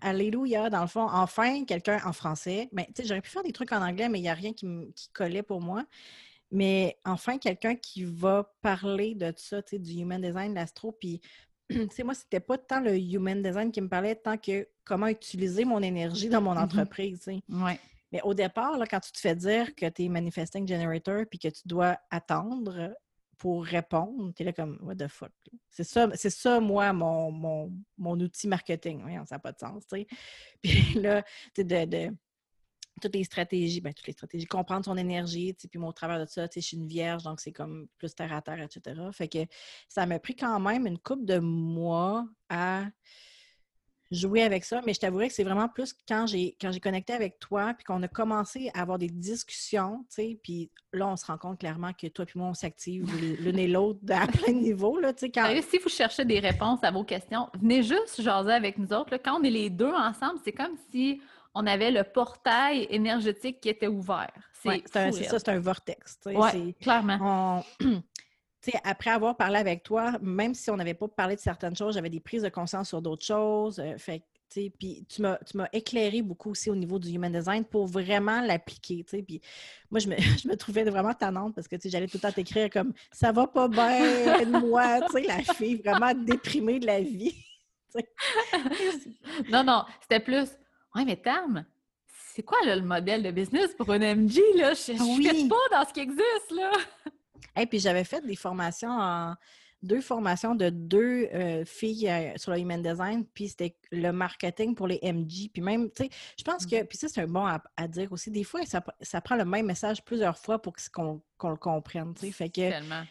Alléluia, 0.00 0.68
dans 0.68 0.80
le 0.80 0.88
fond. 0.88 1.06
Enfin, 1.08 1.64
quelqu'un 1.64 2.00
en 2.04 2.12
français. 2.12 2.68
Mais 2.72 2.86
tu 2.86 3.02
sais, 3.02 3.08
j'aurais 3.08 3.20
pu 3.20 3.30
faire 3.30 3.44
des 3.44 3.52
trucs 3.52 3.70
en 3.72 3.86
anglais, 3.86 4.08
mais 4.08 4.18
il 4.18 4.22
n'y 4.22 4.28
a 4.28 4.34
rien 4.34 4.52
qui, 4.52 4.66
qui 4.96 5.08
collait 5.10 5.44
pour 5.44 5.60
moi. 5.60 5.84
Mais 6.50 6.98
enfin, 7.04 7.38
quelqu'un 7.38 7.76
qui 7.76 8.02
va 8.02 8.52
parler 8.62 9.14
de 9.14 9.32
ça, 9.36 9.62
tu 9.62 9.76
sais, 9.76 9.78
du 9.78 9.92
human 10.00 10.20
design, 10.20 10.54
l'astro, 10.54 10.92
puis 10.92 11.20
sais, 11.92 12.02
moi, 12.02 12.14
c'était 12.14 12.40
pas 12.40 12.58
tant 12.58 12.80
le 12.80 12.98
human 12.98 13.42
design 13.42 13.70
qui 13.70 13.80
me 13.80 13.88
parlait, 13.88 14.16
tant 14.16 14.36
que 14.36 14.66
comment 14.84 15.06
utiliser 15.06 15.64
mon 15.64 15.80
énergie 15.82 16.28
dans 16.28 16.40
mon 16.40 16.54
mm-hmm. 16.54 16.64
entreprise. 16.64 17.30
Mais 18.10 18.20
au 18.24 18.34
départ, 18.34 18.76
là, 18.76 18.86
quand 18.86 19.00
tu 19.00 19.12
te 19.12 19.18
fais 19.18 19.36
dire 19.36 19.74
que 19.76 19.86
tu 19.86 20.04
es 20.04 20.08
manifesting 20.08 20.66
generator 20.66 21.24
puis 21.30 21.38
que 21.38 21.48
tu 21.48 21.62
dois 21.66 21.96
attendre 22.10 22.92
pour 23.42 23.64
répondre, 23.64 24.32
tu 24.36 24.44
es 24.44 24.46
là 24.46 24.52
comme 24.52 24.78
What 24.82 24.94
the 24.94 25.08
fuck? 25.08 25.32
C'est 25.68 25.82
ça, 25.82 26.08
c'est 26.14 26.30
ça, 26.30 26.60
moi, 26.60 26.92
mon, 26.92 27.32
mon, 27.98 28.20
outil 28.20 28.46
marketing. 28.46 29.02
ça 29.26 29.34
n'a 29.34 29.38
pas 29.40 29.50
de 29.50 29.58
sens. 29.58 29.82
Puis 30.62 30.94
là, 30.94 31.24
tu 31.52 31.64
de, 31.64 31.84
de 31.84 32.16
toutes 33.00 33.16
les 33.16 33.24
stratégies, 33.24 33.80
ben, 33.80 33.92
toutes 33.92 34.06
les 34.06 34.12
stratégies, 34.12 34.46
comprendre 34.46 34.84
son 34.84 34.96
énergie, 34.96 35.54
puis 35.54 35.80
moi, 35.80 35.88
au 35.88 35.92
travers 35.92 36.20
de 36.20 36.26
ça, 36.26 36.46
je 36.54 36.60
suis 36.60 36.76
une 36.76 36.86
vierge, 36.86 37.24
donc 37.24 37.40
c'est 37.40 37.50
comme 37.50 37.88
plus 37.98 38.14
terre 38.14 38.32
à 38.32 38.42
terre, 38.42 38.60
etc. 38.62 39.10
Fait 39.10 39.26
que 39.26 39.44
ça 39.88 40.06
m'a 40.06 40.20
pris 40.20 40.36
quand 40.36 40.60
même 40.60 40.86
une 40.86 40.98
couple 41.00 41.24
de 41.24 41.40
mois 41.40 42.24
à 42.48 42.84
jouer 44.12 44.42
avec 44.42 44.64
ça, 44.64 44.80
mais 44.86 44.94
je 44.94 45.00
t'avouerais 45.00 45.28
que 45.28 45.34
c'est 45.34 45.44
vraiment 45.44 45.68
plus 45.68 45.94
quand 46.06 46.26
j'ai 46.26 46.56
quand 46.60 46.70
j'ai 46.70 46.80
connecté 46.80 47.12
avec 47.12 47.38
toi, 47.38 47.74
puis 47.74 47.84
qu'on 47.84 48.02
a 48.02 48.08
commencé 48.08 48.70
à 48.74 48.82
avoir 48.82 48.98
des 48.98 49.08
discussions, 49.08 50.04
tu 50.08 50.14
sais, 50.14 50.38
puis 50.42 50.70
là, 50.92 51.08
on 51.08 51.16
se 51.16 51.26
rend 51.26 51.38
compte 51.38 51.58
clairement 51.58 51.92
que 51.92 52.06
toi 52.08 52.24
et 52.24 52.38
moi, 52.38 52.48
on 52.48 52.54
s'active 52.54 53.04
l'une 53.40 53.58
et 53.58 53.68
l'autre 53.68 54.00
à 54.10 54.26
plein 54.26 54.52
de 54.52 54.58
niveaux, 54.58 54.98
là, 54.98 55.12
tu 55.12 55.26
sais. 55.26 55.30
Quand... 55.30 55.48
Si 55.68 55.78
vous 55.78 55.88
cherchez 55.88 56.24
des 56.24 56.38
réponses 56.38 56.80
à 56.82 56.90
vos 56.90 57.04
questions, 57.04 57.48
venez 57.58 57.82
juste 57.82 58.20
jaser 58.20 58.52
avec 58.52 58.78
nous 58.78 58.92
autres. 58.92 59.16
Quand 59.16 59.40
on 59.40 59.42
est 59.42 59.50
les 59.50 59.70
deux 59.70 59.92
ensemble, 59.92 60.38
c'est 60.44 60.52
comme 60.52 60.76
si 60.90 61.20
on 61.54 61.66
avait 61.66 61.90
le 61.90 62.04
portail 62.04 62.86
énergétique 62.90 63.60
qui 63.60 63.68
était 63.68 63.86
ouvert. 63.86 64.32
C'est 64.52 64.88
ça, 64.88 65.38
c'est 65.38 65.48
un 65.48 65.60
vortex. 65.60 66.18
Oui, 66.26 66.74
clairement. 66.80 67.64
après 68.84 69.10
avoir 69.10 69.36
parlé 69.36 69.56
avec 69.58 69.82
toi, 69.82 70.12
même 70.22 70.54
si 70.54 70.70
on 70.70 70.76
n'avait 70.76 70.94
pas 70.94 71.08
parlé 71.08 71.34
de 71.36 71.40
certaines 71.40 71.76
choses, 71.76 71.94
j'avais 71.94 72.10
des 72.10 72.20
prises 72.20 72.42
de 72.42 72.48
conscience 72.48 72.88
sur 72.88 73.02
d'autres 73.02 73.24
choses. 73.24 73.78
euh, 73.80 73.96
fait 73.98 74.22
tu 74.48 74.60
sais, 74.64 74.72
puis 74.78 75.06
tu 75.08 75.22
m'as 75.22 75.38
tu 75.38 75.56
m'as 75.56 75.68
éclairé 75.72 76.20
beaucoup 76.20 76.50
aussi 76.50 76.68
au 76.70 76.74
niveau 76.76 76.98
du 76.98 77.08
human 77.10 77.32
design 77.32 77.64
pour 77.64 77.86
vraiment 77.86 78.42
l'appliquer. 78.42 79.02
Puis 79.02 79.40
moi, 79.90 79.98
je 79.98 80.08
me, 80.08 80.16
je 80.42 80.46
me 80.46 80.56
trouvais 80.56 80.84
vraiment 80.84 81.14
tannante 81.14 81.54
parce 81.54 81.66
que 81.66 81.76
j'allais 81.84 82.06
tout 82.06 82.18
le 82.18 82.20
temps 82.20 82.32
t'écrire 82.32 82.68
comme 82.68 82.92
ça 83.10 83.32
va 83.32 83.46
pas 83.46 83.66
bien, 83.68 84.34
aide-moi, 84.38 85.00
tu 85.10 85.12
sais, 85.12 85.26
la 85.26 85.38
fille 85.38 85.76
vraiment 85.76 86.12
déprimée 86.14 86.78
de 86.80 86.86
la 86.86 87.00
vie. 87.00 87.34
non, 89.50 89.64
non, 89.64 89.84
c'était 90.02 90.20
plus. 90.20 90.48
Ouais, 90.94 91.04
mais 91.04 91.16
Tam, 91.16 91.64
c'est 92.34 92.42
quoi 92.42 92.58
là, 92.64 92.76
le 92.76 92.82
modèle 92.82 93.22
de 93.22 93.30
business 93.30 93.74
pour 93.74 93.90
un 93.90 94.00
MG? 94.00 94.38
Là? 94.56 94.74
Je, 94.74 94.92
je 94.92 95.02
Oui. 95.16 95.48
pas 95.48 95.78
dans 95.78 95.88
ce 95.88 95.92
qui 95.94 96.00
existe, 96.00 96.50
là. 96.54 96.70
Et 97.58 97.66
puis 97.66 97.78
j'avais 97.78 98.04
fait 98.04 98.24
des 98.26 98.36
formations 98.36 98.90
en 98.90 99.34
deux 99.82 100.00
formations 100.00 100.54
de 100.54 100.70
deux 100.70 101.28
euh, 101.34 101.64
filles 101.64 102.08
euh, 102.08 102.32
sur 102.36 102.52
le 102.52 102.60
human 102.60 102.80
design, 102.80 103.26
puis 103.34 103.48
c'était 103.48 103.76
le 103.90 104.12
marketing 104.12 104.74
pour 104.74 104.86
les 104.86 105.00
MG. 105.02 105.50
Puis 105.52 105.60
même, 105.60 105.90
tu 105.90 106.04
sais, 106.04 106.10
je 106.38 106.44
pense 106.44 106.66
que, 106.66 106.84
puis 106.84 106.96
ça, 106.96 107.08
c'est 107.08 107.20
un 107.20 107.26
bon 107.26 107.44
à, 107.44 107.60
à 107.76 107.88
dire 107.88 108.12
aussi. 108.12 108.30
Des 108.30 108.44
fois, 108.44 108.64
ça, 108.64 108.82
ça 109.00 109.20
prend 109.20 109.36
le 109.36 109.44
même 109.44 109.66
message 109.66 110.04
plusieurs 110.04 110.38
fois 110.38 110.60
pour 110.60 110.74
qu'on 110.92 111.20
le 111.42 111.56
comprenne, 111.56 112.14
tu 112.14 112.26
sais. 112.26 112.32
Fait 112.32 112.48
que, 112.48 112.70
Tellement. 112.70 113.02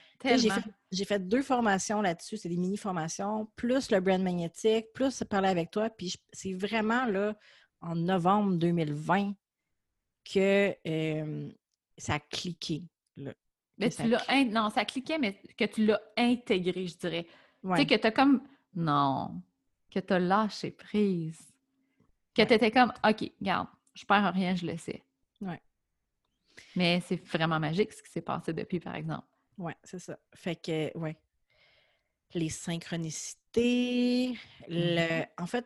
j'ai 0.92 1.06
fait, 1.06 1.28
deux 1.28 1.42
formations 1.42 2.02
là-dessus, 2.02 2.38
c'est 2.38 2.50
des 2.50 2.58
mini-formations, 2.58 3.50
plus 3.56 3.92
le 3.92 4.00
brand 4.00 4.22
magnétique, 4.22 4.94
plus 4.94 5.24
parler 5.30 5.50
avec 5.50 5.72
toi. 5.72 5.90
Puis 5.90 6.16
c'est 6.32 6.54
vraiment 6.54 7.06
là, 7.06 7.36
en 7.82 7.96
novembre 7.96 8.56
2020, 8.56 9.34
que 10.24 10.74
euh, 10.88 11.50
ça 11.98 12.14
a 12.14 12.20
cliqué. 12.20 12.84
Mais 13.82 13.90
tu 13.90 14.08
l'as. 14.08 14.24
in- 14.30 14.46
Non, 14.46 14.70
ça 14.70 14.86
cliquait, 14.86 15.18
mais 15.18 15.42
que 15.58 15.66
tu 15.66 15.86
l'as 15.86 16.00
intégré, 16.18 16.88
je 16.88 16.98
dirais. 16.98 17.28
Ouais. 17.64 17.78
Tu 17.78 17.82
sais, 17.90 17.96
que 17.98 18.02
tu 18.02 18.08
as 18.08 18.12
comme. 18.12 18.42
Non. 18.76 19.42
Que 19.90 20.00
tu 20.00 20.14
as 20.14 20.20
lâché 20.20 20.72
prise. 20.72 21.40
Que 22.34 22.42
Ouais. 22.44 22.48
tu 22.48 22.54
étais 22.54 22.72
comme, 22.72 22.94
OK, 23.08 23.32
regarde, 23.42 23.68
je 23.94 24.06
perds 24.06 24.34
rien, 24.34 24.56
je 24.56 24.66
le 24.66 24.78
sais. 24.78 25.04
Ouais. 25.42 25.62
Mais 26.76 27.02
c'est 27.06 27.18
vraiment 27.28 27.60
magique 27.60 27.92
ce 27.92 28.02
qui 28.02 28.10
s'est 28.10 28.22
passé 28.22 28.54
depuis, 28.54 28.80
par 28.80 28.96
exemple. 28.96 29.28
Oui, 29.58 29.74
c'est 29.84 30.00
ça. 30.00 30.18
Fait 30.34 30.56
que, 30.56 30.98
ouais. 30.98 31.18
Les 32.34 32.48
synchronicités, 32.50 34.38
le... 34.70 35.24
en 35.38 35.46
fait, 35.46 35.64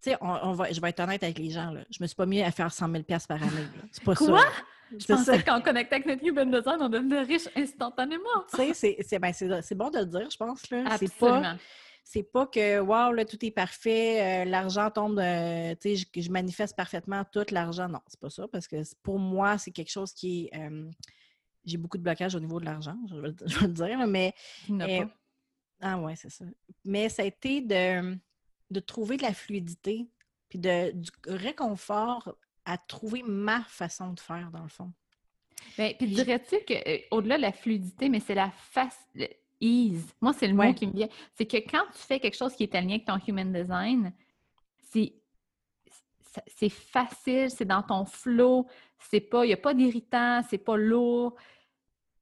tu 0.00 0.10
sais, 0.10 0.16
on, 0.20 0.28
on 0.30 0.52
va, 0.52 0.72
je 0.72 0.80
vais 0.80 0.88
être 0.90 1.00
honnête 1.00 1.22
avec 1.22 1.38
les 1.38 1.50
gens, 1.50 1.70
là. 1.72 1.82
Je 1.90 1.98
me 2.02 2.06
suis 2.06 2.16
pas 2.16 2.24
mis 2.26 2.40
à 2.42 2.50
faire 2.50 2.72
100 2.72 2.90
000 2.90 3.02
par 3.28 3.42
année. 3.42 3.66
C'est 3.92 4.02
pas 4.04 4.14
Quoi? 4.14 4.40
ça. 4.40 4.48
Je 4.96 5.06
pensais 5.06 5.42
qu'en 5.42 5.60
connectant 5.60 5.96
avec 5.96 6.06
notre 6.06 6.24
human 6.24 6.50
design, 6.50 6.78
on 6.80 6.88
devenait 6.88 7.22
riche 7.22 7.48
instantanément. 7.56 8.24
Tu 8.50 8.72
sais, 8.74 9.02
c'est- 9.02 9.18
ben, 9.18 9.32
bon 9.76 9.90
de 9.90 9.98
le 9.98 10.06
dire, 10.06 10.30
je 10.30 10.36
pense, 10.36 10.70
là. 10.70 10.96
C'est 10.98 11.14
pas, 11.18 11.36
Absolument. 11.36 11.58
c'est 12.04 12.22
pas 12.22 12.46
que, 12.46 12.78
wow, 12.80 13.12
là, 13.12 13.24
tout 13.24 13.44
est 13.44 13.50
parfait, 13.50 14.42
euh, 14.42 14.44
l'argent 14.50 14.90
tombe, 14.90 15.18
euh, 15.18 15.74
tu 15.80 15.96
sais, 15.96 16.06
je, 16.14 16.20
je 16.22 16.30
manifeste 16.30 16.76
parfaitement 16.76 17.22
tout 17.30 17.44
l'argent. 17.50 17.88
Non, 17.88 18.00
c'est 18.06 18.20
pas 18.20 18.30
ça, 18.30 18.46
parce 18.48 18.66
que 18.66 18.76
pour 19.02 19.18
moi, 19.18 19.58
c'est 19.58 19.70
quelque 19.72 19.90
chose 19.90 20.12
qui 20.12 20.46
est... 20.52 20.58
euh, 20.58 20.88
j'ai 21.64 21.76
beaucoup 21.76 21.98
de 21.98 22.02
blocage 22.02 22.34
au 22.34 22.40
niveau 22.40 22.58
de 22.60 22.64
l'argent, 22.64 22.96
je 23.10 23.14
vais, 23.16 23.28
le- 23.28 23.36
je 23.44 23.58
vais 23.58 23.66
le 23.66 23.72
dire, 23.72 24.06
mais 24.06 24.32
Et- 24.70 25.00
pas. 25.00 25.10
Ah 25.80 25.98
ouais, 25.98 26.16
c'est 26.16 26.30
ça. 26.30 26.44
Mais 26.84 27.08
ça 27.08 27.22
a 27.22 27.26
été 27.26 27.60
de, 27.60 28.16
de 28.70 28.80
trouver 28.80 29.16
de 29.16 29.22
la 29.22 29.32
fluidité, 29.34 30.08
puis 30.48 30.58
de, 30.58 30.90
du 30.92 31.10
réconfort 31.26 32.34
à 32.68 32.76
trouver 32.78 33.22
ma 33.26 33.62
façon 33.64 34.12
de 34.12 34.20
faire, 34.20 34.50
dans 34.52 34.62
le 34.62 34.68
fond. 34.68 34.92
Ben, 35.76 35.94
puis 35.98 36.06
dirais-tu 36.06 36.56
qu'au-delà 36.66 37.36
de 37.36 37.42
la 37.42 37.52
fluidité, 37.52 38.08
mais 38.08 38.20
c'est 38.20 38.34
la 38.34 38.50
face, 38.50 38.98
le 39.14 39.26
ease. 39.60 40.14
Moi, 40.20 40.32
c'est 40.34 40.46
le 40.46 40.54
mot 40.54 40.62
qui 40.74 40.86
me 40.86 40.92
vient. 40.92 41.08
C'est 41.34 41.46
que 41.46 41.56
quand 41.56 41.84
tu 41.92 41.98
fais 41.98 42.20
quelque 42.20 42.36
chose 42.36 42.54
qui 42.54 42.62
est 42.64 42.74
aligné 42.74 42.94
avec 42.94 43.06
ton 43.06 43.18
human 43.26 43.52
design, 43.52 44.12
c'est 44.90 45.14
c'est- 46.20 46.44
c'est 46.46 46.68
facile, 46.68 47.50
c'est 47.50 47.64
dans 47.64 47.82
ton 47.82 48.04
flow, 48.04 48.66
c'est 48.98 49.20
pas, 49.20 49.44
il 49.46 49.48
n'y 49.48 49.54
a 49.54 49.56
pas 49.56 49.72
d'irritant, 49.72 50.42
c'est 50.48 50.58
pas 50.58 50.76
lourd. 50.76 51.34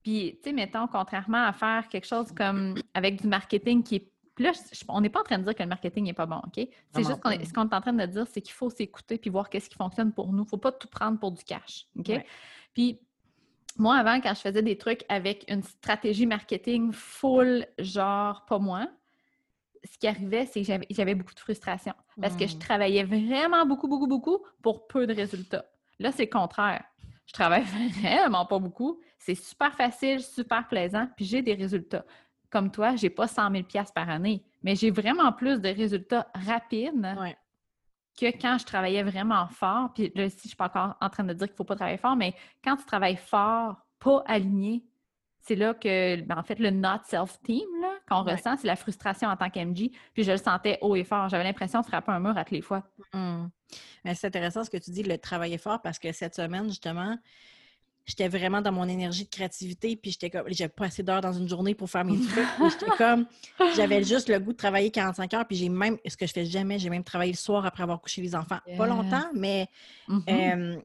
Puis, 0.04 0.36
tu 0.36 0.50
sais, 0.50 0.52
mettons, 0.52 0.86
contrairement 0.86 1.44
à 1.44 1.52
faire 1.52 1.88
quelque 1.88 2.06
chose 2.06 2.30
comme 2.32 2.76
avec 2.94 3.20
du 3.20 3.26
marketing 3.26 3.82
qui 3.82 3.96
est. 3.96 4.12
Puis 4.36 4.44
là, 4.44 4.52
je- 4.52 4.84
on 4.88 5.00
n'est 5.00 5.08
pas 5.08 5.20
en 5.20 5.24
train 5.24 5.38
de 5.38 5.44
dire 5.44 5.54
que 5.54 5.62
le 5.62 5.68
marketing 5.68 6.04
n'est 6.04 6.12
pas 6.12 6.26
bon, 6.26 6.36
OK? 6.46 6.68
C'est 6.94 7.02
juste 7.02 7.20
qu'on 7.20 7.30
ce 7.32 7.52
qu'on 7.52 7.68
est 7.68 7.74
en 7.74 7.80
train 7.80 7.92
de 7.92 8.06
dire, 8.06 8.26
c'est 8.28 8.40
qu'il 8.42 8.52
faut 8.52 8.70
s'écouter 8.70 9.18
puis 9.18 9.30
voir 9.30 9.48
qu'est-ce 9.50 9.68
qui 9.68 9.76
fonctionne 9.76 10.12
pour 10.12 10.30
nous. 10.32 10.42
Il 10.42 10.44
ne 10.44 10.48
faut 10.48 10.58
pas 10.58 10.70
tout 10.72 10.88
prendre 10.88 11.18
pour 11.18 11.32
du 11.32 11.42
cash, 11.42 11.86
OK? 11.98 12.08
Ouais. 12.08 12.26
Puis, 12.74 13.00
moi, 13.78 13.96
avant, 13.96 14.20
quand 14.20 14.34
je 14.34 14.40
faisais 14.40 14.62
des 14.62 14.76
trucs 14.78 15.04
avec 15.08 15.44
une 15.50 15.62
stratégie 15.62 16.26
marketing 16.26 16.92
full, 16.92 17.66
genre 17.78 18.44
pas 18.46 18.58
moi, 18.58 18.86
ce 19.90 19.98
qui 19.98 20.06
arrivait, 20.06 20.46
c'est 20.46 20.62
que 20.62 20.66
j'avais- 20.90 21.14
beaucoup 21.14 21.34
de 21.34 21.40
frustration 21.40 21.94
parce 22.20 22.36
que 22.36 22.46
je 22.46 22.56
Mm. 22.56 22.58
travaillais 22.58 23.04
vraiment 23.04 23.64
beaucoup, 23.66 23.88
beaucoup, 23.88 24.06
beaucoup 24.06 24.38
pour 24.62 24.86
peu 24.86 25.06
de 25.06 25.14
résultats. 25.14 25.64
Là, 25.98 26.12
c'est 26.12 26.24
le 26.24 26.30
contraire. 26.30 26.84
Je 27.26 27.32
travaille 27.32 27.64
vraiment 28.28 28.44
pas 28.46 28.58
beaucoup. 28.58 29.00
C'est 29.18 29.34
super 29.34 29.74
facile, 29.74 30.20
super 30.20 30.68
plaisant, 30.68 31.08
puis 31.16 31.24
j'ai 31.24 31.40
des 31.42 31.54
résultats. 31.54 32.04
Comme 32.50 32.70
toi, 32.70 32.96
j'ai 32.96 33.10
pas 33.10 33.26
100 33.26 33.50
000 33.50 33.64
par 33.94 34.08
année, 34.08 34.42
mais 34.62 34.74
j'ai 34.76 34.90
vraiment 34.90 35.32
plus 35.32 35.60
de 35.60 35.68
résultats 35.68 36.28
rapides 36.34 37.06
Ouais. 37.20 37.36
que 38.18 38.26
quand 38.26 38.58
je 38.58 38.64
travaillais 38.64 39.02
vraiment 39.02 39.46
fort, 39.48 39.92
puis 39.94 40.12
là, 40.14 40.28
si 40.30 40.42
je 40.44 40.48
suis 40.48 40.56
pas 40.56 40.66
encore 40.66 40.96
en 41.00 41.10
train 41.10 41.24
de 41.24 41.32
dire 41.32 41.46
qu'il 41.48 41.56
faut 41.56 41.64
pas 41.64 41.76
travailler 41.76 41.98
fort, 41.98 42.16
mais 42.16 42.34
quand 42.64 42.76
tu 42.76 42.84
travailles 42.84 43.16
fort, 43.16 43.76
pas 43.98 44.22
aligné, 44.26 44.84
c'est 45.40 45.54
là 45.56 45.74
que, 45.74 46.20
ben, 46.22 46.38
en 46.38 46.42
fait, 46.42 46.58
le 46.58 46.70
not 46.70 47.00
self-team 47.04 47.66
qu'on 48.08 48.24
Ouais. 48.24 48.32
ressent, 48.32 48.56
c'est 48.56 48.66
la 48.66 48.74
frustration 48.76 49.28
en 49.28 49.36
tant 49.36 49.48
qu'MG, 49.48 49.92
puis 50.12 50.24
je 50.24 50.32
le 50.32 50.38
sentais 50.38 50.78
haut 50.80 50.96
et 50.96 51.04
fort. 51.04 51.28
J'avais 51.28 51.44
l'impression 51.44 51.80
de 51.80 51.86
frapper 51.86 52.10
un 52.12 52.18
mur 52.20 52.36
à 52.36 52.44
toutes 52.44 52.52
les 52.52 52.62
fois. 52.62 52.82
Mm. 53.12 53.46
Mais 54.04 54.14
c'est 54.14 54.26
intéressant 54.26 54.64
ce 54.64 54.70
que 54.70 54.76
tu 54.76 54.90
dis, 54.90 55.02
le 55.02 55.18
travailler 55.18 55.58
fort, 55.58 55.82
parce 55.82 55.98
que 55.98 56.10
cette 56.12 56.34
semaine, 56.34 56.66
justement, 56.68 57.16
j'étais 58.06 58.28
vraiment 58.28 58.62
dans 58.62 58.72
mon 58.72 58.88
énergie 58.88 59.24
de 59.24 59.28
créativité, 59.30 59.96
puis 59.96 60.12
j'étais 60.12 60.30
comme, 60.30 60.44
j'avais 60.48 60.68
pas 60.68 60.86
assez 60.86 61.02
d'heures 61.02 61.20
dans 61.20 61.32
une 61.32 61.48
journée 61.48 61.74
pour 61.74 61.90
faire 61.90 62.04
mes 62.04 62.18
trucs. 62.18 62.46
J'étais 62.70 62.90
comme, 62.96 63.26
j'avais 63.74 64.02
juste 64.04 64.28
le 64.28 64.38
goût 64.38 64.52
de 64.52 64.56
travailler 64.56 64.90
45 64.90 65.34
heures, 65.34 65.46
puis 65.46 65.56
j'ai 65.56 65.68
même, 65.68 65.98
ce 66.06 66.16
que 66.16 66.26
je 66.26 66.32
fais 66.32 66.44
jamais, 66.46 66.78
j'ai 66.78 66.88
même 66.88 67.04
travaillé 67.04 67.32
le 67.32 67.36
soir 67.36 67.66
après 67.66 67.82
avoir 67.82 68.00
couché 68.00 68.22
les 68.22 68.34
enfants. 68.34 68.58
Pas 68.78 68.86
longtemps, 68.86 69.28
mais 69.34 69.68
Mhm. 70.08 70.22
Euh, 70.28 70.76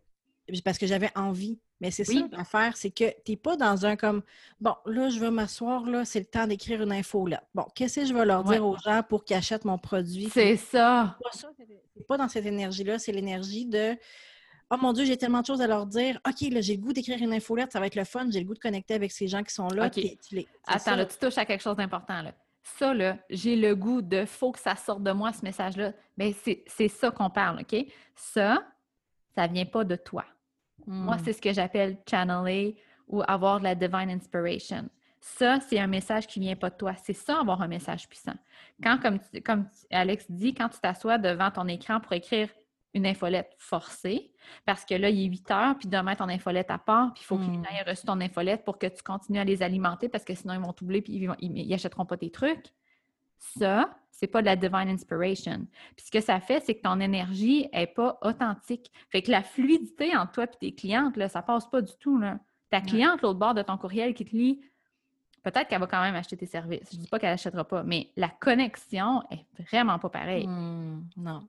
parce 0.66 0.78
que 0.78 0.88
j'avais 0.88 1.12
envie. 1.16 1.60
Mais 1.80 1.90
c'est 1.92 2.08
Oui. 2.10 2.20
ça 2.32 2.38
l'affaire, 2.38 2.76
c'est 2.78 2.92
que 2.92 3.06
tu 3.26 3.32
n'es 3.32 3.38
pas 3.38 3.56
dans 3.56 3.86
un 3.86 3.96
comme 3.96 4.22
bon, 4.60 4.76
là, 4.86 5.10
je 5.10 5.20
vais 5.20 5.32
m'asseoir, 5.32 5.86
là, 5.86 6.06
c'est 6.06 6.20
le 6.20 6.26
temps 6.26 6.46
d'écrire 6.46 6.82
une 6.84 6.92
info 6.92 7.26
là. 7.26 7.42
Bon, 7.56 7.66
qu'est-ce 7.74 8.02
que 8.02 8.06
je 8.06 8.14
vais 8.14 8.26
leur 8.26 8.44
dire 8.44 8.64
Ouais. 8.64 8.76
aux 8.76 8.78
gens 8.78 9.02
pour 9.08 9.24
qu'ils 9.24 9.36
achètent 9.38 9.66
mon 9.66 9.78
produit? 9.80 10.30
C'est 10.32 10.58
ça. 10.58 11.18
pas 11.24 11.32
ça, 11.32 11.50
c'est 11.58 11.68
c'est 11.96 12.06
pas 12.08 12.18
dans 12.18 12.28
cette 12.28 12.46
énergie-là, 12.46 13.00
c'est 13.00 13.12
l'énergie 13.12 13.66
de 13.66 13.96
Oh 14.74 14.78
mon 14.82 14.94
Dieu, 14.94 15.04
j'ai 15.06 15.18
tellement 15.18 15.42
de 15.42 15.46
choses 15.46 15.62
à 15.62 15.68
leur 15.68 15.86
dire. 15.86 16.20
OK, 16.28 16.42
là, 16.50 16.62
j'ai 16.62 16.76
le 16.78 16.82
goût 16.82 16.94
d'écrire 16.94 17.22
une 17.22 17.34
infolette, 17.34 17.72
ça 17.74 17.80
va 17.80 17.88
être 17.88 17.96
le 17.96 18.06
fun, 18.06 18.28
j'ai 18.32 18.40
le 18.40 18.46
goût 18.46 18.54
de 18.54 18.60
connecter 18.60 18.94
avec 18.94 19.12
ces 19.12 19.28
gens 19.28 19.44
qui 19.44 19.54
sont 19.54 19.68
là. 19.68 19.88
OK. 19.88 19.92
puis 19.92 20.18
tu 20.28 20.36
les- 20.36 20.48
c'est 20.66 20.72
Attends, 20.76 20.80
ça. 20.80 20.96
là, 20.96 21.06
tu 21.06 21.18
touches 21.18 21.38
à 21.38 21.46
quelque 21.46 21.62
chose 21.62 21.76
d'important. 21.76 22.22
Là. 22.22 22.32
Ça, 22.64 22.94
là, 22.94 23.18
j'ai 23.30 23.56
le 23.58 23.76
goût 23.76 24.02
de 24.02 24.24
faut 24.26 24.52
que 24.52 24.60
ça 24.60 24.76
sorte 24.76 25.04
de 25.04 25.12
moi, 25.12 25.34
ce 25.34 25.44
message-là. 25.44 25.92
Bien, 26.18 26.32
c'est 26.44 26.64
c'est 26.68 26.88
ça 26.88 27.12
qu'on 27.12 27.30
parle, 27.30 27.62
OK? 27.62 27.86
Ça, 28.16 28.64
ça 29.36 29.48
vient 29.48 29.66
pas 29.66 29.84
de 29.84 29.96
toi. 29.98 30.24
Moi, 30.88 31.16
Mm. 31.18 31.20
c'est 31.26 31.34
ce 31.34 31.42
que 31.42 31.52
j'appelle 31.54 31.98
channeler 32.10 32.76
ou 33.08 33.22
avoir 33.28 33.60
de 33.60 33.66
la 33.66 33.76
divine 33.76 34.10
inspiration. 34.10 34.88
Ça, 35.20 35.60
c'est 35.60 35.80
un 35.80 35.88
message 35.88 36.26
qui 36.28 36.40
vient 36.40 36.56
pas 36.56 36.70
de 36.70 36.76
toi. 36.76 36.96
C'est 37.04 37.14
ça, 37.14 37.40
avoir 37.40 37.62
un 37.62 37.68
message 37.68 38.08
puissant. 38.08 38.34
Quand, 38.82 38.98
comme, 39.00 39.20
tu- 39.20 39.42
comme 39.42 39.66
tu- 39.66 39.86
Alex 39.96 40.26
dit, 40.30 40.54
quand 40.54 40.70
tu 40.70 40.80
t'assois 40.80 41.18
devant 41.18 41.52
ton 41.52 41.68
écran 41.68 42.00
pour 42.00 42.14
écrire 42.14 42.50
une 42.94 43.06
infolette 43.06 43.54
forcée, 43.58 44.32
parce 44.66 44.84
que 44.86 44.94
là, 44.96 45.10
il 45.10 45.22
est 45.22 45.28
8 45.30 45.52
heures, 45.52 45.78
puis 45.78 45.88
demain, 45.88 46.16
ton 46.16 46.28
infolette 46.30 46.70
à 46.72 46.78
part, 46.78 47.14
puis 47.14 47.24
il 47.24 47.26
faut 47.26 47.38
qu'ils 47.38 47.60
Mm. 47.60 47.66
aient 47.74 47.90
reçu 47.90 48.06
ton 48.06 48.20
infolette 48.20 48.64
pour 48.66 48.78
que 48.78 48.88
tu 48.88 49.02
continues 49.02 49.40
à 49.40 49.44
les 49.46 49.64
alimenter, 49.64 50.10
parce 50.10 50.26
que 50.26 50.36
sinon, 50.36 50.54
ils 50.56 50.60
vont 50.60 50.74
t'oublier, 50.74 51.02
puis 51.02 51.14
ils, 51.14 51.28
vont- 51.28 51.36
ils, 51.40 51.58
ils 51.58 51.74
achèteront 51.74 52.06
pas 52.06 52.18
tes 52.18 52.30
trucs. 52.32 52.66
Ça, 53.40 53.90
c'est 54.12 54.28
pas 54.28 54.42
de 54.42 54.46
la 54.46 54.56
divine 54.56 54.90
inspiration. 54.90 55.66
Puis 55.96 56.06
ce 56.06 56.12
que 56.12 56.20
ça 56.22 56.40
fait, 56.40 56.60
c'est 56.64 56.76
que 56.76 56.82
ton 56.82 57.00
énergie 57.00 57.68
est 57.74 57.88
pas 57.88 58.20
authentique. 58.22 58.92
Fait 59.10 59.22
que 59.24 59.32
la 59.32 59.42
fluidité 59.42 60.16
entre 60.16 60.34
toi 60.34 60.44
et 60.44 60.58
tes 60.60 60.76
clientes, 60.76 61.18
là, 61.18 61.28
ça 61.30 61.42
passe 61.42 61.68
pas 61.70 61.82
du 61.82 61.94
tout. 62.00 62.20
Là. 62.20 62.40
Ta 62.70 62.82
cliente, 62.82 63.22
l'autre 63.24 63.40
bord 63.40 63.54
de 63.56 63.64
ton 63.64 63.78
courriel 63.78 64.14
qui 64.14 64.26
te 64.26 64.36
lit, 64.36 64.62
peut-être 65.44 65.68
qu'elle 65.70 65.80
va 65.80 65.88
quand 65.88 66.02
même 66.02 66.14
acheter 66.16 66.38
tes 66.38 66.46
services. 66.46 66.88
Je 66.92 66.98
dis 66.98 67.08
pas 67.08 67.18
qu'elle 67.18 67.32
n'achètera 67.32 67.64
pas, 67.64 67.82
mais 67.84 68.12
la 68.16 68.30
connexion 68.30 69.24
est 69.32 69.46
vraiment 69.72 69.98
pas 69.98 70.10
pareille. 70.10 70.46
Hmm, 70.46 71.04
non. 71.18 71.48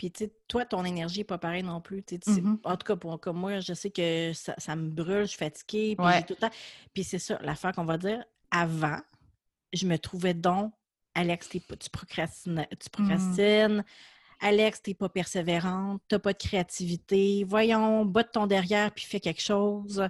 Puis, 0.00 0.10
tu 0.10 0.24
sais, 0.24 0.32
toi, 0.48 0.64
ton 0.64 0.82
énergie 0.86 1.18
n'est 1.18 1.24
pas 1.24 1.36
pareille 1.36 1.62
non 1.62 1.82
plus. 1.82 2.02
Mhm. 2.26 2.60
En 2.64 2.74
tout 2.78 2.86
cas, 2.86 2.96
pour, 2.96 3.20
comme 3.20 3.36
moi, 3.36 3.60
je 3.60 3.74
sais 3.74 3.90
que 3.90 4.32
ça, 4.32 4.54
ça 4.56 4.74
me 4.74 4.88
brûle, 4.88 5.24
je 5.24 5.32
suis 5.32 5.36
fatiguée. 5.36 5.94
Puis, 5.94 6.06
Ouais. 6.06 6.22
tout 6.22 6.32
le 6.32 6.36
temps. 6.36 6.54
Puis, 6.94 7.04
c'est 7.04 7.18
ça, 7.18 7.38
l'affaire 7.42 7.72
qu'on 7.72 7.84
va 7.84 7.98
dire. 7.98 8.24
Avant, 8.50 8.96
je 9.74 9.86
me 9.86 9.98
trouvais 9.98 10.32
donc, 10.32 10.72
Alex, 11.14 11.50
tu 11.50 11.60
procrastines. 11.92 12.66
Tu 12.82 12.88
procrastines. 12.88 13.84
Alex, 14.40 14.82
t'es 14.82 14.94
pas 14.94 15.08
persévérante, 15.08 16.00
t'as 16.08 16.18
pas 16.18 16.32
de 16.32 16.38
créativité, 16.38 17.44
voyons, 17.44 18.04
botte 18.06 18.32
ton 18.32 18.46
derrière 18.46 18.90
puis 18.92 19.04
fais 19.04 19.20
quelque 19.20 19.42
chose. 19.42 20.02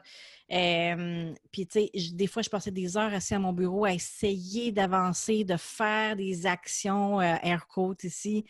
puis, 0.48 1.66
tu 1.66 1.80
sais, 1.80 1.90
des 2.12 2.26
fois, 2.28 2.42
je 2.42 2.48
passais 2.48 2.70
des 2.70 2.96
heures 2.96 3.12
assis 3.12 3.34
à 3.34 3.40
mon 3.40 3.52
bureau 3.52 3.84
à 3.84 3.92
essayer 3.92 4.70
d'avancer, 4.70 5.44
de 5.44 5.56
faire 5.56 6.14
des 6.14 6.46
actions 6.46 7.20
euh, 7.20 7.34
air 7.42 7.66
quote 7.66 8.04
ici 8.04 8.44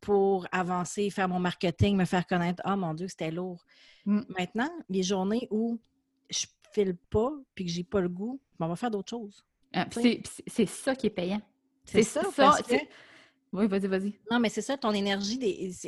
pour 0.00 0.46
avancer, 0.52 1.10
faire 1.10 1.28
mon 1.28 1.40
marketing, 1.40 1.96
me 1.96 2.04
faire 2.04 2.26
connaître. 2.26 2.62
Oh 2.64 2.76
mon 2.76 2.94
Dieu, 2.94 3.08
c'était 3.08 3.32
lourd. 3.32 3.64
Mm. 4.06 4.20
Maintenant, 4.38 4.70
les 4.88 5.02
journées 5.02 5.48
où 5.50 5.80
je 6.30 6.46
file 6.72 6.96
pas 7.10 7.32
puis 7.54 7.64
que 7.64 7.70
j'ai 7.72 7.84
pas 7.84 8.00
le 8.00 8.08
goût, 8.08 8.40
ben, 8.58 8.66
on 8.66 8.68
va 8.68 8.76
faire 8.76 8.90
d'autres 8.90 9.10
choses. 9.10 9.44
Ah, 9.72 9.86
c'est 10.46 10.66
ça 10.66 10.94
qui 10.94 11.08
est 11.08 11.10
payant. 11.10 11.42
C'est 11.84 12.04
ça, 12.04 12.22
ça 12.32 12.56
Oui, 13.54 13.68
vas-y, 13.68 13.86
vas-y. 13.86 14.12
Non, 14.32 14.40
mais 14.40 14.48
c'est 14.48 14.62
ça, 14.62 14.76
ton 14.76 14.90
énergie, 14.90 15.38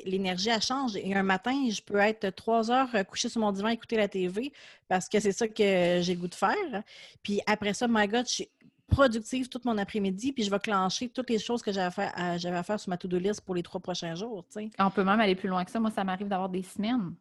l'énergie, 0.04 0.50
elle 0.50 0.62
change. 0.62 0.94
Et 0.94 1.12
un 1.16 1.24
matin, 1.24 1.68
je 1.68 1.82
peux 1.82 1.96
être 1.96 2.30
trois 2.30 2.70
heures 2.70 2.94
euh, 2.94 3.02
couché 3.02 3.28
sur 3.28 3.40
mon 3.40 3.50
divan, 3.50 3.68
écouter 3.68 3.96
la 3.96 4.06
TV, 4.06 4.52
parce 4.88 5.08
que 5.08 5.18
c'est 5.18 5.32
ça 5.32 5.48
que 5.48 5.98
j'ai 6.00 6.14
le 6.14 6.20
goût 6.20 6.28
de 6.28 6.34
faire. 6.36 6.82
Puis 7.24 7.40
après 7.44 7.74
ça, 7.74 7.88
my 7.88 8.06
God, 8.06 8.24
je 8.28 8.34
suis 8.34 8.48
productive 8.86 9.48
tout 9.48 9.60
mon 9.64 9.78
après-midi, 9.78 10.32
puis 10.32 10.44
je 10.44 10.50
vais 10.50 10.60
clencher 10.60 11.08
toutes 11.08 11.28
les 11.28 11.40
choses 11.40 11.60
que 11.60 11.72
j'avais 11.72 11.86
à 11.86 11.90
faire, 11.90 12.12
à 12.16 12.62
faire 12.62 12.78
sur 12.78 12.88
ma 12.88 12.96
to-do 12.96 13.18
list 13.18 13.40
pour 13.40 13.56
les 13.56 13.64
trois 13.64 13.80
prochains 13.80 14.14
jours. 14.14 14.44
On 14.78 14.90
peut 14.90 15.02
même 15.02 15.18
aller 15.18 15.34
plus 15.34 15.48
loin 15.48 15.64
que 15.64 15.72
ça. 15.72 15.80
Moi, 15.80 15.90
ça 15.90 16.04
m'arrive 16.04 16.28
d'avoir 16.28 16.48
des 16.48 16.62
semaines. 16.62 17.14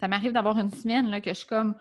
Ça 0.00 0.08
m'arrive 0.08 0.32
d'avoir 0.32 0.58
une 0.58 0.72
semaine 0.72 1.08
là, 1.08 1.20
que 1.20 1.30
je 1.30 1.34
suis 1.36 1.46
comme 1.46 1.76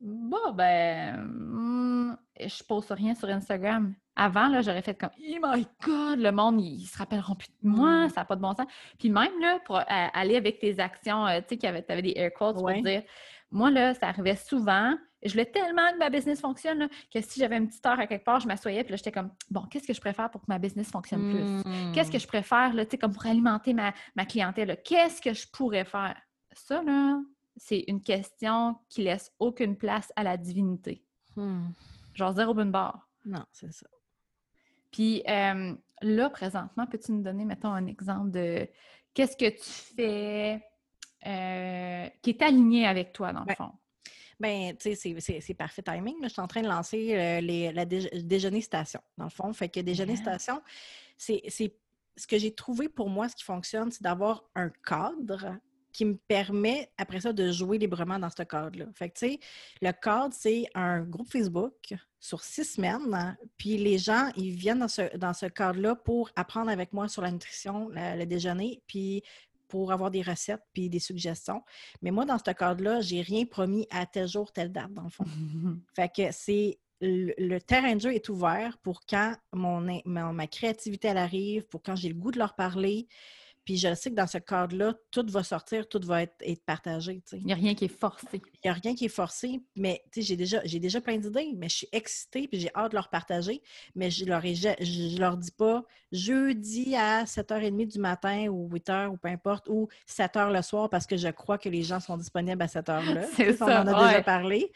Bon, 0.00 0.52
ben, 0.54 1.22
hmm, 1.22 2.16
je 2.40 2.62
pose 2.64 2.90
rien 2.90 3.14
sur 3.14 3.28
Instagram. 3.28 3.94
Avant, 4.16 4.48
là, 4.48 4.60
j'aurais 4.62 4.82
fait 4.82 4.94
comme 4.94 5.10
Oh 5.18 5.38
my 5.42 5.66
God, 5.84 6.18
le 6.18 6.30
monde, 6.30 6.60
ils 6.60 6.86
se 6.86 6.96
rappelleront 6.96 7.34
plus 7.34 7.48
de 7.48 7.68
moi, 7.68 8.06
mm. 8.06 8.10
ça 8.10 8.20
n'a 8.20 8.24
pas 8.24 8.36
de 8.36 8.40
bon 8.40 8.54
sens. 8.54 8.66
Puis 8.98 9.10
même, 9.10 9.38
là, 9.40 9.58
pour 9.64 9.80
aller 9.88 10.36
avec 10.36 10.60
tes 10.60 10.78
actions, 10.78 11.26
euh, 11.26 11.40
tu 11.40 11.54
sais, 11.54 11.56
tu 11.58 11.66
avais 11.66 12.02
des 12.02 12.12
air 12.16 12.32
quotes 12.32 12.56
pour 12.56 12.70
dire 12.72 13.02
Moi, 13.50 13.70
là, 13.70 13.94
ça 13.94 14.08
arrivait 14.08 14.36
souvent. 14.36 14.94
Je 15.24 15.30
voulais 15.30 15.46
tellement 15.46 15.90
que 15.92 15.98
ma 15.98 16.10
business 16.10 16.40
fonctionne 16.40 16.88
que 17.12 17.20
si 17.22 17.40
j'avais 17.40 17.56
une 17.56 17.66
petite 17.66 17.84
heure 17.86 17.98
à 17.98 18.06
quelque 18.06 18.24
part, 18.24 18.40
je 18.40 18.46
m'assoyais 18.46 18.84
puis 18.84 18.90
là, 18.90 18.96
j'étais 18.96 19.12
comme 19.12 19.30
Bon, 19.50 19.62
qu'est-ce 19.62 19.86
que 19.86 19.94
je 19.94 20.00
préfère 20.00 20.30
pour 20.30 20.42
que 20.42 20.46
ma 20.48 20.58
business 20.58 20.90
fonctionne 20.90 21.30
plus? 21.30 21.92
Qu'est-ce 21.92 22.10
que 22.10 22.18
mm. 22.18 22.20
je 22.20 22.26
préfère, 22.26 22.74
là, 22.74 22.84
tu 22.84 22.92
sais, 22.92 22.98
comme 22.98 23.12
pour 23.12 23.26
alimenter 23.26 23.74
ma, 23.74 23.92
ma 24.14 24.26
clientèle? 24.26 24.80
Qu'est-ce 24.84 25.20
que 25.20 25.32
je 25.32 25.48
pourrais 25.48 25.84
faire? 25.84 26.16
Ça, 26.52 26.82
là, 26.82 27.20
c'est 27.56 27.84
une 27.88 28.00
question 28.00 28.76
qui 28.88 29.02
laisse 29.02 29.32
aucune 29.38 29.76
place 29.76 30.12
à 30.16 30.22
la 30.22 30.36
divinité. 30.36 31.04
Hmm. 31.36 31.70
Genre 32.14 32.32
zéro 32.32 32.54
bonne 32.54 32.70
barre. 32.70 33.08
Non, 33.24 33.44
c'est 33.52 33.72
ça. 33.72 33.86
Puis 34.90 35.22
euh, 35.28 35.74
là, 36.02 36.30
présentement, 36.30 36.86
peux-tu 36.86 37.12
nous 37.12 37.22
donner, 37.22 37.44
mettons, 37.44 37.72
un 37.72 37.86
exemple 37.86 38.30
de 38.30 38.68
qu'est-ce 39.12 39.36
que 39.36 39.50
tu 39.50 39.94
fais 39.96 40.62
euh, 41.26 42.08
qui 42.22 42.30
est 42.30 42.42
aligné 42.42 42.86
avec 42.86 43.12
toi, 43.12 43.32
dans 43.32 43.40
le 43.40 43.46
ben, 43.46 43.54
fond? 43.56 43.72
Bien, 44.38 44.74
tu 44.78 44.94
sais, 44.94 45.40
c'est 45.40 45.54
parfait 45.54 45.82
timing. 45.82 46.16
Je 46.22 46.28
suis 46.28 46.40
en 46.40 46.46
train 46.46 46.62
de 46.62 46.68
lancer 46.68 47.14
euh, 47.14 47.40
les, 47.40 47.72
la 47.72 47.84
déjeuner 47.84 48.60
station, 48.60 49.00
dans 49.16 49.24
le 49.24 49.30
fond. 49.30 49.52
Fait 49.52 49.68
que 49.68 49.80
déjeuner 49.80 50.16
station, 50.16 50.60
c'est 51.16 51.42
ce 51.48 52.26
que 52.26 52.38
j'ai 52.38 52.54
trouvé 52.54 52.88
pour 52.88 53.08
moi, 53.10 53.28
ce 53.28 53.36
qui 53.36 53.44
fonctionne, 53.44 53.90
c'est 53.90 54.02
d'avoir 54.02 54.44
un 54.54 54.70
cadre 54.70 55.56
qui 55.94 56.04
me 56.04 56.16
permet, 56.16 56.90
après 56.98 57.20
ça, 57.20 57.32
de 57.32 57.52
jouer 57.52 57.78
librement 57.78 58.18
dans 58.18 58.28
ce 58.28 58.42
cadre-là. 58.42 58.86
Fait 58.94 59.08
que, 59.08 59.18
tu 59.18 59.28
sais, 59.28 59.40
le 59.80 59.92
cadre, 59.92 60.34
c'est 60.36 60.66
un 60.74 61.02
groupe 61.02 61.30
Facebook 61.30 61.94
sur 62.18 62.42
six 62.42 62.64
semaines. 62.64 63.36
puis 63.56 63.78
les 63.78 63.96
gens, 63.96 64.28
ils 64.36 64.50
viennent 64.50 64.80
dans 64.80 64.88
ce, 64.88 65.16
dans 65.16 65.32
ce 65.32 65.46
cadre-là 65.46 65.94
pour 65.94 66.30
apprendre 66.34 66.70
avec 66.70 66.92
moi 66.92 67.08
sur 67.08 67.22
la 67.22 67.30
nutrition, 67.30 67.88
le 67.94 68.24
déjeuner, 68.24 68.82
puis 68.86 69.22
pour 69.68 69.92
avoir 69.92 70.10
des 70.10 70.22
recettes 70.22 70.62
puis 70.72 70.90
des 70.90 70.98
suggestions. 70.98 71.62
Mais 72.02 72.10
moi, 72.10 72.24
dans 72.24 72.38
ce 72.38 72.50
cadre-là, 72.50 73.00
j'ai 73.00 73.22
rien 73.22 73.44
promis 73.44 73.86
à 73.90 74.04
tel 74.04 74.26
jour, 74.26 74.52
telle 74.52 74.72
date, 74.72 74.92
dans 74.92 75.04
le 75.04 75.10
fond. 75.10 75.24
fait 75.94 76.10
que 76.14 76.32
c'est 76.32 76.78
le, 77.00 77.58
terrain 77.58 77.94
de 77.94 78.00
jeu 78.00 78.14
est 78.14 78.28
ouvert 78.28 78.78
pour 78.78 79.02
quand 79.06 79.34
mon, 79.52 79.80
ma 80.04 80.46
créativité 80.48 81.08
elle 81.08 81.18
arrive, 81.18 81.66
pour 81.66 81.82
quand 81.82 81.94
j'ai 81.94 82.08
le 82.08 82.14
goût 82.14 82.32
de 82.32 82.38
leur 82.38 82.54
parler, 82.54 83.06
puis 83.64 83.78
je 83.78 83.94
sais 83.94 84.10
que 84.10 84.14
dans 84.14 84.26
ce 84.26 84.38
cadre-là, 84.38 84.94
tout 85.10 85.24
va 85.28 85.42
sortir, 85.42 85.88
tout 85.88 86.00
va 86.04 86.22
être, 86.22 86.34
partagé. 86.66 87.22
Il 87.32 87.46
n'y 87.46 87.52
a 87.52 87.56
rien 87.56 87.74
qui 87.74 87.86
est 87.86 87.88
forcé. 87.98 88.26
Il 88.32 88.60
n'y 88.64 88.70
a 88.70 88.74
rien 88.74 88.94
qui 88.94 89.06
est 89.06 89.08
forcé, 89.08 89.62
mais 89.74 90.02
j'ai 90.14 90.36
déjà, 90.36 90.60
j'ai 90.64 90.78
déjà 90.78 91.00
plein 91.00 91.16
d'idées, 91.16 91.52
mais 91.56 91.68
je 91.68 91.76
suis 91.78 91.88
excitée 91.92 92.46
puis 92.46 92.60
j'ai 92.60 92.70
hâte 92.74 92.92
de 92.92 92.96
leur 92.96 93.08
partager. 93.08 93.62
Mais 93.94 94.10
je 94.10 94.24
leur, 94.26 94.42
je, 94.42 95.18
leur 95.18 95.36
dis 95.36 95.50
pas 95.50 95.82
jeudi 96.12 96.94
à 96.94 97.24
7h30 97.24 97.92
du 97.92 97.98
matin 97.98 98.48
ou 98.48 98.68
8h 98.68 99.08
ou 99.08 99.16
peu 99.16 99.28
importe, 99.28 99.68
ou 99.68 99.88
7h 100.08 100.52
le 100.52 100.62
soir 100.62 100.90
parce 100.90 101.06
que 101.06 101.16
je 101.16 101.28
crois 101.28 101.56
que 101.56 101.68
les 101.68 101.82
gens 101.82 102.00
sont 102.00 102.16
disponibles 102.16 102.62
à 102.62 102.68
cette 102.68 102.88
heure-là. 102.88 103.22
C'est 103.34 103.54
ça. 103.54 103.66
On 103.66 103.88
en 103.88 103.94
a 103.94 104.08
déjà 104.08 104.22
parlé. 104.22 104.70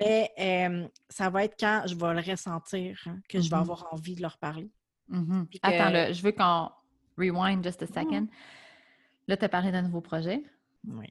Mais 0.00 0.30
euh, 0.38 0.86
ça 1.08 1.30
va 1.30 1.44
être 1.44 1.56
quand 1.58 1.84
je 1.86 1.94
vais 1.94 2.14
le 2.14 2.30
ressentir, 2.30 3.02
hein, 3.06 3.18
que 3.28 3.40
je 3.40 3.48
vais 3.48 3.56
mm-hmm. 3.56 3.60
avoir 3.60 3.88
envie 3.92 4.14
de 4.14 4.22
leur 4.22 4.36
parler. 4.36 4.70
Mm-hmm. 5.10 5.58
Attends, 5.62 6.12
je 6.12 6.22
veux 6.22 6.32
qu'on 6.32 6.70
rewind 7.16 7.62
just 7.64 7.82
a 7.82 7.86
second. 7.86 8.28
Là, 9.28 9.36
tu 9.36 9.44
as 9.44 9.48
parlé 9.48 9.72
d'un 9.72 9.82
nouveau 9.82 10.00
projet. 10.00 10.42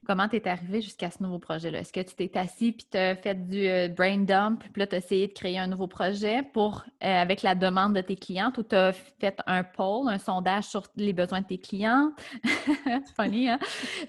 Comment 0.06 0.28
tu 0.28 0.36
es 0.36 0.48
arrivé 0.48 0.80
jusqu'à 0.80 1.10
ce 1.10 1.22
nouveau 1.22 1.38
projet-là? 1.38 1.80
Est-ce 1.80 1.92
que 1.92 2.00
tu 2.00 2.14
t'es 2.14 2.38
assis 2.38 2.72
puis 2.72 2.86
tu 2.90 2.96
as 2.96 3.14
fait 3.14 3.34
du 3.34 3.68
euh, 3.68 3.88
brain 3.88 4.18
dump 4.18 4.62
puis 4.72 4.80
là, 4.80 4.86
tu 4.86 4.94
as 4.94 4.98
essayé 4.98 5.28
de 5.28 5.32
créer 5.32 5.58
un 5.58 5.66
nouveau 5.66 5.86
projet 5.86 6.42
pour, 6.42 6.84
euh, 7.04 7.06
avec 7.06 7.42
la 7.42 7.54
demande 7.54 7.94
de 7.94 8.00
tes 8.00 8.16
clientes 8.16 8.56
ou 8.56 8.62
tu 8.62 8.74
as 8.74 8.92
fait 8.92 9.38
un 9.46 9.64
poll, 9.64 10.08
un 10.08 10.18
sondage 10.18 10.64
sur 10.64 10.84
les 10.96 11.12
besoins 11.12 11.42
de 11.42 11.46
tes 11.46 11.58
clientes? 11.58 12.14
Funny, 13.16 13.50
hein? 13.50 13.58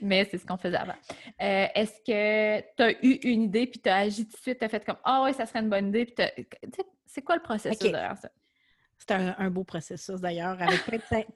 Mais 0.01 0.25
c'est 0.31 0.37
ce 0.37 0.45
qu'on 0.45 0.57
faisait 0.57 0.77
avant. 0.77 0.95
Euh, 1.41 1.67
est-ce 1.75 1.99
que 2.05 2.61
tu 2.77 2.83
as 2.83 3.05
eu 3.05 3.19
une 3.23 3.43
idée 3.43 3.67
puis 3.67 3.81
tu 3.81 3.89
as 3.89 3.97
agi 3.97 4.25
tout 4.25 4.37
de 4.37 4.41
suite, 4.41 4.59
tu 4.59 4.65
as 4.65 4.69
fait 4.69 4.85
comme 4.85 4.97
Ah 5.03 5.21
oui, 5.25 5.33
ça 5.33 5.45
serait 5.45 5.59
une 5.59 5.69
bonne 5.69 5.89
idée? 5.89 6.13
c'est 7.05 7.21
quoi 7.21 7.35
le 7.35 7.41
processus 7.41 7.91
derrière 7.91 8.17
ça? 8.17 8.29
Un, 9.09 9.49
beau 9.49 9.63
processus 9.63 10.19
d'ailleurs, 10.19 10.57
avec 10.61 10.83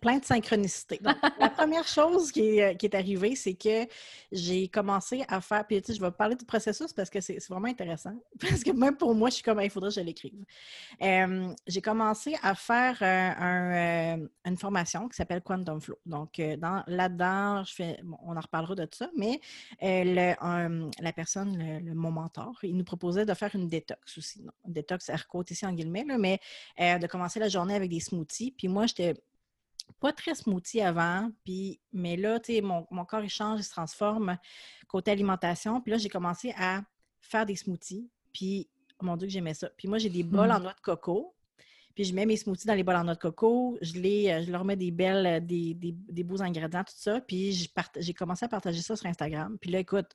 plein 0.01 0.17
de, 0.17 0.25
synchronicité. 0.25 0.99
la 1.39 1.49
première 1.49 1.87
chose 1.87 2.31
qui 2.31 2.57
est, 2.59 2.83
euh, 2.83 2.97
arrivée, 2.97 3.35
c'est 3.35 3.53
que 3.53 3.87
j'ai 4.31 4.67
commencé 4.67 5.23
à 5.29 5.39
faire, 5.39 5.65
puis 5.65 5.81
tu 5.81 5.87
sais, 5.87 5.97
je 5.97 6.01
vais 6.01 6.11
parler 6.11 6.35
du 6.35 6.45
processus 6.45 6.91
parce 6.91 7.09
que 7.09 7.21
c'est 7.21 7.39
vraiment 7.47 7.67
intéressant, 7.67 8.13
parce 8.39 8.63
que 8.63 8.71
même 8.71 8.97
pour 8.97 9.15
moi, 9.15 9.29
je 9.29 9.35
suis 9.35 9.43
comme, 9.43 9.61
il 9.61 9.69
faudrait 9.69 9.89
que 9.89 9.95
je 9.95 10.01
l'écrive. 10.01 10.43
j'ai 10.99 11.81
commencé 11.81 12.35
à 12.43 12.55
faire 12.55 12.97
euh, 13.01 14.17
euh, 14.17 14.27
une 14.45 14.57
formation 14.57 15.07
qui 15.07 15.15
s'appelle 15.15 15.41
Quantum 15.41 15.79
Flow. 15.79 15.97
Donc, 16.05 16.41
là-dedans, 16.87 17.63
je 17.63 17.73
fais, 17.73 17.99
on 18.23 18.35
en 18.35 18.41
reparlera 18.41 18.75
de 18.75 18.87
ça, 18.91 19.09
mais 19.15 19.39
la 19.81 21.13
personne, 21.15 21.81
mon 21.95 22.11
mentor, 22.11 22.59
il 22.63 22.75
nous 22.75 22.83
proposait 22.83 23.25
de 23.25 23.33
faire 23.33 23.55
une 23.55 23.69
détox 23.69 24.17
aussi. 24.17 24.45
détox 24.65 25.09
air 25.09 25.25
ici 25.49 25.65
en 25.65 25.71
guillemets, 25.71 26.05
mais 26.17 26.39
de 26.77 27.07
commencer 27.07 27.39
la 27.39 27.47
journée 27.47 27.60
avec 27.69 27.89
des 27.89 27.99
smoothies. 27.99 28.51
Puis 28.51 28.67
moi, 28.67 28.85
j'étais 28.87 29.15
pas 29.99 30.13
très 30.13 30.35
smoothie 30.35 30.81
avant, 30.81 31.29
puis, 31.43 31.79
mais 31.91 32.15
là, 32.15 32.39
tu 32.39 32.53
sais, 32.53 32.61
mon, 32.61 32.87
mon, 32.91 33.05
corps, 33.05 33.23
il 33.23 33.29
change, 33.29 33.59
il 33.59 33.63
se 33.63 33.71
transforme 33.71 34.37
côté 34.87 35.11
alimentation. 35.11 35.81
Puis 35.81 35.91
là, 35.91 35.97
j'ai 35.97 36.09
commencé 36.09 36.53
à 36.57 36.81
faire 37.19 37.45
des 37.45 37.55
smoothies. 37.55 38.09
Puis, 38.33 38.69
mon 39.01 39.17
Dieu, 39.17 39.27
que 39.27 39.33
j'aimais 39.33 39.53
ça. 39.53 39.69
Puis 39.77 39.87
moi, 39.87 39.97
j'ai 39.97 40.09
des 40.09 40.23
bols 40.23 40.51
en 40.51 40.59
noix 40.59 40.73
de 40.73 40.81
coco. 40.81 41.35
Puis 41.93 42.05
je 42.05 42.13
mets 42.13 42.25
mes 42.25 42.37
smoothies 42.37 42.67
dans 42.67 42.73
les 42.73 42.83
bols 42.83 42.95
en 42.95 43.03
noix 43.03 43.15
de 43.15 43.19
coco, 43.19 43.77
je, 43.81 43.93
les, 43.93 44.29
euh, 44.29 44.43
je 44.45 44.51
leur 44.51 44.65
mets 44.65 44.75
des 44.75 44.91
belles, 44.91 45.25
euh, 45.25 45.39
des, 45.39 45.73
des, 45.73 46.23
beaux 46.23 46.41
ingrédients, 46.41 46.83
tout 46.83 46.93
ça. 46.95 47.21
Puis 47.21 47.69
j'ai 47.97 48.13
commencé 48.13 48.45
à 48.45 48.47
partager 48.47 48.81
ça 48.81 48.95
sur 48.95 49.05
Instagram. 49.05 49.57
Puis 49.59 49.71
là, 49.71 49.79
écoute, 49.79 50.09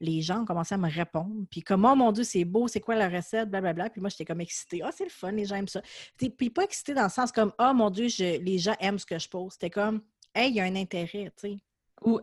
les 0.00 0.20
gens 0.20 0.42
ont 0.42 0.44
commencé 0.44 0.74
à 0.74 0.78
me 0.78 0.90
répondre. 0.90 1.46
Puis 1.50 1.62
comme, 1.62 1.84
oh 1.84 1.94
mon 1.94 2.12
Dieu, 2.12 2.24
c'est 2.24 2.44
beau, 2.44 2.68
c'est 2.68 2.80
quoi 2.80 2.94
la 2.94 3.08
recette, 3.08 3.50
blablabla. 3.50 3.90
Puis 3.90 4.00
moi, 4.00 4.10
j'étais 4.10 4.24
comme 4.24 4.40
excitée. 4.40 4.80
Ah, 4.82 4.88
oh, 4.88 4.94
c'est 4.96 5.04
le 5.04 5.10
fun, 5.10 5.32
les 5.32 5.44
gens 5.44 5.56
aiment 5.56 5.68
ça. 5.68 5.82
Puis 6.16 6.50
pas 6.50 6.62
excitée 6.62 6.94
dans 6.94 7.04
le 7.04 7.10
sens 7.10 7.32
comme, 7.32 7.52
oh 7.58 7.72
mon 7.74 7.90
Dieu, 7.90 8.08
les 8.18 8.58
gens 8.58 8.74
aiment 8.80 8.98
ce 8.98 9.06
que 9.06 9.18
je 9.18 9.28
pose. 9.28 9.52
C'était 9.52 9.70
comme, 9.70 10.02
hey, 10.34 10.50
il 10.50 10.56
y 10.56 10.60
a 10.60 10.64
un 10.64 10.76
intérêt, 10.76 11.32
tu 11.36 11.48
sais. 11.48 11.56
Ou, 12.04 12.20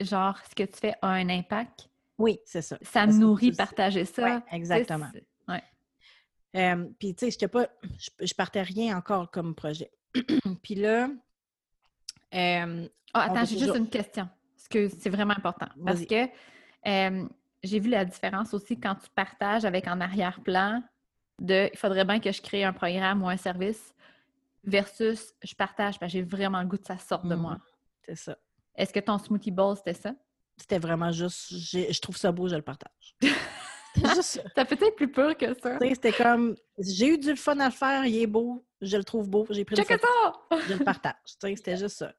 genre, 0.00 0.38
ce 0.48 0.54
que 0.54 0.64
tu 0.64 0.78
fais 0.78 0.94
a 1.02 1.08
un 1.08 1.28
impact. 1.28 1.88
Oui, 2.18 2.38
c'est 2.44 2.62
ça. 2.62 2.78
Ça 2.82 3.06
me 3.06 3.12
nourrit 3.12 3.52
partager 3.52 4.04
ça. 4.04 4.24
Oui, 4.24 4.56
exactement. 4.56 5.08
Euh, 6.56 6.86
puis, 6.98 7.14
tu 7.14 7.30
sais, 7.30 7.38
je 7.40 7.46
pas, 7.46 7.66
je, 8.20 8.34
partais 8.34 8.62
rien 8.62 8.96
encore 8.96 9.30
comme 9.30 9.54
projet. 9.54 9.90
puis 10.62 10.74
là. 10.74 11.08
Euh, 12.34 12.88
ah, 13.14 13.22
attends, 13.22 13.44
j'ai 13.44 13.58
juste 13.58 13.76
une 13.76 13.88
question. 13.88 14.28
Parce 14.56 14.68
que 14.68 14.88
c'est 14.88 15.10
vraiment 15.10 15.34
important. 15.36 15.68
Parce 15.84 16.04
que 16.04 16.26
euh, 16.86 17.28
j'ai 17.62 17.78
vu 17.78 17.90
la 17.90 18.04
différence 18.04 18.54
aussi 18.54 18.78
quand 18.78 18.94
tu 18.94 19.08
partages 19.14 19.64
avec 19.64 19.86
en 19.86 20.00
arrière-plan 20.00 20.82
de 21.38 21.70
il 21.72 21.78
faudrait 21.78 22.04
bien 22.04 22.20
que 22.20 22.30
je 22.32 22.40
crée 22.40 22.64
un 22.64 22.72
programme 22.72 23.22
ou 23.22 23.28
un 23.28 23.36
service 23.36 23.94
versus 24.64 25.32
je 25.42 25.54
partage 25.54 25.98
parce 25.98 26.12
que 26.12 26.18
j'ai 26.18 26.22
vraiment 26.22 26.60
le 26.60 26.68
goût 26.68 26.76
que 26.76 26.86
ça 26.86 26.98
sorte 26.98 27.26
de 27.26 27.34
moi. 27.34 27.54
Mmh, 27.54 27.60
c'est 28.06 28.16
ça. 28.16 28.38
Est-ce 28.76 28.92
que 28.92 29.00
ton 29.00 29.18
smoothie 29.18 29.50
bowl, 29.50 29.76
c'était 29.76 29.94
ça? 29.94 30.14
C'était 30.56 30.78
vraiment 30.78 31.10
juste, 31.10 31.50
je 31.50 32.00
trouve 32.00 32.16
ça 32.16 32.30
beau, 32.30 32.48
je 32.48 32.56
le 32.56 32.62
partage. 32.62 33.16
T'as 34.54 34.64
peut-être 34.64 34.96
plus 34.96 35.10
peur 35.10 35.36
que 35.36 35.54
ça. 35.54 35.78
C'était 35.80 36.12
comme, 36.12 36.56
j'ai 36.78 37.08
eu 37.08 37.18
du 37.18 37.36
fun 37.36 37.58
à 37.60 37.66
le 37.66 37.72
faire, 37.72 38.04
il 38.06 38.22
est 38.22 38.26
beau, 38.26 38.64
je 38.80 38.96
le 38.96 39.04
trouve 39.04 39.28
beau, 39.28 39.46
j'ai 39.50 39.64
pris 39.64 39.76
le 39.76 39.84
ça! 39.84 39.96
Je 40.68 40.74
le 40.74 40.84
partage. 40.84 41.14
C'était 41.24 41.76
juste 41.76 41.98
ça. 41.98 42.12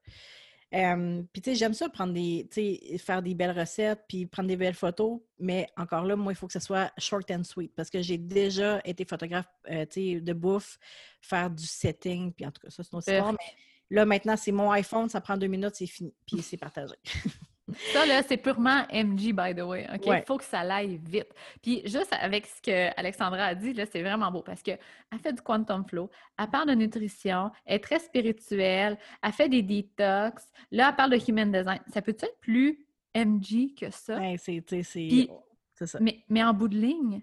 puis, 0.70 1.42
tu 1.42 1.50
sais, 1.50 1.54
j'aime 1.54 1.74
ça 1.74 1.88
prendre 1.88 2.12
des, 2.12 2.48
tu 2.50 2.76
sais, 2.76 2.98
faire 2.98 3.22
des 3.22 3.34
belles 3.34 3.58
recettes, 3.58 4.04
puis 4.08 4.26
prendre 4.26 4.48
des 4.48 4.56
belles 4.56 4.74
photos, 4.74 5.20
mais 5.38 5.66
encore 5.76 6.04
là, 6.04 6.16
moi, 6.16 6.32
il 6.32 6.36
faut 6.36 6.46
que 6.46 6.52
ce 6.52 6.60
soit 6.60 6.92
short 6.98 7.30
and 7.30 7.44
sweet 7.44 7.74
parce 7.74 7.90
que 7.90 8.00
j'ai 8.02 8.18
déjà 8.18 8.80
été 8.84 9.04
photographe, 9.04 9.46
euh, 9.70 9.86
tu 9.86 10.14
sais, 10.14 10.20
de 10.20 10.32
bouffe, 10.32 10.78
faire 11.20 11.50
du 11.50 11.66
setting, 11.66 12.32
puis 12.32 12.46
en 12.46 12.50
tout 12.50 12.62
cas, 12.62 12.70
ça, 12.70 12.82
c'est 12.82 12.92
une 12.92 12.98
autre 12.98 13.08
histoire, 13.08 13.32
mais 13.32 13.96
là, 13.96 14.04
maintenant, 14.04 14.36
c'est 14.36 14.52
mon 14.52 14.70
iPhone, 14.70 15.08
ça 15.08 15.20
prend 15.20 15.36
deux 15.36 15.46
minutes, 15.46 15.74
c'est 15.74 15.86
fini, 15.86 16.12
puis 16.26 16.42
c'est 16.42 16.56
partagé. 16.56 16.94
Ça, 17.92 18.04
là, 18.04 18.22
c'est 18.22 18.36
purement 18.36 18.82
MG, 18.92 19.32
by 19.32 19.54
the 19.54 19.62
way. 19.62 19.86
OK? 19.94 20.06
Il 20.06 20.22
faut 20.26 20.36
que 20.36 20.44
ça 20.44 20.60
aille 20.60 21.00
vite. 21.02 21.32
Puis, 21.62 21.80
juste 21.86 22.12
avec 22.20 22.46
ce 22.46 22.60
que 22.60 23.00
Alexandra 23.00 23.44
a 23.44 23.54
dit, 23.54 23.72
là, 23.72 23.84
c'est 23.90 24.02
vraiment 24.02 24.30
beau 24.30 24.42
parce 24.42 24.62
qu'elle 24.62 24.78
fait 25.22 25.32
du 25.32 25.40
quantum 25.40 25.84
flow, 25.88 26.10
elle 26.38 26.50
parle 26.50 26.68
de 26.68 26.74
nutrition, 26.74 27.50
elle 27.64 27.76
est 27.76 27.80
très 27.80 27.98
spirituelle, 27.98 28.98
elle 29.22 29.32
fait 29.32 29.48
des 29.48 29.62
detox. 29.62 30.50
Là, 30.70 30.90
elle 30.90 30.96
parle 30.96 31.12
de 31.12 31.30
human 31.30 31.50
design. 31.50 31.80
Ça 31.92 32.02
peut 32.02 32.16
être 32.18 32.38
plus 32.40 32.86
MG 33.14 33.74
que 33.74 33.90
ça? 33.90 34.18
Ouais, 34.18 34.36
c'est 34.36 35.86
ça. 35.86 35.98
Mais, 36.00 36.22
mais 36.28 36.44
en 36.44 36.52
bout 36.52 36.68
de 36.68 36.76
ligne, 36.76 37.22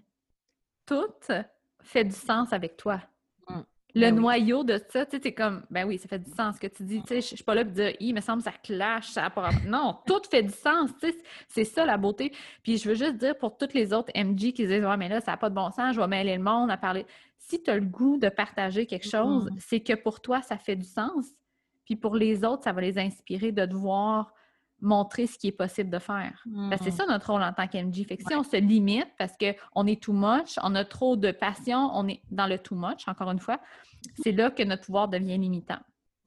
tout 0.86 1.12
fait 1.82 2.04
du 2.04 2.14
sens 2.14 2.52
avec 2.52 2.76
toi. 2.76 3.00
Le 3.94 4.10
ben 4.10 4.16
noyau 4.16 4.64
de 4.64 4.80
ça, 4.88 5.04
tu 5.04 5.16
sais, 5.16 5.20
c'est 5.22 5.34
comme, 5.34 5.64
ben 5.70 5.86
oui, 5.86 5.98
ça 5.98 6.08
fait 6.08 6.18
du 6.18 6.30
sens 6.30 6.56
ce 6.56 6.60
que 6.60 6.66
tu 6.66 6.82
dis. 6.82 7.02
Tu 7.02 7.08
sais, 7.08 7.20
je 7.20 7.34
suis 7.34 7.44
pas 7.44 7.54
là 7.54 7.64
pour 7.64 7.74
dire, 7.74 7.94
il 8.00 8.14
me 8.14 8.20
semble 8.20 8.42
ça 8.42 8.52
clash, 8.52 9.10
ça 9.10 9.28
pas 9.28 9.50
Non, 9.66 9.98
tout 10.06 10.22
fait 10.30 10.42
du 10.42 10.52
sens, 10.52 10.90
tu 11.00 11.10
sais, 11.10 11.16
c'est 11.48 11.64
ça 11.64 11.84
la 11.84 11.98
beauté. 11.98 12.32
Puis 12.62 12.78
je 12.78 12.88
veux 12.88 12.94
juste 12.94 13.16
dire 13.16 13.36
pour 13.36 13.58
toutes 13.58 13.74
les 13.74 13.92
autres 13.92 14.10
MG 14.16 14.52
qui 14.52 14.66
disent, 14.66 14.84
ouais, 14.84 14.96
mais 14.96 15.08
là, 15.08 15.20
ça 15.20 15.32
n'a 15.32 15.36
pas 15.36 15.50
de 15.50 15.54
bon 15.54 15.70
sens, 15.70 15.94
je 15.94 16.00
vais 16.00 16.06
mêler 16.06 16.36
le 16.36 16.42
monde 16.42 16.70
à 16.70 16.78
parler. 16.78 17.04
Si 17.38 17.62
tu 17.62 17.70
as 17.70 17.74
le 17.74 17.84
goût 17.84 18.16
de 18.16 18.30
partager 18.30 18.86
quelque 18.86 19.08
chose, 19.08 19.50
c'est 19.58 19.80
que 19.80 19.94
pour 19.94 20.20
toi, 20.20 20.40
ça 20.40 20.56
fait 20.56 20.76
du 20.76 20.86
sens. 20.86 21.26
Puis 21.84 21.96
pour 21.96 22.16
les 22.16 22.44
autres, 22.44 22.64
ça 22.64 22.72
va 22.72 22.80
les 22.80 22.98
inspirer 22.98 23.52
de 23.52 23.66
te 23.66 23.74
voir 23.74 24.32
montrer 24.82 25.26
ce 25.26 25.38
qui 25.38 25.48
est 25.48 25.52
possible 25.52 25.88
de 25.88 25.98
faire. 25.98 26.44
c'est 26.82 26.88
mm. 26.88 26.90
ça 26.90 27.06
notre 27.06 27.30
rôle 27.30 27.42
en 27.42 27.52
tant 27.52 27.66
qu'MG. 27.68 28.04
Fait 28.06 28.16
que 28.16 28.24
si 28.28 28.34
on 28.34 28.42
se 28.42 28.56
limite 28.56 29.08
parce 29.16 29.32
qu'on 29.38 29.86
est 29.86 30.02
too 30.02 30.12
much, 30.12 30.58
on 30.62 30.74
a 30.74 30.84
trop 30.84 31.16
de 31.16 31.30
passion, 31.30 31.90
on 31.94 32.08
est 32.08 32.20
dans 32.30 32.46
le 32.48 32.58
too 32.58 32.74
much, 32.74 33.06
encore 33.06 33.30
une 33.30 33.38
fois, 33.38 33.60
c'est 34.22 34.32
là 34.32 34.50
que 34.50 34.62
notre 34.64 34.84
pouvoir 34.84 35.08
devient 35.08 35.38
limitant. 35.38 35.78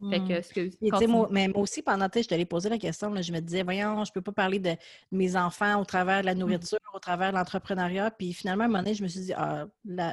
Fait 0.10 0.20
que, 0.20 1.06
hmm. 1.06 1.10
moi, 1.10 1.28
mais 1.32 1.48
moi 1.48 1.62
aussi, 1.62 1.82
pendant 1.82 2.10
que 2.10 2.22
je 2.22 2.28
t'allais 2.28 2.46
poser 2.46 2.70
la 2.70 2.78
question, 2.78 3.10
je 3.22 3.32
me 3.32 3.40
disais, 3.40 3.64
voyons, 3.64 4.04
je 4.04 4.12
peux 4.12 4.22
pas 4.22 4.34
parler 4.34 4.60
de, 4.60 4.76
mes 5.12 5.36
enfants 5.36 5.80
au 5.80 5.86
travers 5.86 6.22
de 6.22 6.26
la 6.26 6.36
mmh. 6.36 6.40
nourriture, 6.40 6.80
au 6.96 7.00
travers 7.00 7.32
de 7.32 7.38
l'entrepreneuriat. 7.38 8.12
Puis 8.12 8.34
finalement, 8.34 8.64
à 8.64 8.66
un 8.66 8.70
moment 8.70 8.84
donné, 8.84 8.94
je 8.94 9.04
me 9.04 9.08
suis 9.08 9.20
dit, 9.22 9.34
ah, 9.34 9.66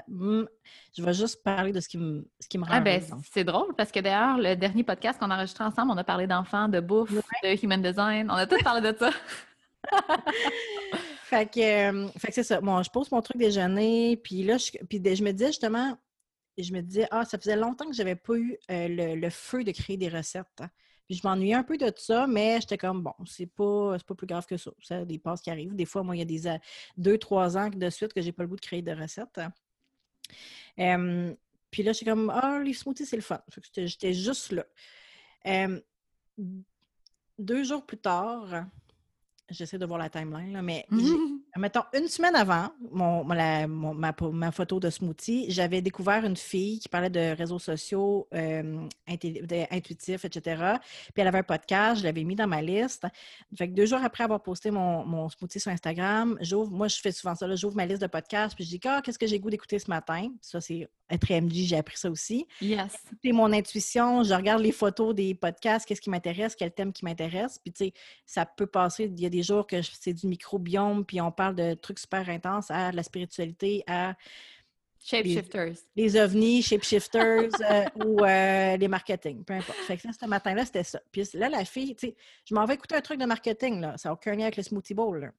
hmm, 0.09 0.45
je 0.97 1.03
vais 1.03 1.15
juste 1.15 1.43
parler 1.43 1.73
de 1.73 1.81
ce 1.81 1.89
qui 1.89 1.99
me, 1.99 2.29
ce 2.41 2.49
qui 2.49 2.59
me 2.59 2.65
rend. 2.65 2.73
Ah, 2.73 2.81
ben, 2.81 3.03
c'est 3.33 3.45
drôle 3.45 3.75
parce 3.77 3.93
que 3.93 4.01
d'ailleurs, 4.01 4.39
le 4.39 4.55
dernier 4.57 4.83
podcast 4.83 5.19
qu'on 5.19 5.31
a 5.31 5.37
enregistré 5.37 5.65
ensemble, 5.65 5.93
on 5.93 5.97
a 5.97 6.05
parlé 6.05 6.27
d'enfants, 6.27 6.69
de 6.69 6.81
bouffe, 6.81 7.13
de 7.13 7.65
human 7.65 7.81
design. 7.81 8.31
On 8.31 8.35
a 8.35 8.47
tous 8.47 8.63
parlé 8.63 8.93
de 8.93 8.97
ça. 8.99 9.11
fait 11.25 11.47
que, 11.47 12.09
fait 12.19 12.29
que 12.29 12.35
c'est 12.35 12.43
ça. 12.43 12.61
Bon, 12.61 12.83
je 12.83 12.91
pose 12.91 13.11
mon 13.11 13.23
truc 13.23 13.37
déjeuner, 13.37 14.17
puis 14.17 14.43
là, 14.43 14.59
je, 14.59 14.71
puis 14.89 15.01
je 15.15 15.25
me 15.25 15.33
disais 15.33 15.49
justement, 15.49 15.97
je 16.59 16.73
me 16.73 16.81
disais, 16.83 17.09
ah, 17.11 17.25
ça 17.25 17.39
faisait 17.39 17.57
longtemps 17.57 17.87
que 17.87 17.95
je 17.95 17.99
n'avais 17.99 18.17
pas 18.17 18.35
eu 18.35 18.59
euh, 18.71 19.15
le, 19.17 19.31
feu 19.31 19.65
de 19.65 19.71
créer 19.71 19.97
des 19.97 20.09
recettes. 20.09 20.47
Hein. 20.61 20.69
Je 21.13 21.21
m'ennuyais 21.25 21.55
un 21.55 21.63
peu 21.63 21.77
de 21.77 21.93
ça, 21.97 22.27
mais 22.27 22.61
j'étais 22.61 22.79
comme, 22.79 23.03
bon, 23.03 23.15
c'est 23.27 23.47
pas, 23.47 23.97
pas 23.99 24.15
plus 24.15 24.27
grave 24.27 24.47
que 24.47 24.57
ça. 24.57 24.71
C'est 24.83 25.07
des 25.07 25.19
passes 25.19 25.43
qui 25.43 25.51
arrivent. 25.51 25.75
Des 25.75 25.85
fois, 25.85 26.03
moi, 26.03 26.17
il 26.17 26.21
y 26.21 26.23
a 26.23 26.25
des 26.25 26.47
euh, 26.47 26.59
deux, 26.97 27.19
trois 27.19 27.57
ans 27.57 27.69
de 27.69 27.91
suite 27.91 28.13
que 28.13 28.21
j'ai 28.21 28.33
pas 28.33 28.43
le 28.43 28.49
goût 28.49 28.57
de 28.57 28.61
créer 28.61 28.83
de 28.83 28.93
recettes. 28.93 29.41
Puis 30.77 31.83
là, 31.83 31.93
j'étais 31.93 32.11
comme, 32.11 32.31
ah, 32.31 32.61
les 32.63 32.75
smoothies, 32.75 33.07
c'est 33.07 33.17
le 33.17 33.23
fun. 33.23 33.41
J'étais 33.77 34.13
juste 34.13 34.53
là. 34.53 34.65
deux 37.39 37.65
jours 37.65 37.85
plus 37.87 37.99
tard, 37.99 38.67
j'essaie 39.53 39.79
de 39.79 39.87
voir 39.87 39.99
la 39.99 40.09
timeline, 40.09 40.53
là, 40.53 40.63
mais 40.63 40.87
mettons 41.57 41.83
une 41.95 42.09
semaine 42.09 42.35
avant 42.35 42.71
mon, 42.91 43.25
ma, 43.25 44.53
photo 44.53 44.81
de 44.81 44.91
smoothie, 44.91 45.51
j'avais 45.51 45.83
découvert 45.83 46.25
une 46.25 46.37
fille 46.37 46.79
qui 46.79 46.89
parlait 46.89 47.11
de 47.11 47.37
réseaux 47.37 47.59
sociaux 47.59 48.27
euh, 48.35 48.87
intuitifs, 49.71 50.25
etc. 50.25 50.77
Puis 51.15 51.23
elle 51.23 51.29
avait 51.29 51.39
un 51.39 51.43
podcast, 51.43 52.01
je 52.01 52.05
l'avais 52.05 52.25
mis 52.25 52.35
dans 52.35 52.47
ma 52.47 52.63
liste. 52.63 53.07
Fait 53.57 53.69
que 53.69 53.75
deux 53.75 53.87
jours 53.87 54.01
après 54.03 54.25
avoir 54.25 54.43
posté 54.43 54.71
mon, 54.71 55.29
smoothie 55.29 55.61
sur 55.61 55.71
Instagram, 55.71 56.37
j'ouvre, 56.41 56.71
moi 56.71 56.89
je 56.89 57.01
fais 57.01 57.13
souvent 57.13 57.35
ça, 57.35 57.55
j'ouvre 57.55 57.77
ma 57.77 57.87
liste 57.87 58.03
de 58.03 58.07
podcasts, 58.07 58.55
puis 58.55 58.65
je 58.65 58.71
dis 58.71 58.81
ah, 58.85 59.01
qu'est-ce 59.05 59.19
que 59.19 59.27
j'ai 59.27 59.39
goût 59.39 59.51
d'écouter 59.51 59.79
ce 59.79 59.91
matin? 59.91 60.29
Ça, 60.41 60.61
c'est 60.61 60.89
être 61.13 61.31
MJ, 61.31 61.67
j'ai 61.67 61.77
appris 61.77 61.99
ça 61.99 62.11
aussi. 62.11 62.47
Yes. 62.61 62.97
C'est 63.23 63.33
mon 63.33 63.53
intuition, 63.53 64.23
je 64.23 64.35
regarde 64.35 64.63
les 64.63 64.73
photos 64.73 65.15
des 65.15 65.35
podcasts, 65.35 65.87
qu'est-ce 65.87 66.01
qui 66.01 66.11
m'intéresse, 66.11 66.57
quel 66.57 66.73
thème 66.73 66.93
qui 66.93 67.05
m'intéresse. 67.05 67.59
Puis, 67.59 67.73
tu 67.73 67.85
sais, 67.87 67.93
ça 68.27 68.47
peut 68.47 68.67
passer, 68.67 69.05
il 69.05 69.21
y 69.21 69.27
a 69.27 69.31
des 69.31 69.43
jours 69.43 69.67
que 69.67 69.83
c'est 69.83 70.15
du 70.15 70.27
microbiome, 70.27 71.05
puis 71.05 71.21
on 71.21 71.31
parle 71.31 71.55
de 71.55 71.75
trucs 71.75 71.99
super 71.99 72.29
intenses, 72.29 72.71
à 72.71 72.93
la 72.93 73.03
spiritualité, 73.03 73.85
à. 73.87 74.15
Shapeshifters. 75.05 75.75
Les, 75.97 76.05
les 76.05 76.17
ovnis, 76.17 76.63
shapeshifters 76.63 77.51
euh, 77.61 77.85
ou 78.05 78.25
euh, 78.25 78.77
les 78.77 78.87
marketing, 78.87 79.43
peu 79.45 79.55
importe. 79.55 79.79
Fait 79.79 79.97
que 79.97 80.03
ça, 80.03 80.11
ce 80.13 80.27
matin-là, 80.27 80.65
c'était 80.65 80.85
ça. 80.85 81.01
Puis 81.11 81.25
là, 81.35 81.49
la 81.49 81.65
fille, 81.65 81.97
tu 81.97 82.07
sais, 82.07 82.17
je 82.45 82.55
m'en 82.55 82.65
vais 82.67 82.75
écouter 82.75 82.95
un 82.95 83.01
truc 83.01 83.19
de 83.19 83.27
marketing, 83.27 83.81
là. 83.81 83.99
Ça 83.99 84.09
n'a 84.09 84.13
aucun 84.13 84.37
lien 84.37 84.45
avec 84.45 84.57
le 84.57 84.63
smoothie 84.63 84.95
bowl, 84.95 85.19
là. 85.19 85.33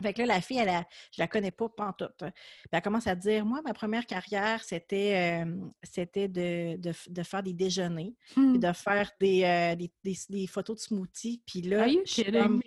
Fait 0.00 0.12
que 0.12 0.20
là, 0.22 0.26
la 0.26 0.40
fille, 0.40 0.58
elle 0.58 0.68
a, 0.68 0.84
je 1.14 1.20
la 1.20 1.28
connais 1.28 1.50
pas, 1.50 1.66
en 1.78 1.92
tout. 1.92 2.06
Puis 2.18 2.30
elle 2.70 2.82
commence 2.82 3.06
à 3.06 3.14
dire, 3.14 3.44
moi, 3.44 3.60
ma 3.62 3.74
première 3.74 4.06
carrière, 4.06 4.62
c'était, 4.64 5.44
euh, 5.44 5.56
c'était 5.82 6.28
de, 6.28 6.76
de, 6.76 7.22
faire 7.22 7.42
des 7.42 7.52
déjeuners, 7.52 8.14
puis 8.30 8.40
hmm. 8.40 8.58
de 8.58 8.72
faire 8.72 9.10
des, 9.20 9.44
euh, 9.44 9.76
des, 9.76 9.92
des, 10.28 10.46
photos 10.46 10.76
de 10.76 10.82
smoothies. 10.82 11.42
Puis 11.46 11.62
là, 11.62 11.86
je 11.88 12.10
suis, 12.10 12.24
comme, 12.24 12.62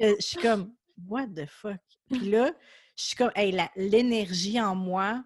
je 0.00 0.14
suis 0.20 0.38
comme, 0.38 0.74
what 1.06 1.26
the 1.28 1.46
fuck? 1.46 1.80
Puis 2.10 2.30
là, 2.30 2.52
je 2.96 3.02
suis 3.02 3.16
comme, 3.16 3.32
hey, 3.34 3.56
l'énergie 3.76 4.60
en 4.60 4.74
moi 4.74 5.24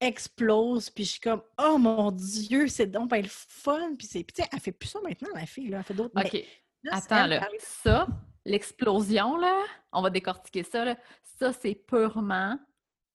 explose, 0.00 0.90
puis 0.90 1.04
je 1.04 1.10
suis 1.12 1.20
comme, 1.20 1.42
oh 1.58 1.76
mon 1.78 2.12
Dieu, 2.12 2.68
c'est 2.68 2.86
donc 2.86 3.10
ben, 3.10 3.22
le 3.22 3.28
fun. 3.28 3.94
Puis, 3.96 4.06
c'est, 4.06 4.24
puis 4.24 4.44
elle 4.50 4.60
fait 4.60 4.72
plus 4.72 4.88
ça 4.88 5.00
maintenant, 5.02 5.28
la 5.34 5.46
fille, 5.46 5.68
là, 5.68 5.78
elle 5.78 5.84
fait 5.84 5.94
d'autres. 5.94 6.14
OK. 6.16 6.44
Attends, 6.90 7.26
là, 7.26 7.46
ça, 7.58 8.06
l'explosion, 8.44 9.36
là, 9.36 9.64
on 9.92 10.02
va 10.02 10.10
décortiquer 10.10 10.62
ça, 10.62 10.84
là, 10.84 10.96
ça, 11.22 11.52
c'est 11.52 11.74
purement 11.74 12.58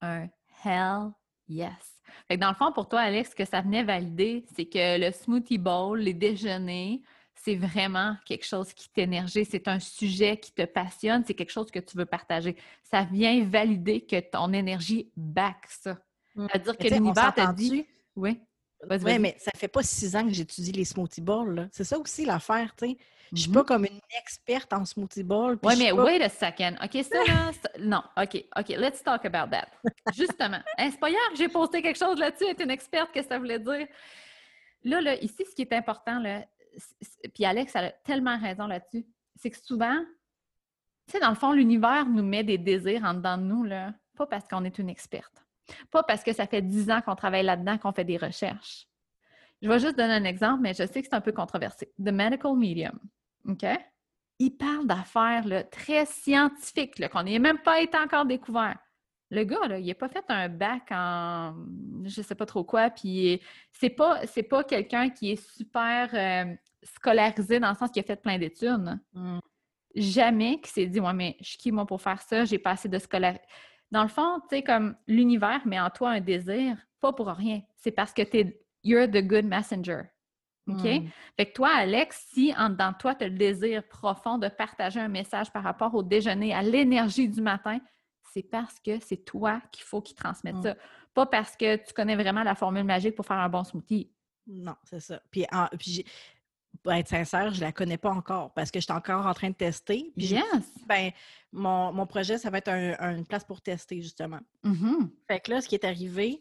un 0.00 0.28
hell 0.64 1.10
yes. 1.48 2.00
Fait 2.28 2.36
que 2.36 2.40
dans 2.40 2.48
le 2.48 2.54
fond, 2.54 2.72
pour 2.72 2.88
toi, 2.88 3.00
Alex, 3.00 3.30
ce 3.30 3.34
que 3.34 3.44
ça 3.44 3.60
venait 3.60 3.82
valider, 3.82 4.44
c'est 4.54 4.66
que 4.66 4.98
le 4.98 5.12
smoothie 5.12 5.58
bowl, 5.58 5.98
les 6.00 6.14
déjeuners, 6.14 7.02
c'est 7.34 7.56
vraiment 7.56 8.16
quelque 8.24 8.46
chose 8.46 8.72
qui 8.72 8.88
t'énergie, 8.88 9.44
c'est 9.44 9.68
un 9.68 9.80
sujet 9.80 10.38
qui 10.38 10.52
te 10.52 10.64
passionne, 10.64 11.24
c'est 11.26 11.34
quelque 11.34 11.52
chose 11.52 11.70
que 11.70 11.80
tu 11.80 11.96
veux 11.96 12.06
partager. 12.06 12.56
Ça 12.82 13.02
vient 13.02 13.44
valider 13.44 14.00
que 14.00 14.20
ton 14.20 14.52
énergie 14.52 15.10
back 15.16 15.66
ça. 15.68 15.98
Mmh. 16.34 16.46
C'est-à-dire 16.50 16.78
que 16.78 16.88
l'univers 16.88 17.34
t'a 17.34 17.52
dit... 17.52 17.86
Oui. 18.16 18.40
Oui, 18.90 19.18
mais 19.18 19.36
ça 19.38 19.50
fait 19.56 19.68
pas 19.68 19.82
six 19.82 20.14
ans 20.16 20.24
que 20.24 20.32
j'étudie 20.32 20.72
les 20.72 20.84
smoothie 20.84 21.20
bowls. 21.20 21.68
C'est 21.72 21.84
ça 21.84 21.98
aussi 21.98 22.24
l'affaire, 22.24 22.74
tu 22.76 22.86
sais. 22.86 22.96
Je 23.32 23.42
suis 23.42 23.50
pas 23.50 23.62
mm-hmm. 23.62 23.64
comme 23.64 23.84
une 23.84 24.00
experte 24.20 24.72
en 24.72 24.84
smoothie 24.84 25.24
bowl. 25.24 25.58
Oui, 25.62 25.74
mais 25.76 25.92
wait 25.92 26.22
a 26.22 26.28
second. 26.28 26.76
OK, 26.82 27.02
ça 27.02 27.24
là, 27.24 27.50
non. 27.80 28.02
OK, 28.16 28.44
OK, 28.56 28.68
let's 28.68 29.02
talk 29.02 29.24
about 29.24 29.50
that. 29.50 29.68
Justement. 30.14 30.60
c'est 30.78 31.00
pas 31.00 31.10
hier 31.10 31.28
que 31.30 31.36
j'ai 31.36 31.48
posté 31.48 31.82
quelque 31.82 31.98
chose 31.98 32.18
là-dessus, 32.18 32.46
être 32.46 32.62
une 32.62 32.70
experte, 32.70 33.10
qu'est-ce 33.12 33.26
que 33.26 33.34
ça 33.34 33.38
voulait 33.38 33.58
dire? 33.58 33.88
Là, 34.84 35.00
là, 35.00 35.16
ici, 35.16 35.44
ce 35.48 35.54
qui 35.54 35.62
est 35.62 35.72
important, 35.72 36.18
là, 36.20 36.44
puis 37.32 37.44
Alex 37.44 37.74
a 37.76 37.90
tellement 37.90 38.38
raison 38.38 38.66
là-dessus, 38.66 39.06
c'est 39.36 39.50
que 39.50 39.58
souvent, 39.58 39.98
tu 41.06 41.12
sais, 41.12 41.20
dans 41.20 41.30
le 41.30 41.34
fond, 41.34 41.52
l'univers 41.52 42.06
nous 42.06 42.22
met 42.22 42.44
des 42.44 42.58
désirs 42.58 43.04
en 43.04 43.14
dedans 43.14 43.38
de 43.38 43.42
nous, 43.42 43.64
là, 43.64 43.94
pas 44.16 44.26
parce 44.26 44.46
qu'on 44.46 44.64
est 44.64 44.78
une 44.78 44.90
experte. 44.90 45.43
Pas 45.90 46.02
parce 46.02 46.22
que 46.22 46.32
ça 46.32 46.46
fait 46.46 46.62
dix 46.62 46.90
ans 46.90 47.00
qu'on 47.00 47.14
travaille 47.14 47.44
là-dedans, 47.44 47.78
qu'on 47.78 47.92
fait 47.92 48.04
des 48.04 48.16
recherches. 48.16 48.86
Je 49.62 49.68
vais 49.68 49.78
juste 49.78 49.96
donner 49.96 50.14
un 50.14 50.24
exemple, 50.24 50.60
mais 50.60 50.74
je 50.74 50.86
sais 50.86 51.00
que 51.00 51.08
c'est 51.08 51.14
un 51.14 51.20
peu 51.20 51.32
controversé. 51.32 51.92
The 51.98 52.10
Medical 52.10 52.54
Medium. 52.54 52.98
OK? 53.48 53.64
Il 54.38 54.50
parle 54.50 54.86
d'affaires 54.86 55.44
très 55.70 56.04
scientifiques, 56.06 57.08
qu'on 57.08 57.22
n'ait 57.22 57.38
même 57.38 57.58
pas 57.58 57.80
été 57.80 57.96
encore 57.96 58.26
découvert. 58.26 58.76
Le 59.30 59.44
gars, 59.44 59.66
là, 59.66 59.78
il 59.78 59.86
n'a 59.86 59.94
pas 59.94 60.08
fait 60.08 60.24
un 60.28 60.48
bac 60.48 60.88
en 60.90 61.54
je 62.04 62.20
sais 62.20 62.34
pas 62.34 62.46
trop 62.46 62.64
quoi, 62.64 62.90
puis 62.90 63.40
c'est 63.72 63.90
pas, 63.90 64.20
pas 64.50 64.64
quelqu'un 64.64 65.08
qui 65.08 65.32
est 65.32 65.56
super 65.56 66.10
euh, 66.12 66.54
scolarisé 66.82 67.58
dans 67.58 67.70
le 67.70 67.74
sens 67.74 67.90
qu'il 67.90 68.00
a 68.00 68.06
fait 68.06 68.20
plein 68.20 68.38
d'études. 68.38 68.98
Mm. 69.14 69.38
Jamais 69.94 70.60
qu'il 70.60 70.68
s'est 70.72 70.86
dit 70.86 71.00
Ouais, 71.00 71.12
mais 71.12 71.36
je 71.40 71.50
suis 71.50 71.58
qui 71.58 71.72
moi 71.72 71.86
pour 71.86 72.02
faire 72.02 72.20
ça, 72.20 72.44
j'ai 72.44 72.58
pas 72.58 72.72
assez 72.72 72.88
de 72.88 72.98
scolarité. 72.98 73.44
Dans 73.90 74.02
le 74.02 74.08
fond, 74.08 74.40
tu 74.48 74.56
sais, 74.56 74.62
comme 74.62 74.96
l'univers 75.06 75.66
met 75.66 75.80
en 75.80 75.90
toi 75.90 76.10
un 76.10 76.20
désir, 76.20 76.76
pas 77.00 77.12
pour 77.12 77.28
rien. 77.28 77.60
C'est 77.76 77.92
parce 77.92 78.12
que 78.12 78.22
tu 78.22 78.38
es 78.38 78.60
you're 78.82 79.08
the 79.08 79.22
good 79.22 79.44
messenger. 79.44 80.10
OK? 80.66 80.84
Hmm. 80.84 81.08
Fait 81.36 81.46
que 81.46 81.52
toi, 81.52 81.70
Alex, 81.74 82.26
si 82.32 82.54
en 82.56 82.70
dedans 82.70 82.92
de 82.92 82.96
toi, 82.96 83.14
tu 83.14 83.24
as 83.24 83.28
le 83.28 83.36
désir 83.36 83.86
profond 83.86 84.38
de 84.38 84.48
partager 84.48 85.00
un 85.00 85.08
message 85.08 85.52
par 85.52 85.62
rapport 85.62 85.94
au 85.94 86.02
déjeuner, 86.02 86.54
à 86.54 86.62
l'énergie 86.62 87.28
du 87.28 87.42
matin, 87.42 87.78
c'est 88.32 88.42
parce 88.42 88.80
que 88.80 88.98
c'est 89.00 89.24
toi 89.24 89.60
qu'il 89.70 89.84
faut 89.84 90.00
qu'il 90.00 90.16
transmette 90.16 90.56
hmm. 90.56 90.62
ça. 90.62 90.76
Pas 91.12 91.26
parce 91.26 91.56
que 91.56 91.76
tu 91.76 91.92
connais 91.92 92.16
vraiment 92.16 92.42
la 92.42 92.54
formule 92.54 92.84
magique 92.84 93.14
pour 93.14 93.26
faire 93.26 93.36
un 93.36 93.48
bon 93.48 93.62
smoothie. 93.62 94.10
Non, 94.46 94.74
c'est 94.84 95.00
ça. 95.00 95.20
Puis, 95.30 95.46
pour 96.82 96.92
être 96.92 97.08
sincère, 97.08 97.52
je 97.52 97.60
ne 97.60 97.64
la 97.64 97.72
connais 97.72 97.98
pas 97.98 98.10
encore 98.10 98.52
parce 98.52 98.70
que 98.70 98.80
je 98.80 98.84
suis 98.84 98.92
encore 98.92 99.26
en 99.26 99.34
train 99.34 99.50
de 99.50 99.54
tester. 99.54 100.12
Puis 100.16 100.26
yes! 100.26 100.44
Ben, 100.86 101.10
mon, 101.52 102.06
projet, 102.06 102.38
ça 102.38 102.50
va 102.50 102.58
être 102.58 102.70
une 102.70 103.26
place 103.26 103.44
pour 103.44 103.60
tester, 103.60 104.02
justement. 104.02 104.40
Mm-hmm. 104.64 105.10
Fait 105.28 105.40
que 105.40 105.50
là, 105.50 105.60
ce 105.60 105.68
qui 105.68 105.74
est 105.76 105.84
arrivé, 105.84 106.40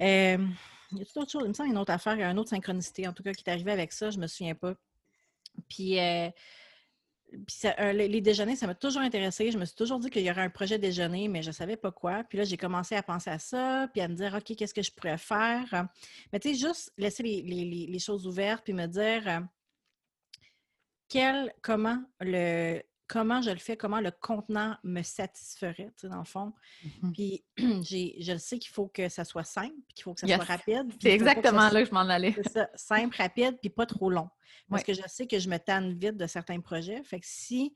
euh, 0.00 0.46
il 0.92 0.98
y 0.98 1.02
a 1.02 1.04
tout 1.04 1.20
autre 1.20 1.30
chose? 1.30 1.42
Il 1.44 1.48
me 1.48 1.54
semble 1.54 1.70
une 1.70 1.78
autre 1.78 1.92
affaire, 1.92 2.14
il 2.14 2.20
y 2.20 2.22
a 2.22 2.30
une 2.30 2.38
autre 2.38 2.50
synchronicité, 2.50 3.06
en 3.06 3.12
tout 3.12 3.22
cas, 3.22 3.32
qui 3.32 3.44
est 3.46 3.50
arrivée 3.50 3.72
avec 3.72 3.92
ça, 3.92 4.10
je 4.10 4.16
ne 4.16 4.22
me 4.22 4.26
souviens 4.26 4.54
pas. 4.54 4.74
Puis, 5.68 5.98
euh, 5.98 6.28
euh, 7.64 7.92
les, 7.92 8.20
déjeuners, 8.20 8.56
ça 8.56 8.66
m'a 8.66 8.74
toujours 8.74 9.02
intéressé. 9.02 9.50
Je 9.50 9.58
me 9.58 9.64
suis 9.64 9.74
toujours 9.74 9.98
dit 9.98 10.10
qu'il 10.10 10.22
y 10.22 10.30
aurait 10.30 10.42
un 10.42 10.50
projet 10.50 10.78
déjeuner, 10.78 11.28
mais 11.28 11.42
je 11.42 11.48
ne 11.48 11.52
savais 11.52 11.76
pas 11.76 11.90
quoi. 11.90 12.24
Puis 12.24 12.38
là, 12.38 12.44
j'ai 12.44 12.56
commencé 12.56 12.94
à 12.94 13.02
penser 13.02 13.30
à 13.30 13.38
ça, 13.38 13.88
puis 13.92 14.00
à 14.00 14.08
me 14.08 14.14
dire, 14.14 14.34
OK, 14.34 14.56
qu'est-ce 14.56 14.74
que 14.74 14.82
je 14.82 14.92
pourrais 14.92 15.18
faire? 15.18 15.88
Mais 16.32 16.40
tu 16.40 16.54
sais, 16.54 16.66
juste 16.66 16.92
laisser 16.96 17.22
les, 17.22 17.98
choses 17.98 18.26
ouvertes, 18.26 18.64
puis 18.64 18.72
me 18.72 18.86
dire 18.86 19.28
euh, 19.28 19.40
quel, 21.08 21.52
comment 21.62 22.02
le, 22.20 22.80
comment 23.08 23.42
je 23.42 23.50
le 23.50 23.58
fais, 23.58 23.76
comment 23.76 24.00
le 24.00 24.10
contenant 24.10 24.76
me 24.82 25.02
satisferait, 25.02 25.92
tu 25.96 26.02
sais, 26.02 26.08
dans 26.08 26.18
le 26.18 26.24
fond. 26.24 26.52
Mm-hmm. 26.84 27.12
Puis 27.12 27.44
je 28.20 28.36
sais 28.38 28.58
qu'il 28.58 28.70
faut 28.70 28.88
que 28.88 29.08
ça 29.08 29.24
soit 29.24 29.44
simple, 29.44 29.74
qu'il 29.94 30.02
faut 30.02 30.14
que 30.14 30.20
ça 30.20 30.26
soit 30.26 30.44
rapide. 30.44 30.92
C'est 31.00 31.12
exactement 31.12 31.68
là 31.68 31.82
que 31.82 31.88
je 31.88 31.94
m'en 31.94 32.00
allais. 32.00 32.32
C'est 32.34 32.48
ça, 32.48 32.68
simple, 32.74 33.16
rapide, 33.16 33.58
puis 33.60 33.70
pas 33.70 33.86
trop 33.86 34.10
long. 34.10 34.28
Parce 34.68 34.82
que 34.82 34.94
je 34.94 35.02
sais 35.06 35.26
que 35.26 35.38
je 35.38 35.48
me 35.48 35.58
tanne 35.58 35.92
vite 35.92 36.16
de 36.16 36.26
certains 36.26 36.60
projets. 36.60 37.02
Fait 37.04 37.20
que 37.20 37.26
si, 37.28 37.74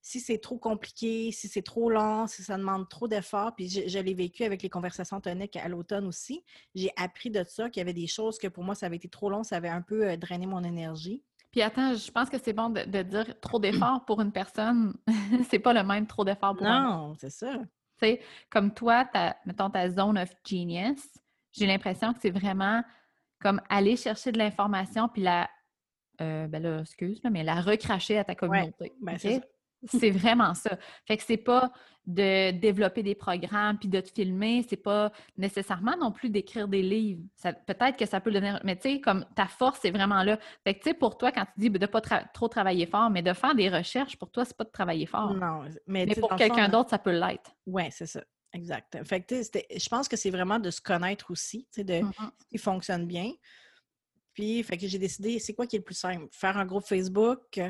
si 0.00 0.20
c'est 0.20 0.38
trop 0.38 0.58
compliqué, 0.58 1.32
si 1.32 1.48
c'est 1.48 1.62
trop 1.62 1.90
long, 1.90 2.26
si 2.26 2.42
ça 2.42 2.56
demande 2.56 2.88
trop 2.88 3.08
d'efforts, 3.08 3.54
puis 3.54 3.68
je, 3.68 3.98
l'ai 3.98 4.14
vécu 4.14 4.44
avec 4.44 4.62
les 4.62 4.70
conversations 4.70 5.20
toniques 5.20 5.56
à 5.56 5.68
l'automne 5.68 6.06
aussi, 6.06 6.44
j'ai 6.74 6.90
appris 6.96 7.30
de 7.30 7.44
ça 7.44 7.68
qu'il 7.68 7.80
y 7.80 7.82
avait 7.82 7.92
des 7.92 8.06
choses 8.06 8.38
que 8.38 8.48
pour 8.48 8.64
moi, 8.64 8.74
ça 8.74 8.86
avait 8.86 8.96
été 8.96 9.08
trop 9.08 9.28
long, 9.28 9.42
ça 9.42 9.56
avait 9.56 9.68
un 9.68 9.82
peu 9.82 10.08
euh, 10.08 10.16
drainé 10.16 10.46
mon 10.46 10.62
énergie. 10.62 11.22
Puis 11.50 11.62
attends, 11.62 11.94
je 11.94 12.10
pense 12.10 12.30
que 12.30 12.38
c'est 12.38 12.52
bon 12.52 12.70
de, 12.70 13.02
dire 13.02 13.40
trop 13.40 13.58
d'efforts 13.58 14.04
pour 14.04 14.20
une 14.20 14.32
personne. 14.32 14.94
c'est 15.48 15.58
pas 15.58 15.72
le 15.72 15.82
même 15.82 16.06
trop 16.06 16.24
d'efforts 16.24 16.56
pour 16.56 16.66
Non, 16.66 17.14
c'est 17.18 17.30
ça. 17.30 17.54
Tu 17.54 18.06
sais, 18.06 18.20
comme 18.48 18.72
toi, 18.72 19.08
mettons 19.44 19.68
ta 19.68 19.90
zone 19.90 20.18
of 20.18 20.32
genius, 20.44 21.02
j'ai 21.52 21.66
l'impression 21.66 22.12
que 22.12 22.20
c'est 22.20 22.30
vraiment 22.30 22.82
comme 23.40 23.60
aller 23.68 23.96
chercher 23.96 24.32
de 24.32 24.38
l'information 24.38 25.08
puis 25.08 25.22
la 25.22 25.48
euh, 26.20 26.46
ben 26.46 26.62
là, 26.62 26.80
excuse, 26.80 27.20
mais 27.30 27.42
la 27.42 27.60
recracher 27.62 28.18
à 28.18 28.24
ta 28.24 28.34
communauté. 28.34 28.92
Ben, 29.00 29.18
c'est 29.86 30.10
vraiment 30.10 30.54
ça. 30.54 30.78
Fait 31.06 31.16
que 31.16 31.22
c'est 31.22 31.36
pas 31.36 31.72
de 32.06 32.50
développer 32.52 33.02
des 33.02 33.14
programmes 33.14 33.78
puis 33.78 33.88
de 33.88 34.00
te 34.00 34.10
filmer, 34.10 34.64
c'est 34.68 34.76
pas 34.76 35.12
nécessairement 35.36 35.96
non 35.96 36.10
plus 36.10 36.30
d'écrire 36.30 36.66
des 36.66 36.82
livres. 36.82 37.22
Peut-être 37.66 37.96
que 37.96 38.06
ça 38.06 38.20
peut 38.20 38.30
le 38.30 38.40
donner, 38.40 38.58
mais 38.64 38.76
tu 38.76 38.90
sais, 38.90 39.00
comme 39.00 39.24
ta 39.36 39.46
force, 39.46 39.80
c'est 39.82 39.90
vraiment 39.90 40.22
là. 40.22 40.38
Fait 40.64 40.74
que 40.74 40.82
tu 40.82 40.90
sais, 40.90 40.94
pour 40.94 41.18
toi, 41.18 41.30
quand 41.30 41.44
tu 41.44 41.52
dis 41.58 41.70
de 41.70 41.86
pas 41.86 42.00
trop 42.00 42.48
travailler 42.48 42.86
fort, 42.86 43.10
mais 43.10 43.22
de 43.22 43.32
faire 43.32 43.54
des 43.54 43.68
recherches, 43.68 44.16
pour 44.16 44.30
toi, 44.30 44.44
c'est 44.44 44.56
pas 44.56 44.64
de 44.64 44.70
travailler 44.70 45.06
fort. 45.06 45.34
Non, 45.34 45.64
mais, 45.86 46.06
pour 46.16 46.34
quelqu'un 46.36 46.68
d'autre, 46.68 46.90
ça 46.90 46.98
peut 46.98 47.12
l'être. 47.12 47.52
Oui, 47.66 47.84
c'est 47.90 48.06
ça. 48.06 48.22
Exact. 48.52 48.98
Fait 49.04 49.20
que, 49.20 49.36
je 49.36 49.88
pense 49.88 50.08
que 50.08 50.16
c'est 50.16 50.30
vraiment 50.30 50.58
de 50.58 50.70
se 50.70 50.80
connaître 50.80 51.30
aussi, 51.30 51.68
tu 51.72 51.82
sais, 51.82 51.84
de 51.84 52.00
ce 52.00 52.46
qui 52.50 52.58
fonctionne 52.58 53.06
bien. 53.06 53.30
Puis, 54.34 54.62
fait 54.62 54.76
que 54.76 54.88
j'ai 54.88 54.98
décidé, 54.98 55.38
c'est 55.38 55.54
quoi 55.54 55.66
qui 55.66 55.76
est 55.76 55.80
le 55.80 55.84
plus 55.84 55.94
simple? 55.94 56.26
Faire 56.32 56.56
un 56.56 56.64
groupe 56.64 56.84
Facebook, 56.84 57.60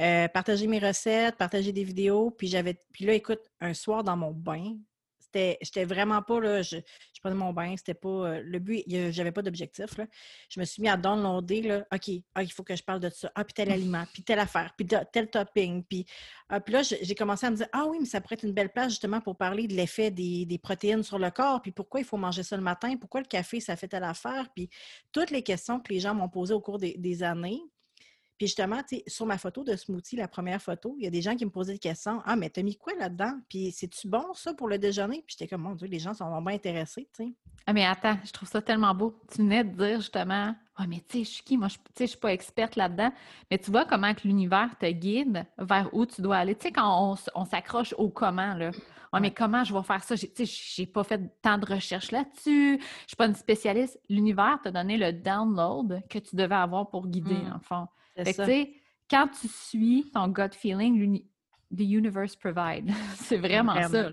euh, 0.00 0.28
partager 0.28 0.66
mes 0.66 0.78
recettes, 0.78 1.36
partager 1.36 1.72
des 1.72 1.84
vidéos. 1.84 2.30
Puis 2.30 2.48
j'avais. 2.48 2.78
Puis 2.92 3.04
là, 3.04 3.14
écoute, 3.14 3.40
un 3.60 3.74
soir 3.74 4.02
dans 4.04 4.16
mon 4.16 4.32
bain, 4.32 4.76
j'étais 5.34 5.84
vraiment 5.84 6.22
pas 6.22 6.40
là. 6.40 6.62
Je, 6.62 6.76
je, 6.76 7.20
prenais 7.20 7.34
mon 7.34 7.52
bain, 7.52 7.74
c'était 7.76 7.94
pas. 7.94 8.08
Euh, 8.08 8.42
le 8.44 8.58
but, 8.58 8.84
j'avais 8.86 9.32
pas 9.32 9.42
d'objectif. 9.42 9.90
Je 10.48 10.60
me 10.60 10.64
suis 10.64 10.82
mis 10.82 10.88
à 10.88 10.96
downloader 10.96 11.62
là, 11.62 11.86
OK, 11.92 12.10
ah, 12.34 12.42
il 12.42 12.52
faut 12.52 12.62
que 12.62 12.76
je 12.76 12.82
parle 12.82 13.00
de 13.00 13.10
ça. 13.10 13.30
Ah, 13.34 13.44
puis 13.44 13.54
tel 13.54 13.70
aliment, 13.72 14.04
puis 14.12 14.22
telle 14.22 14.38
affaire, 14.38 14.72
puis 14.76 14.86
tel 15.12 15.30
topping. 15.30 15.84
Puis, 15.84 16.06
ah, 16.48 16.60
puis 16.60 16.72
là, 16.74 16.82
j'ai 16.82 17.14
commencé 17.14 17.46
à 17.46 17.50
me 17.50 17.56
dire 17.56 17.68
Ah 17.72 17.86
oui, 17.86 17.98
mais 18.00 18.06
ça 18.06 18.20
pourrait 18.20 18.34
être 18.34 18.44
une 18.44 18.52
belle 18.52 18.70
place 18.70 18.90
justement 18.90 19.20
pour 19.20 19.36
parler 19.36 19.66
de 19.66 19.74
l'effet 19.74 20.10
des, 20.10 20.60
protéines 20.62 21.02
sur 21.02 21.18
le 21.18 21.30
corps, 21.30 21.60
puis 21.62 21.72
pourquoi 21.72 22.00
il 22.00 22.06
faut 22.06 22.16
manger 22.16 22.42
ça 22.42 22.56
le 22.56 22.62
matin, 22.62 22.96
pourquoi 22.96 23.20
le 23.20 23.26
café, 23.26 23.60
ça 23.60 23.76
fait 23.76 23.88
telle 23.88 24.04
affaire. 24.04 24.48
Puis 24.54 24.68
toutes 25.12 25.30
les 25.30 25.42
questions 25.42 25.80
que 25.80 25.92
les 25.92 26.00
gens 26.00 26.14
m'ont 26.14 26.28
posées 26.28 26.54
au 26.54 26.60
cours 26.60 26.78
des 26.78 27.22
années. 27.22 27.60
Puis 28.38 28.48
justement, 28.48 28.80
sur 29.06 29.26
ma 29.26 29.38
photo 29.38 29.62
de 29.62 29.76
smoothie, 29.76 30.16
la 30.16 30.28
première 30.28 30.60
photo, 30.60 30.96
il 30.98 31.04
y 31.04 31.06
a 31.06 31.10
des 31.10 31.22
gens 31.22 31.36
qui 31.36 31.44
me 31.44 31.50
posaient 31.50 31.74
des 31.74 31.78
questions. 31.78 32.22
Ah, 32.24 32.36
mais 32.36 32.50
t'as 32.50 32.62
mis 32.62 32.76
quoi 32.76 32.94
là-dedans? 32.94 33.34
Puis 33.48 33.70
c'est-tu 33.72 34.08
bon, 34.08 34.34
ça, 34.34 34.54
pour 34.54 34.68
le 34.68 34.78
déjeuner? 34.78 35.22
Puis 35.26 35.36
j'étais 35.38 35.48
comme, 35.48 35.62
mon 35.62 35.74
Dieu, 35.74 35.86
les 35.86 35.98
gens 35.98 36.14
sont 36.14 36.42
bien 36.42 36.54
intéressés, 36.54 37.08
tu 37.14 37.24
sais. 37.24 37.32
Ah, 37.66 37.72
mais 37.72 37.86
attends, 37.86 38.18
je 38.24 38.32
trouve 38.32 38.48
ça 38.48 38.60
tellement 38.60 38.94
beau. 38.94 39.16
Tu 39.30 39.38
venais 39.38 39.62
de 39.62 39.70
dire 39.70 40.00
justement, 40.00 40.54
ah, 40.76 40.86
mais 40.88 41.02
tu 41.08 41.18
sais, 41.18 41.24
je 41.24 41.30
suis 41.30 41.44
qui? 41.44 41.56
Moi, 41.56 41.68
je 41.68 42.02
ne 42.02 42.06
suis 42.06 42.18
pas 42.18 42.32
experte 42.32 42.76
là-dedans. 42.76 43.12
Mais 43.50 43.58
tu 43.58 43.70
vois 43.70 43.84
comment 43.84 44.12
que 44.14 44.22
l'univers 44.24 44.70
te 44.80 44.90
guide 44.90 45.46
vers 45.58 45.88
où 45.92 46.06
tu 46.06 46.22
dois 46.22 46.38
aller. 46.38 46.54
Tu 46.54 46.68
sais, 46.68 46.72
quand 46.72 47.16
on, 47.34 47.44
s'accroche 47.44 47.94
au 47.98 48.08
comment, 48.08 48.54
là. 48.54 48.70
Ouais, 49.12 49.20
mais 49.20 49.30
comment 49.30 49.62
je 49.62 49.74
vais 49.74 49.82
faire 49.82 50.02
ça? 50.02 50.16
Tu 50.16 50.26
sais, 50.34 50.44
j'ai 50.46 50.86
pas 50.86 51.04
fait 51.04 51.20
tant 51.42 51.58
de 51.58 51.66
recherches 51.66 52.10
là-dessus. 52.10 52.78
Je 52.80 53.06
suis 53.06 53.16
pas 53.16 53.26
une 53.26 53.34
spécialiste. 53.34 54.00
L'univers 54.08 54.58
t'a 54.62 54.70
donné 54.70 54.96
le 54.96 55.12
download 55.12 56.02
que 56.08 56.18
tu 56.18 56.34
devais 56.34 56.54
avoir 56.54 56.88
pour 56.88 57.06
guider, 57.06 57.34
mmh. 57.34 57.52
en 57.52 57.60
fond. 57.60 57.88
Fait 58.16 58.34
que, 58.34 58.68
quand 59.10 59.28
tu 59.28 59.48
suis 59.48 60.10
ton 60.12 60.28
gut 60.28 60.54
feeling, 60.54 61.22
the 61.74 61.82
universe 61.82 62.36
provide. 62.36 62.90
c'est 63.16 63.38
vraiment, 63.38 63.88
ça. 63.88 64.12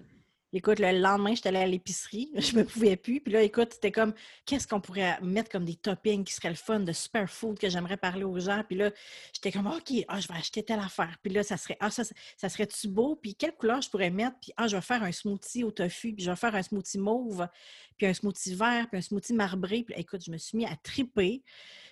Écoute, 0.52 0.80
le 0.80 0.92
lendemain, 1.00 1.36
j'étais 1.36 1.50
allée 1.50 1.60
à 1.60 1.68
l'épicerie, 1.68 2.32
je 2.36 2.56
me 2.56 2.66
pouvais 2.66 2.96
plus. 2.96 3.22
Puis 3.22 3.32
là, 3.32 3.44
écoute, 3.44 3.74
c'était 3.74 3.92
comme, 3.92 4.16
qu'est-ce 4.46 4.68
qu'on 4.68 4.82
pourrait 4.82 5.20
mettre 5.22 5.52
comme 5.52 5.64
des 5.64 5.76
toppings 5.76 6.24
qui 6.24 6.34
seraient 6.34 6.50
le 6.50 6.56
fun 6.56 6.80
de 6.80 6.92
superfood 6.92 7.60
que 7.60 7.70
j'aimerais 7.70 7.98
parler 7.98 8.24
aux 8.24 8.40
gens. 8.40 8.64
Puis 8.68 8.76
là, 8.76 8.90
j'étais 9.32 9.52
comme, 9.52 9.68
OK, 9.68 9.94
ah, 10.08 10.20
je 10.20 10.28
vais 10.28 10.34
acheter 10.34 10.64
telle 10.64 10.80
affaire. 10.80 11.18
Puis 11.22 11.32
là, 11.32 11.44
ça 11.44 11.56
serait, 11.56 11.78
ah, 11.80 11.92
ça, 11.92 12.04
ça 12.36 12.50
serait-tu 12.50 12.88
beau? 12.88 13.16
Puis 13.16 13.36
quelle 13.36 13.54
couleur 13.56 13.80
je 13.82 13.92
pourrais 13.92 14.10
mettre? 14.10 14.38
Puis 14.42 14.52
ah, 14.58 14.68
je 14.68 14.76
vais 14.76 14.82
faire 14.82 15.04
un 15.04 15.12
smoothie 15.12 15.64
au 15.64 15.70
tofu, 15.70 16.14
puis 16.14 16.26
je 16.26 16.32
vais 16.32 16.38
faire 16.38 16.56
un 16.56 16.64
smoothie 16.64 16.98
mauve, 16.98 17.48
puis 17.98 18.08
un 18.08 18.14
smoothie 18.14 18.56
vert, 18.56 18.88
puis 18.90 18.98
un 18.98 19.02
smoothie 19.02 19.34
marbré. 19.34 19.84
Puis 19.84 19.94
écoute, 19.98 20.24
je 20.26 20.32
me 20.32 20.38
suis 20.38 20.58
mis 20.58 20.66
à 20.66 20.76
triper 20.78 21.44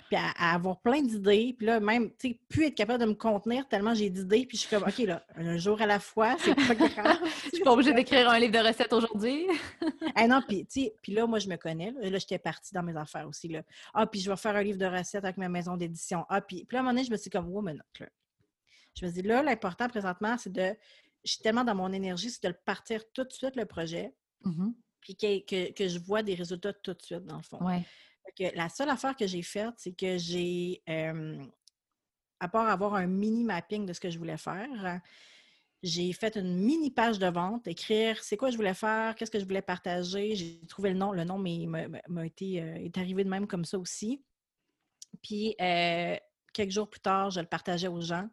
puis 0.08 0.16
à, 0.16 0.54
avoir 0.54 0.80
plein 0.80 1.02
d'idées. 1.02 1.54
Puis 1.58 1.68
là, 1.68 1.80
même, 1.80 2.10
tu 2.12 2.30
sais, 2.30 2.40
plus 2.48 2.66
être 2.66 2.76
capable 2.76 3.00
de 3.00 3.10
me 3.10 3.14
contenir 3.14 3.68
tellement 3.68 3.94
j'ai 3.94 4.10
d'idées. 4.10 4.46
Puis 4.46 4.58
je 4.58 4.62
suis 4.64 4.70
comme, 4.70 4.88
OK, 4.88 4.98
là, 5.00 5.26
un 5.36 5.58
jour 5.58 5.82
à 5.82 5.86
la 5.86 6.00
fois, 6.00 6.38
c'est 6.40 6.56
pas 6.56 6.76
grave. 6.76 7.20
je 7.46 7.56
suis 7.56 7.64
pas 7.64 7.72
obligée 7.72 7.94
d'écrire 7.94 8.30
un 8.30 8.40
livre 8.40 8.54
de 8.54 8.66
recettes 8.66 8.94
aujourd'hui. 8.94 9.48
ah 10.16 10.28
non, 10.28 10.42
puis, 10.48 10.66
tu 10.66 10.84
sais, 10.84 10.96
puis 11.02 11.14
là, 11.14 11.28
moi, 11.28 11.40
je 11.40 11.50
me 11.50 11.58
connais. 11.58 11.92
Là, 11.92 12.18
j'étais 12.18 12.40
partie 12.40 12.74
dans 12.74 12.84
mes 12.84 12.96
affaires 12.96 13.28
aussi. 13.28 13.50
Là. 13.50 13.64
Ah, 13.94 14.08
puis 14.08 14.22
je 14.22 14.30
vais 14.30 14.38
faire 14.38 14.56
un 14.56 14.64
livre 14.64 14.78
de 14.78 14.86
recettes 14.86 15.26
avec 15.26 15.38
ma 15.38 15.50
maison 15.50 15.76
d'édition. 15.76 16.26
Ah, 16.30 16.42
puis, 16.42 16.64
puis 16.66 16.76
là, 16.76 16.80
à 16.80 16.82
un 16.82 16.84
moment 16.84 16.94
donné, 16.94 17.06
je 17.06 17.12
me 17.12 17.18
suis 17.18 17.30
comme, 17.30 17.50
woman, 17.50 17.78
là. 17.78 18.08
Je 18.96 19.06
me 19.06 19.12
dis, 19.12 19.22
là, 19.22 19.44
l'important 19.44 19.88
présentement, 19.88 20.38
c'est 20.38 20.52
de. 20.52 20.74
Je 21.24 21.34
suis 21.34 21.42
tellement 21.42 21.64
dans 21.64 21.76
mon 21.76 21.92
énergie, 21.92 22.32
c'est 22.32 22.42
de 22.44 22.48
le 22.48 22.56
partir 22.66 23.02
tout 23.14 23.24
de 23.26 23.34
suite, 23.34 23.56
le 23.56 23.66
projet. 23.66 24.14
Mm-hmm. 24.46 24.74
Puis 25.02 25.16
que, 25.16 25.72
que, 25.72 25.88
je 25.88 26.00
vois 26.00 26.24
des 26.24 26.34
résultats 26.34 26.74
tout 26.74 26.94
de 26.94 27.02
suite, 27.02 27.26
dans 27.26 27.38
le 27.38 27.44
fond. 27.44 27.64
Ouais 27.64 27.84
la 28.56 28.70
seule 28.70 28.90
affaire 28.90 29.16
que 29.16 29.28
j'ai 29.28 29.42
faite, 29.42 29.74
c'est 29.78 29.94
que 29.94 30.18
j'ai, 30.18 30.82
à 32.40 32.48
part 32.48 32.70
avoir 32.70 32.96
un 32.96 33.08
mini 33.08 33.44
mapping 33.44 33.86
de 33.86 33.94
ce 33.94 34.00
que 34.00 34.10
je 34.10 34.18
voulais 34.18 34.38
faire, 34.38 35.02
j'ai 35.84 36.12
fait 36.14 36.36
une 36.36 36.58
mini 36.58 36.92
page 36.92 37.20
de 37.20 37.28
vente, 37.28 37.68
écrire 37.68 38.24
c'est 38.24 38.38
quoi 38.38 38.50
je 38.50 38.58
voulais 38.58 38.74
faire, 38.74 39.16
qu'est-ce 39.16 39.32
que 39.32 39.40
je 39.40 39.46
voulais 39.46 39.62
partager. 39.62 40.36
J'ai 40.36 40.66
trouvé 40.68 40.90
le 40.90 40.98
nom. 40.98 41.12
Le 41.12 41.24
nom 41.24 41.38
m'a 41.38 42.26
été, 42.26 42.62
euh, 42.62 42.76
est 42.76 42.98
arrivé 42.98 43.24
de 43.24 43.30
même 43.30 43.48
comme 43.48 43.66
ça 43.66 43.78
aussi. 43.78 44.24
Puis, 45.22 45.56
euh, 45.62 46.18
quelques 46.54 46.72
jours 46.72 46.90
plus 46.90 47.00
tard, 47.00 47.30
je 47.30 47.40
le 47.40 47.46
partageais 47.46 47.88
aux 47.88 48.02
gens. 48.02 48.28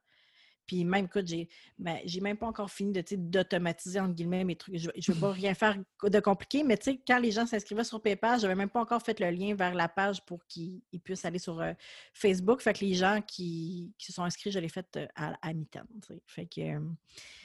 Puis 0.66 0.84
même, 0.84 1.06
écoute, 1.06 1.26
j'ai 1.26 1.48
ben, 1.78 1.98
même 2.22 2.36
pas 2.36 2.46
encore 2.46 2.70
fini 2.70 2.92
d'automatiser, 2.92 4.00
entre 4.00 4.14
guillemets, 4.14 4.44
mes 4.44 4.56
trucs. 4.56 4.76
Je 4.76 4.88
ne 4.88 5.14
veux 5.14 5.20
pas 5.20 5.32
rien 5.32 5.54
faire 5.54 5.76
de 6.02 6.20
compliqué, 6.20 6.64
mais 6.64 6.76
tu 6.76 6.92
sais, 6.92 7.00
quand 7.06 7.18
les 7.18 7.30
gens 7.30 7.46
s'inscrivaient 7.46 7.84
sur 7.84 8.00
PayPal, 8.00 8.38
je 8.38 8.42
n'avais 8.42 8.54
même 8.54 8.70
pas 8.70 8.80
encore 8.80 9.02
fait 9.02 9.18
le 9.20 9.30
lien 9.30 9.54
vers 9.54 9.74
la 9.74 9.88
page 9.88 10.24
pour 10.24 10.44
qu'ils 10.46 10.80
puissent 11.02 11.24
aller 11.24 11.38
sur 11.38 11.60
euh, 11.60 11.72
Facebook. 12.12 12.62
Fait 12.62 12.72
que 12.72 12.84
les 12.84 12.94
gens 12.94 13.20
qui, 13.26 13.92
se 13.98 14.12
sont 14.12 14.24
inscrits, 14.24 14.50
je 14.50 14.58
l'ai 14.58 14.68
fait 14.68 14.86
euh, 14.96 15.06
à, 15.16 15.34
à 15.42 15.52
mi-temps. 15.52 15.86
Fait 16.26 16.46
que... 16.46 16.76
Euh, 16.76 16.80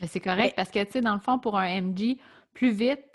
c'est 0.07 0.19
correct 0.19 0.55
parce 0.55 0.69
que, 0.69 0.83
tu 0.83 0.93
sais, 0.93 1.01
dans 1.01 1.13
le 1.13 1.19
fond, 1.19 1.39
pour 1.39 1.57
un 1.57 1.81
MG, 1.81 2.17
plus 2.53 2.71
vite 2.71 3.05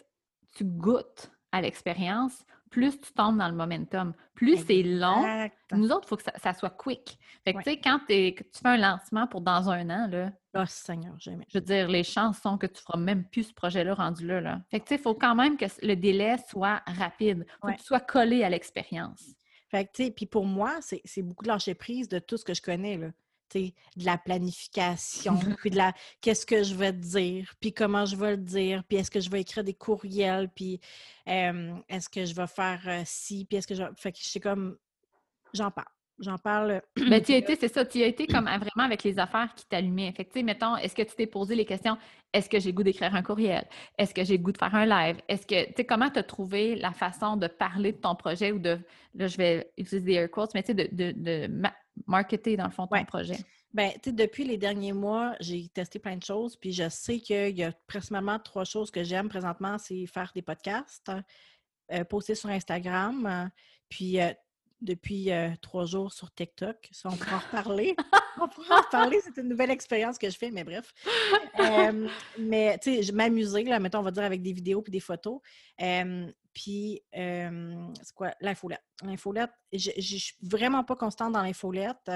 tu 0.55 0.64
goûtes 0.64 1.30
à 1.52 1.61
l'expérience, 1.61 2.44
plus 2.75 3.01
tu 3.01 3.12
tombes 3.12 3.39
dans 3.39 3.49
le 3.49 3.55
momentum. 3.55 4.14
Plus 4.35 4.64
c'est 4.66 4.83
long, 4.83 5.49
nous 5.70 5.91
autres, 5.93 6.07
il 6.07 6.09
faut 6.09 6.16
que 6.16 6.25
ça, 6.25 6.53
soit 6.55 6.70
quick. 6.70 7.20
Fait 7.45 7.55
que, 7.55 7.59
tu 7.59 7.70
sais, 7.70 7.81
quand 7.81 8.01
tu 8.09 8.35
fais 8.53 8.68
un 8.68 8.77
lancement 8.77 9.29
pour 9.29 9.43
dans 9.43 9.70
un 9.70 9.89
an, 9.91 10.09
là, 10.11 10.33
oh, 10.57 10.64
Seigneur, 10.66 11.14
jamais. 11.20 11.47
Je 11.53 11.59
veux 11.59 11.64
dire, 11.64 11.87
les 11.87 12.03
chances 12.03 12.41
sont 12.41 12.59
que 12.59 12.66
tu 12.66 12.83
feras 12.83 12.99
même 12.99 13.29
plus 13.29 13.45
ce 13.45 13.55
projet-là 13.55 13.95
rendu 13.95 14.27
là, 14.27 14.41
là. 14.41 14.61
Fait 14.72 14.81
que, 14.81 14.87
tu 14.87 14.89
sais, 14.89 14.95
il 14.97 15.03
faut 15.03 15.14
quand 15.14 15.37
même 15.37 15.57
que 15.57 15.66
le 15.83 15.95
délai 15.95 16.35
soit 16.49 16.83
rapide. 16.87 17.47
Il 17.47 17.59
faut 17.61 17.68
que 17.68 17.79
tu 17.79 17.85
sois 17.85 18.01
collé 18.01 18.43
à 18.43 18.51
l'expérience. 18.51 19.37
Fait 19.70 19.85
que, 19.85 19.93
tu 19.93 20.05
sais, 20.07 20.11
puis 20.11 20.27
pour 20.27 20.45
moi, 20.45 20.81
c'est 20.81 21.22
beaucoup 21.22 21.45
de 21.45 21.49
lâcher 21.49 21.75
prise 21.75 22.09
de 22.09 22.18
tout 22.18 22.37
ce 22.37 22.45
que 22.45 22.55
je 22.55 22.62
connais, 22.62 22.97
là 22.97 23.11
de 23.55 24.05
la 24.05 24.18
planification, 24.18 25.38
puis 25.59 25.70
de 25.70 25.76
la 25.76 25.92
qu'est-ce 26.20 26.46
que 26.46 26.62
je 26.62 26.74
vais 26.74 26.92
dire, 26.92 27.52
puis 27.61 27.72
comment 27.72 28.05
je 28.05 28.16
vais 28.16 28.32
le 28.32 28.42
dire, 28.42 28.84
puis 28.88 28.98
est-ce 28.98 29.11
que 29.11 29.20
je 29.20 29.30
vais 29.30 29.40
écrire 29.40 29.64
des 29.64 29.74
courriels, 29.74 30.48
puis 30.55 30.80
est-ce 31.26 32.09
que 32.09 32.24
je 32.24 32.34
vais 32.34 32.46
faire 32.46 33.02
ci, 33.05 33.44
puis 33.44 33.59
est-ce 33.59 33.66
que 33.66 33.74
je 33.74 33.82
Fait 33.96 34.12
que 34.12 34.18
je 34.20 34.38
comme, 34.38 34.76
j'en 35.55 35.70
parle. 35.70 35.88
J'en 36.20 36.38
parle. 36.38 36.80
Ben, 37.11 37.20
tu 37.20 37.32
as 37.32 37.36
été, 37.38 37.57
c'est 37.57 37.72
ça, 37.72 37.84
tu 37.84 38.02
as 38.02 38.07
été 38.07 38.26
comme 38.26 38.44
vraiment 38.44 38.84
avec 38.84 39.02
les 39.02 39.18
affaires 39.18 39.52
qui 39.55 39.66
t'allumaient. 39.66 40.12
Fait 40.12 40.24
que, 40.24 40.38
mettons, 40.40 40.76
est-ce 40.76 40.94
que 40.94 41.02
tu 41.02 41.14
t'es 41.16 41.26
posé 41.26 41.57
les 41.57 41.64
questions, 41.64 41.96
est-ce 42.32 42.48
que 42.48 42.61
j'ai 42.61 42.72
goût 42.72 42.82
d'écrire 42.84 43.14
un 43.14 43.22
courriel? 43.22 43.66
Est-ce 43.98 44.14
que 44.14 44.24
j'ai 44.24 44.38
goût 44.38 44.52
de 44.52 44.59
faire 44.59 44.74
un 44.74 44.86
live? 44.86 45.16
Est-ce 45.28 45.46
que, 45.46 45.66
tu 45.66 45.72
sais, 45.76 45.84
comment 45.84 46.11
tu 46.11 46.20
as 46.20 46.22
trouvé 46.22 46.76
la 46.76 46.92
façon 46.92 47.36
de 47.36 47.48
parler 47.48 47.92
de 47.92 47.98
ton 47.98 48.14
projet 48.14 48.52
ou 48.52 48.59
de, 48.59 48.78
là, 49.14 49.26
je 49.26 49.36
vais 49.36 49.72
utiliser 49.76 50.00
des 50.00 50.12
air 50.14 50.30
quotes, 50.30 50.55
mais 50.55 50.62
tu 50.62 50.68
sais, 50.68 50.74
de, 50.74 50.88
de, 50.92 51.12
de 51.16 51.46
marketer, 52.07 52.57
dans 52.57 52.66
le 52.66 52.70
fond, 52.70 52.86
ton 52.86 53.05
projet? 53.05 53.38
Bien, 53.72 53.90
tu 53.90 53.99
sais, 54.05 54.12
depuis 54.12 54.45
les 54.45 54.57
derniers 54.57 54.92
mois, 54.92 55.34
j'ai 55.40 55.68
testé 55.68 55.99
plein 55.99 56.16
de 56.16 56.22
choses, 56.22 56.57
puis 56.57 56.72
je 56.72 56.88
sais 56.88 57.18
qu'il 57.18 57.57
y 57.57 57.64
a 57.64 57.72
principalement 57.88 58.38
trois 58.38 58.64
choses 58.64 58.90
que 58.90 59.03
j'aime 59.03 59.28
présentement, 59.28 59.78
c'est 59.78 60.07
faire 60.07 60.30
des 60.34 60.42
podcasts, 60.42 61.11
euh, 61.92 62.05
poster 62.05 62.34
sur 62.34 62.51
Instagram, 62.51 63.26
euh, 63.26 63.49
puis 63.88 64.20
euh, 64.20 64.32
depuis 64.85 65.30
trois 65.61 65.85
jours 65.87 66.12
sur 66.12 66.32
TikTok. 66.32 66.89
Ça, 66.93 67.09
on 67.11 67.16
pourra 67.16 67.37
en 67.37 67.41
reparler. 67.41 67.97
on 68.41 68.49
pourra 68.49 68.78
en 68.78 68.82
reparler. 68.82 69.20
C'est 69.24 69.41
une 69.41 69.49
nouvelle 69.49 69.70
expérience 69.70 70.18
que 70.18 70.30
je 70.30 70.37
fais, 70.37 70.51
mais 70.51 70.64
bref. 70.64 70.93
mais, 72.39 72.78
tu 72.78 72.97
sais, 72.97 73.03
je 73.03 73.12
m'amusais, 73.12 73.64
là, 73.64 73.78
mettons, 73.80 74.01
on 74.01 74.03
va 74.03 74.11
dire, 74.11 74.24
avec 74.24 74.43
des 74.43 74.53
vidéos 74.53 74.82
puis 74.82 74.93
des 74.93 75.01
photos. 75.01 75.41
puis, 76.53 77.03
c'est 77.12 78.14
quoi? 78.14 78.35
L'infolette. 78.41 78.85
L'infolette, 79.03 79.51
je 79.72 79.91
ne 79.97 80.03
suis 80.03 80.37
vraiment 80.43 80.85
pas 80.85 80.97
constante 80.97 81.32
dans 81.32 81.43
l'infolette 81.43 82.11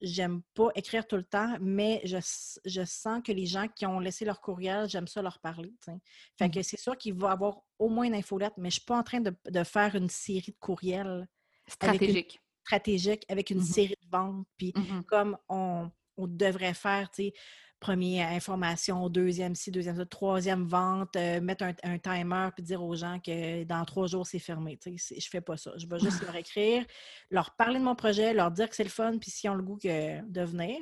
j'aime 0.00 0.42
pas 0.54 0.68
écrire 0.74 1.06
tout 1.06 1.16
le 1.16 1.24
temps, 1.24 1.56
mais 1.60 2.00
je, 2.04 2.84
sens 2.84 3.20
que 3.24 3.32
les 3.32 3.46
gens 3.46 3.66
qui 3.68 3.86
ont 3.86 4.00
laissé 4.00 4.24
leur 4.24 4.40
courriel, 4.40 4.88
j'aime 4.88 5.06
ça 5.06 5.22
leur 5.22 5.38
parler. 5.38 5.74
Fait 5.84 6.48
mmh. 6.48 6.50
que 6.50 6.62
c'est 6.62 6.78
sûr 6.78 6.96
qu'il 6.96 7.14
va 7.14 7.28
y 7.28 7.32
avoir 7.32 7.60
au 7.78 7.88
moins 7.88 8.04
une 8.04 8.14
infolette, 8.14 8.54
mais 8.56 8.70
je 8.70 8.76
suis 8.76 8.84
pas 8.84 8.98
en 8.98 9.02
train 9.02 9.20
de, 9.20 9.64
faire 9.64 9.94
une 9.94 10.08
série 10.08 10.52
de 10.52 10.58
courriels 10.58 11.28
stratégiques. 11.66 12.40
Stratégique 12.64 13.24
avec 13.28 13.50
une 13.50 13.60
mmh 13.60 13.62
série 13.62 13.96
de 14.02 14.08
ventes. 14.10 14.46
Puis 14.56 14.72
mmh 14.74 15.02
comme 15.04 15.38
on, 15.48 15.90
on 16.18 16.26
devrait 16.26 16.74
faire, 16.74 17.10
tu 17.10 17.24
sais, 17.24 17.32
première 17.80 18.30
information, 18.30 19.08
deuxième 19.08 19.54
ci, 19.54 19.70
deuxième 19.70 20.04
troisième 20.06 20.66
vente, 20.66 21.14
euh, 21.16 21.40
mettre 21.40 21.64
un, 21.82 21.98
timer 21.98 22.48
puis 22.54 22.62
dire 22.62 22.82
aux 22.82 22.94
gens 22.96 23.20
que 23.20 23.64
dans 23.64 23.84
trois 23.84 24.06
jours, 24.06 24.26
c'est 24.26 24.38
fermé. 24.38 24.78
Je 24.84 24.90
ne 24.90 25.20
fais 25.20 25.40
pas 25.40 25.56
ça. 25.56 25.72
Je 25.76 25.86
vais 25.86 25.98
juste 26.00 26.22
leur 26.22 26.34
écrire, 26.34 26.84
leur 27.30 27.54
parler 27.56 27.78
de 27.78 27.84
mon 27.84 27.94
projet, 27.94 28.34
leur 28.34 28.50
dire 28.50 28.68
que 28.68 28.74
c'est 28.74 28.84
le 28.84 28.90
fun, 28.90 29.18
puis 29.18 29.30
s'ils 29.30 29.48
ont 29.50 29.54
le 29.54 29.62
goût 29.62 29.78
que, 29.78 30.20
de 30.28 30.42
venir. 30.42 30.78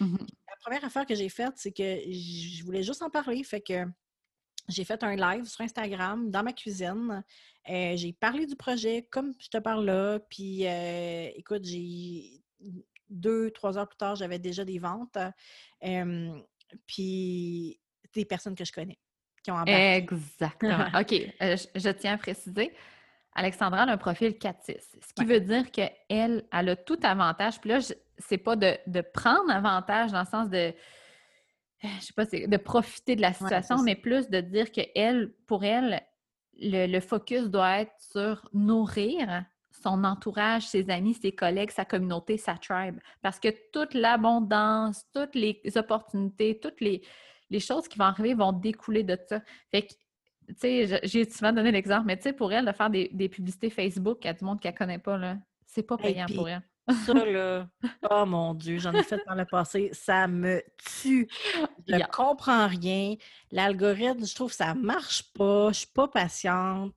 Mmh 0.00 0.16
La 0.48 0.56
première 0.62 0.84
affaire 0.84 1.06
que 1.06 1.14
j'ai 1.14 1.28
faite, 1.28 1.52
c'est 1.56 1.72
que 1.72 1.82
je 1.82 2.64
voulais 2.64 2.82
juste 2.82 3.02
en 3.02 3.10
parler. 3.10 3.44
Fait 3.44 3.60
que 3.60 3.84
j'ai 4.68 4.84
fait 4.84 5.02
un 5.02 5.16
live 5.16 5.44
sur 5.44 5.60
Instagram 5.62 6.30
dans 6.30 6.42
ma 6.42 6.52
cuisine. 6.52 7.22
Euh, 7.68 7.96
j'ai 7.96 8.12
parlé 8.14 8.46
du 8.46 8.56
projet 8.56 9.06
comme 9.10 9.34
je 9.38 9.48
te 9.48 9.58
parle 9.58 9.84
là. 9.84 10.18
Puis 10.30 10.66
euh, 10.66 11.28
écoute, 11.36 11.64
j'ai 11.64 12.42
deux, 13.10 13.50
trois 13.50 13.78
heures 13.78 13.88
plus 13.88 13.96
tard, 13.96 14.16
j'avais 14.16 14.38
déjà 14.38 14.64
des 14.64 14.78
ventes. 14.78 15.18
puis 16.86 17.80
des 18.14 18.24
personnes 18.24 18.54
que 18.54 18.64
je 18.64 18.72
connais 18.72 18.98
qui 19.42 19.50
ont 19.50 19.54
embarqué. 19.54 19.96
Exactement. 19.96 20.86
OK. 21.00 21.12
Euh, 21.42 21.56
je, 21.74 21.90
tiens 21.90 22.14
à 22.14 22.18
préciser. 22.18 22.72
Alexandra 23.34 23.82
a 23.82 23.90
un 23.90 23.96
profil 23.96 24.32
4-6, 24.32 24.54
ce 24.66 25.14
qui 25.14 25.24
veut 25.24 25.40
dire 25.40 25.70
qu'elle, 25.70 25.94
elle 26.08 26.68
a 26.68 26.76
tout 26.76 26.98
avantage. 27.04 27.60
Puis 27.60 27.70
là, 27.70 27.78
c'est 28.18 28.38
pas 28.38 28.56
de, 28.56 29.00
prendre 29.12 29.50
avantage 29.50 30.10
dans 30.10 30.20
le 30.20 30.26
sens 30.26 30.50
de, 30.50 30.74
je 31.82 32.00
sais 32.00 32.12
pas, 32.14 32.24
de 32.24 32.56
profiter 32.56 33.14
de 33.14 33.20
la 33.20 33.32
situation, 33.32 33.82
mais 33.82 33.94
plus 33.94 34.28
de 34.28 34.40
dire 34.40 34.72
que 34.72 34.80
elle, 34.96 35.32
pour 35.46 35.62
elle, 35.64 36.02
le, 36.60 36.98
focus 36.98 37.44
doit 37.44 37.78
être 37.78 37.92
sur 38.00 38.48
nourrir 38.52 39.44
son 39.82 40.04
entourage, 40.04 40.66
ses 40.66 40.90
amis, 40.90 41.14
ses 41.14 41.32
collègues, 41.32 41.70
sa 41.70 41.84
communauté, 41.84 42.36
sa 42.36 42.54
tribe. 42.54 42.98
Parce 43.22 43.38
que 43.38 43.48
toute 43.72 43.94
l'abondance, 43.94 45.04
toutes 45.14 45.34
les 45.34 45.60
opportunités, 45.76 46.58
toutes 46.60 46.80
les, 46.80 47.02
choses 47.60 47.88
qui 47.88 47.98
vont 47.98 48.04
arriver 48.06 48.34
vont 48.34 48.52
découler 48.52 49.02
de 49.02 49.18
ça. 49.28 49.40
Fait 49.70 49.82
que, 49.82 49.92
tu 50.48 50.54
sais, 50.56 51.00
j'ai 51.02 51.28
souvent 51.28 51.52
donné 51.52 51.72
l'exemple, 51.72 52.06
mais 52.06 52.16
tu 52.16 52.24
sais, 52.24 52.32
pour 52.32 52.52
elle, 52.52 52.66
de 52.66 52.72
faire 52.72 52.90
des, 52.90 53.28
publicités 53.28 53.70
Facebook 53.70 54.24
à 54.26 54.32
du 54.32 54.44
monde 54.44 54.60
qu'elle 54.60 54.74
ne 54.74 54.78
connaît 54.78 54.98
pas, 54.98 55.16
là, 55.16 55.36
c'est 55.66 55.82
pas 55.82 55.96
payant 55.96 56.26
pour 56.34 56.48
elle. 56.48 56.62
Ça, 57.04 57.12
là, 57.12 57.68
oh 58.10 58.24
mon 58.24 58.54
Dieu, 58.54 58.78
j'en 58.78 58.94
ai 58.94 59.02
fait 59.02 59.20
dans 59.26 59.34
le 59.34 59.44
passé, 59.44 59.90
ça 59.92 60.26
me 60.26 60.62
tue. 61.00 61.28
Je 61.86 61.96
ne 61.96 62.04
comprends 62.10 62.66
rien. 62.66 63.16
L'algorithme, 63.50 64.24
je 64.24 64.34
trouve 64.34 64.50
que 64.50 64.56
ça 64.56 64.74
marche 64.74 65.30
pas. 65.34 65.64
Je 65.64 65.68
ne 65.68 65.72
suis 65.74 65.86
pas 65.88 66.08
patiente. 66.08 66.94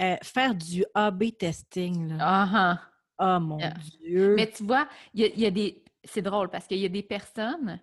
Euh, 0.00 0.16
faire 0.22 0.54
du 0.54 0.84
A-B 0.94 1.24
testing. 1.38 2.16
Là. 2.16 2.78
Oh 3.18 3.38
mon 3.38 3.58
Dieu! 4.00 4.34
Mais 4.34 4.50
tu 4.50 4.64
vois, 4.64 4.88
il 5.12 5.38
y, 5.38 5.46
a 5.46 5.50
des. 5.50 5.84
C'est 6.04 6.22
drôle 6.22 6.48
parce 6.48 6.66
qu'il 6.66 6.78
y 6.78 6.86
a 6.86 6.88
des 6.88 7.02
personnes 7.02 7.78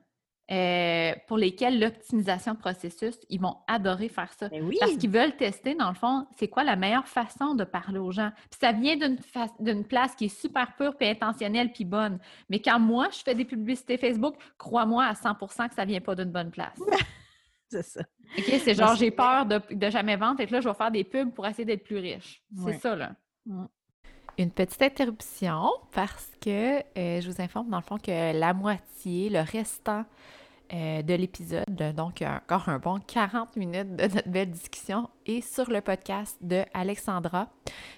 euh, 0.49 1.13
pour 1.27 1.37
lesquelles 1.37 1.79
l'optimisation 1.79 2.53
de 2.53 2.57
processus, 2.57 3.19
ils 3.29 3.39
vont 3.39 3.57
adorer 3.67 4.09
faire 4.09 4.31
ça. 4.33 4.49
Parce 4.49 4.95
qu'ils 4.95 5.11
veulent 5.11 5.35
tester, 5.35 5.75
dans 5.75 5.89
le 5.89 5.95
fond, 5.95 6.25
c'est 6.39 6.47
quoi 6.47 6.63
la 6.63 6.75
meilleure 6.75 7.07
façon 7.07 7.53
de 7.53 7.65
parler 7.65 7.99
aux 7.99 8.11
gens. 8.11 8.31
Puis 8.49 8.59
ça 8.61 8.71
vient 8.71 8.95
d'une 9.59 9.83
place 9.85 10.15
qui 10.15 10.25
est 10.25 10.39
super 10.39 10.73
pure, 10.75 10.95
puis 10.95 11.09
intentionnelle, 11.09 11.71
puis 11.71 11.85
bonne. 11.85 12.17
Mais 12.49 12.59
quand 12.59 12.79
moi, 12.79 13.09
je 13.11 13.19
fais 13.19 13.35
des 13.35 13.45
publicités 13.45 13.97
Facebook, 13.97 14.35
crois-moi 14.57 15.03
à 15.03 15.13
100% 15.13 15.69
que 15.69 15.75
ça 15.75 15.85
vient 15.85 16.01
pas 16.01 16.15
d'une 16.15 16.31
bonne 16.31 16.49
place. 16.49 16.79
c'est 17.71 17.83
ça. 17.83 18.01
OK, 18.37 18.45
c'est 18.63 18.73
genre, 18.73 18.95
j'ai 18.95 19.11
peur 19.11 19.45
de, 19.45 19.89
jamais 19.89 20.15
vendre, 20.15 20.41
et 20.41 20.47
que 20.47 20.53
là, 20.53 20.61
je 20.61 20.67
vais 20.67 20.75
faire 20.75 20.91
des 20.91 21.03
pubs 21.03 21.31
pour 21.33 21.45
essayer 21.47 21.65
d'être 21.65 21.83
plus 21.83 21.97
riche. 21.97 22.43
C'est 22.65 22.79
ça, 22.79 22.95
là. 22.95 23.11
Une 24.37 24.51
petite 24.51 24.81
interruption 24.81 25.71
parce 25.93 26.31
que 26.41 26.77
euh, 26.79 27.21
je 27.21 27.29
vous 27.29 27.41
informe, 27.41 27.69
dans 27.69 27.77
le 27.77 27.83
fond, 27.83 27.97
que 27.97 28.37
la 28.37 28.53
moitié, 28.53 29.29
le 29.29 29.39
restant 29.39 30.05
euh, 30.73 31.01
de 31.01 31.13
l'épisode, 31.13 31.95
donc 31.95 32.21
encore 32.21 32.69
un 32.69 32.77
bon 32.77 32.99
40 32.99 33.55
minutes 33.55 33.95
de 33.95 34.03
notre 34.13 34.29
belle 34.29 34.51
discussion, 34.51 35.09
est 35.25 35.41
sur 35.41 35.71
le 35.71 35.81
podcast 35.81 36.37
de 36.41 36.63
Alexandra. 36.73 37.49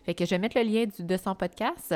Fait 0.06 0.14
que 0.14 0.24
je 0.24 0.30
vais 0.30 0.38
mettre 0.38 0.58
le 0.58 0.64
lien 0.64 0.86
de 0.98 1.18
son 1.18 1.36
podcast 1.36 1.96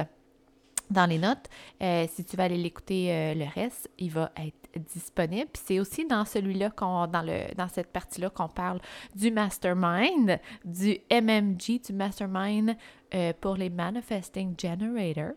dans 0.90 1.06
les 1.06 1.18
notes. 1.18 1.48
Euh, 1.82 2.06
si 2.10 2.24
tu 2.24 2.38
vas 2.38 2.46
aller 2.46 2.58
l'écouter 2.58 3.12
euh, 3.12 3.34
le 3.34 3.46
reste, 3.46 3.90
il 3.98 4.12
va 4.12 4.32
être 4.38 4.63
disponible. 4.80 5.50
C'est 5.54 5.80
aussi 5.80 6.06
dans 6.06 6.26
celui-là 6.26 6.70
qu'on, 6.72 7.08
dans 7.08 7.22
le, 7.22 7.54
dans 7.56 7.68
cette 7.68 7.92
partie-là 7.92 8.30
qu'on 8.30 8.48
parle 8.48 8.80
du 9.16 9.32
mastermind, 9.32 10.40
du 10.66 10.98
MMG, 11.12 11.82
du 11.86 11.94
mastermind 11.94 12.76
euh, 13.14 13.34
pour 13.40 13.56
les 13.56 13.70
manifesting 13.70 14.56
generators. 14.60 15.34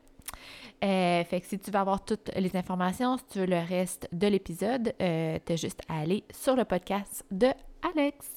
fait 0.80 1.40
que 1.40 1.46
si 1.46 1.58
tu 1.58 1.70
veux 1.70 1.78
avoir 1.78 2.04
toutes 2.04 2.30
les 2.36 2.56
informations, 2.56 3.18
si 3.18 3.24
tu 3.26 3.38
veux 3.40 3.46
le 3.46 3.58
reste 3.58 4.08
de 4.12 4.26
l'épisode, 4.26 4.94
tu 4.98 5.04
as 5.52 5.56
juste 5.56 5.80
à 5.88 6.00
aller 6.00 6.24
sur 6.32 6.56
le 6.56 6.64
podcast 6.64 7.24
de 7.30 7.48
Alex. 7.94 8.36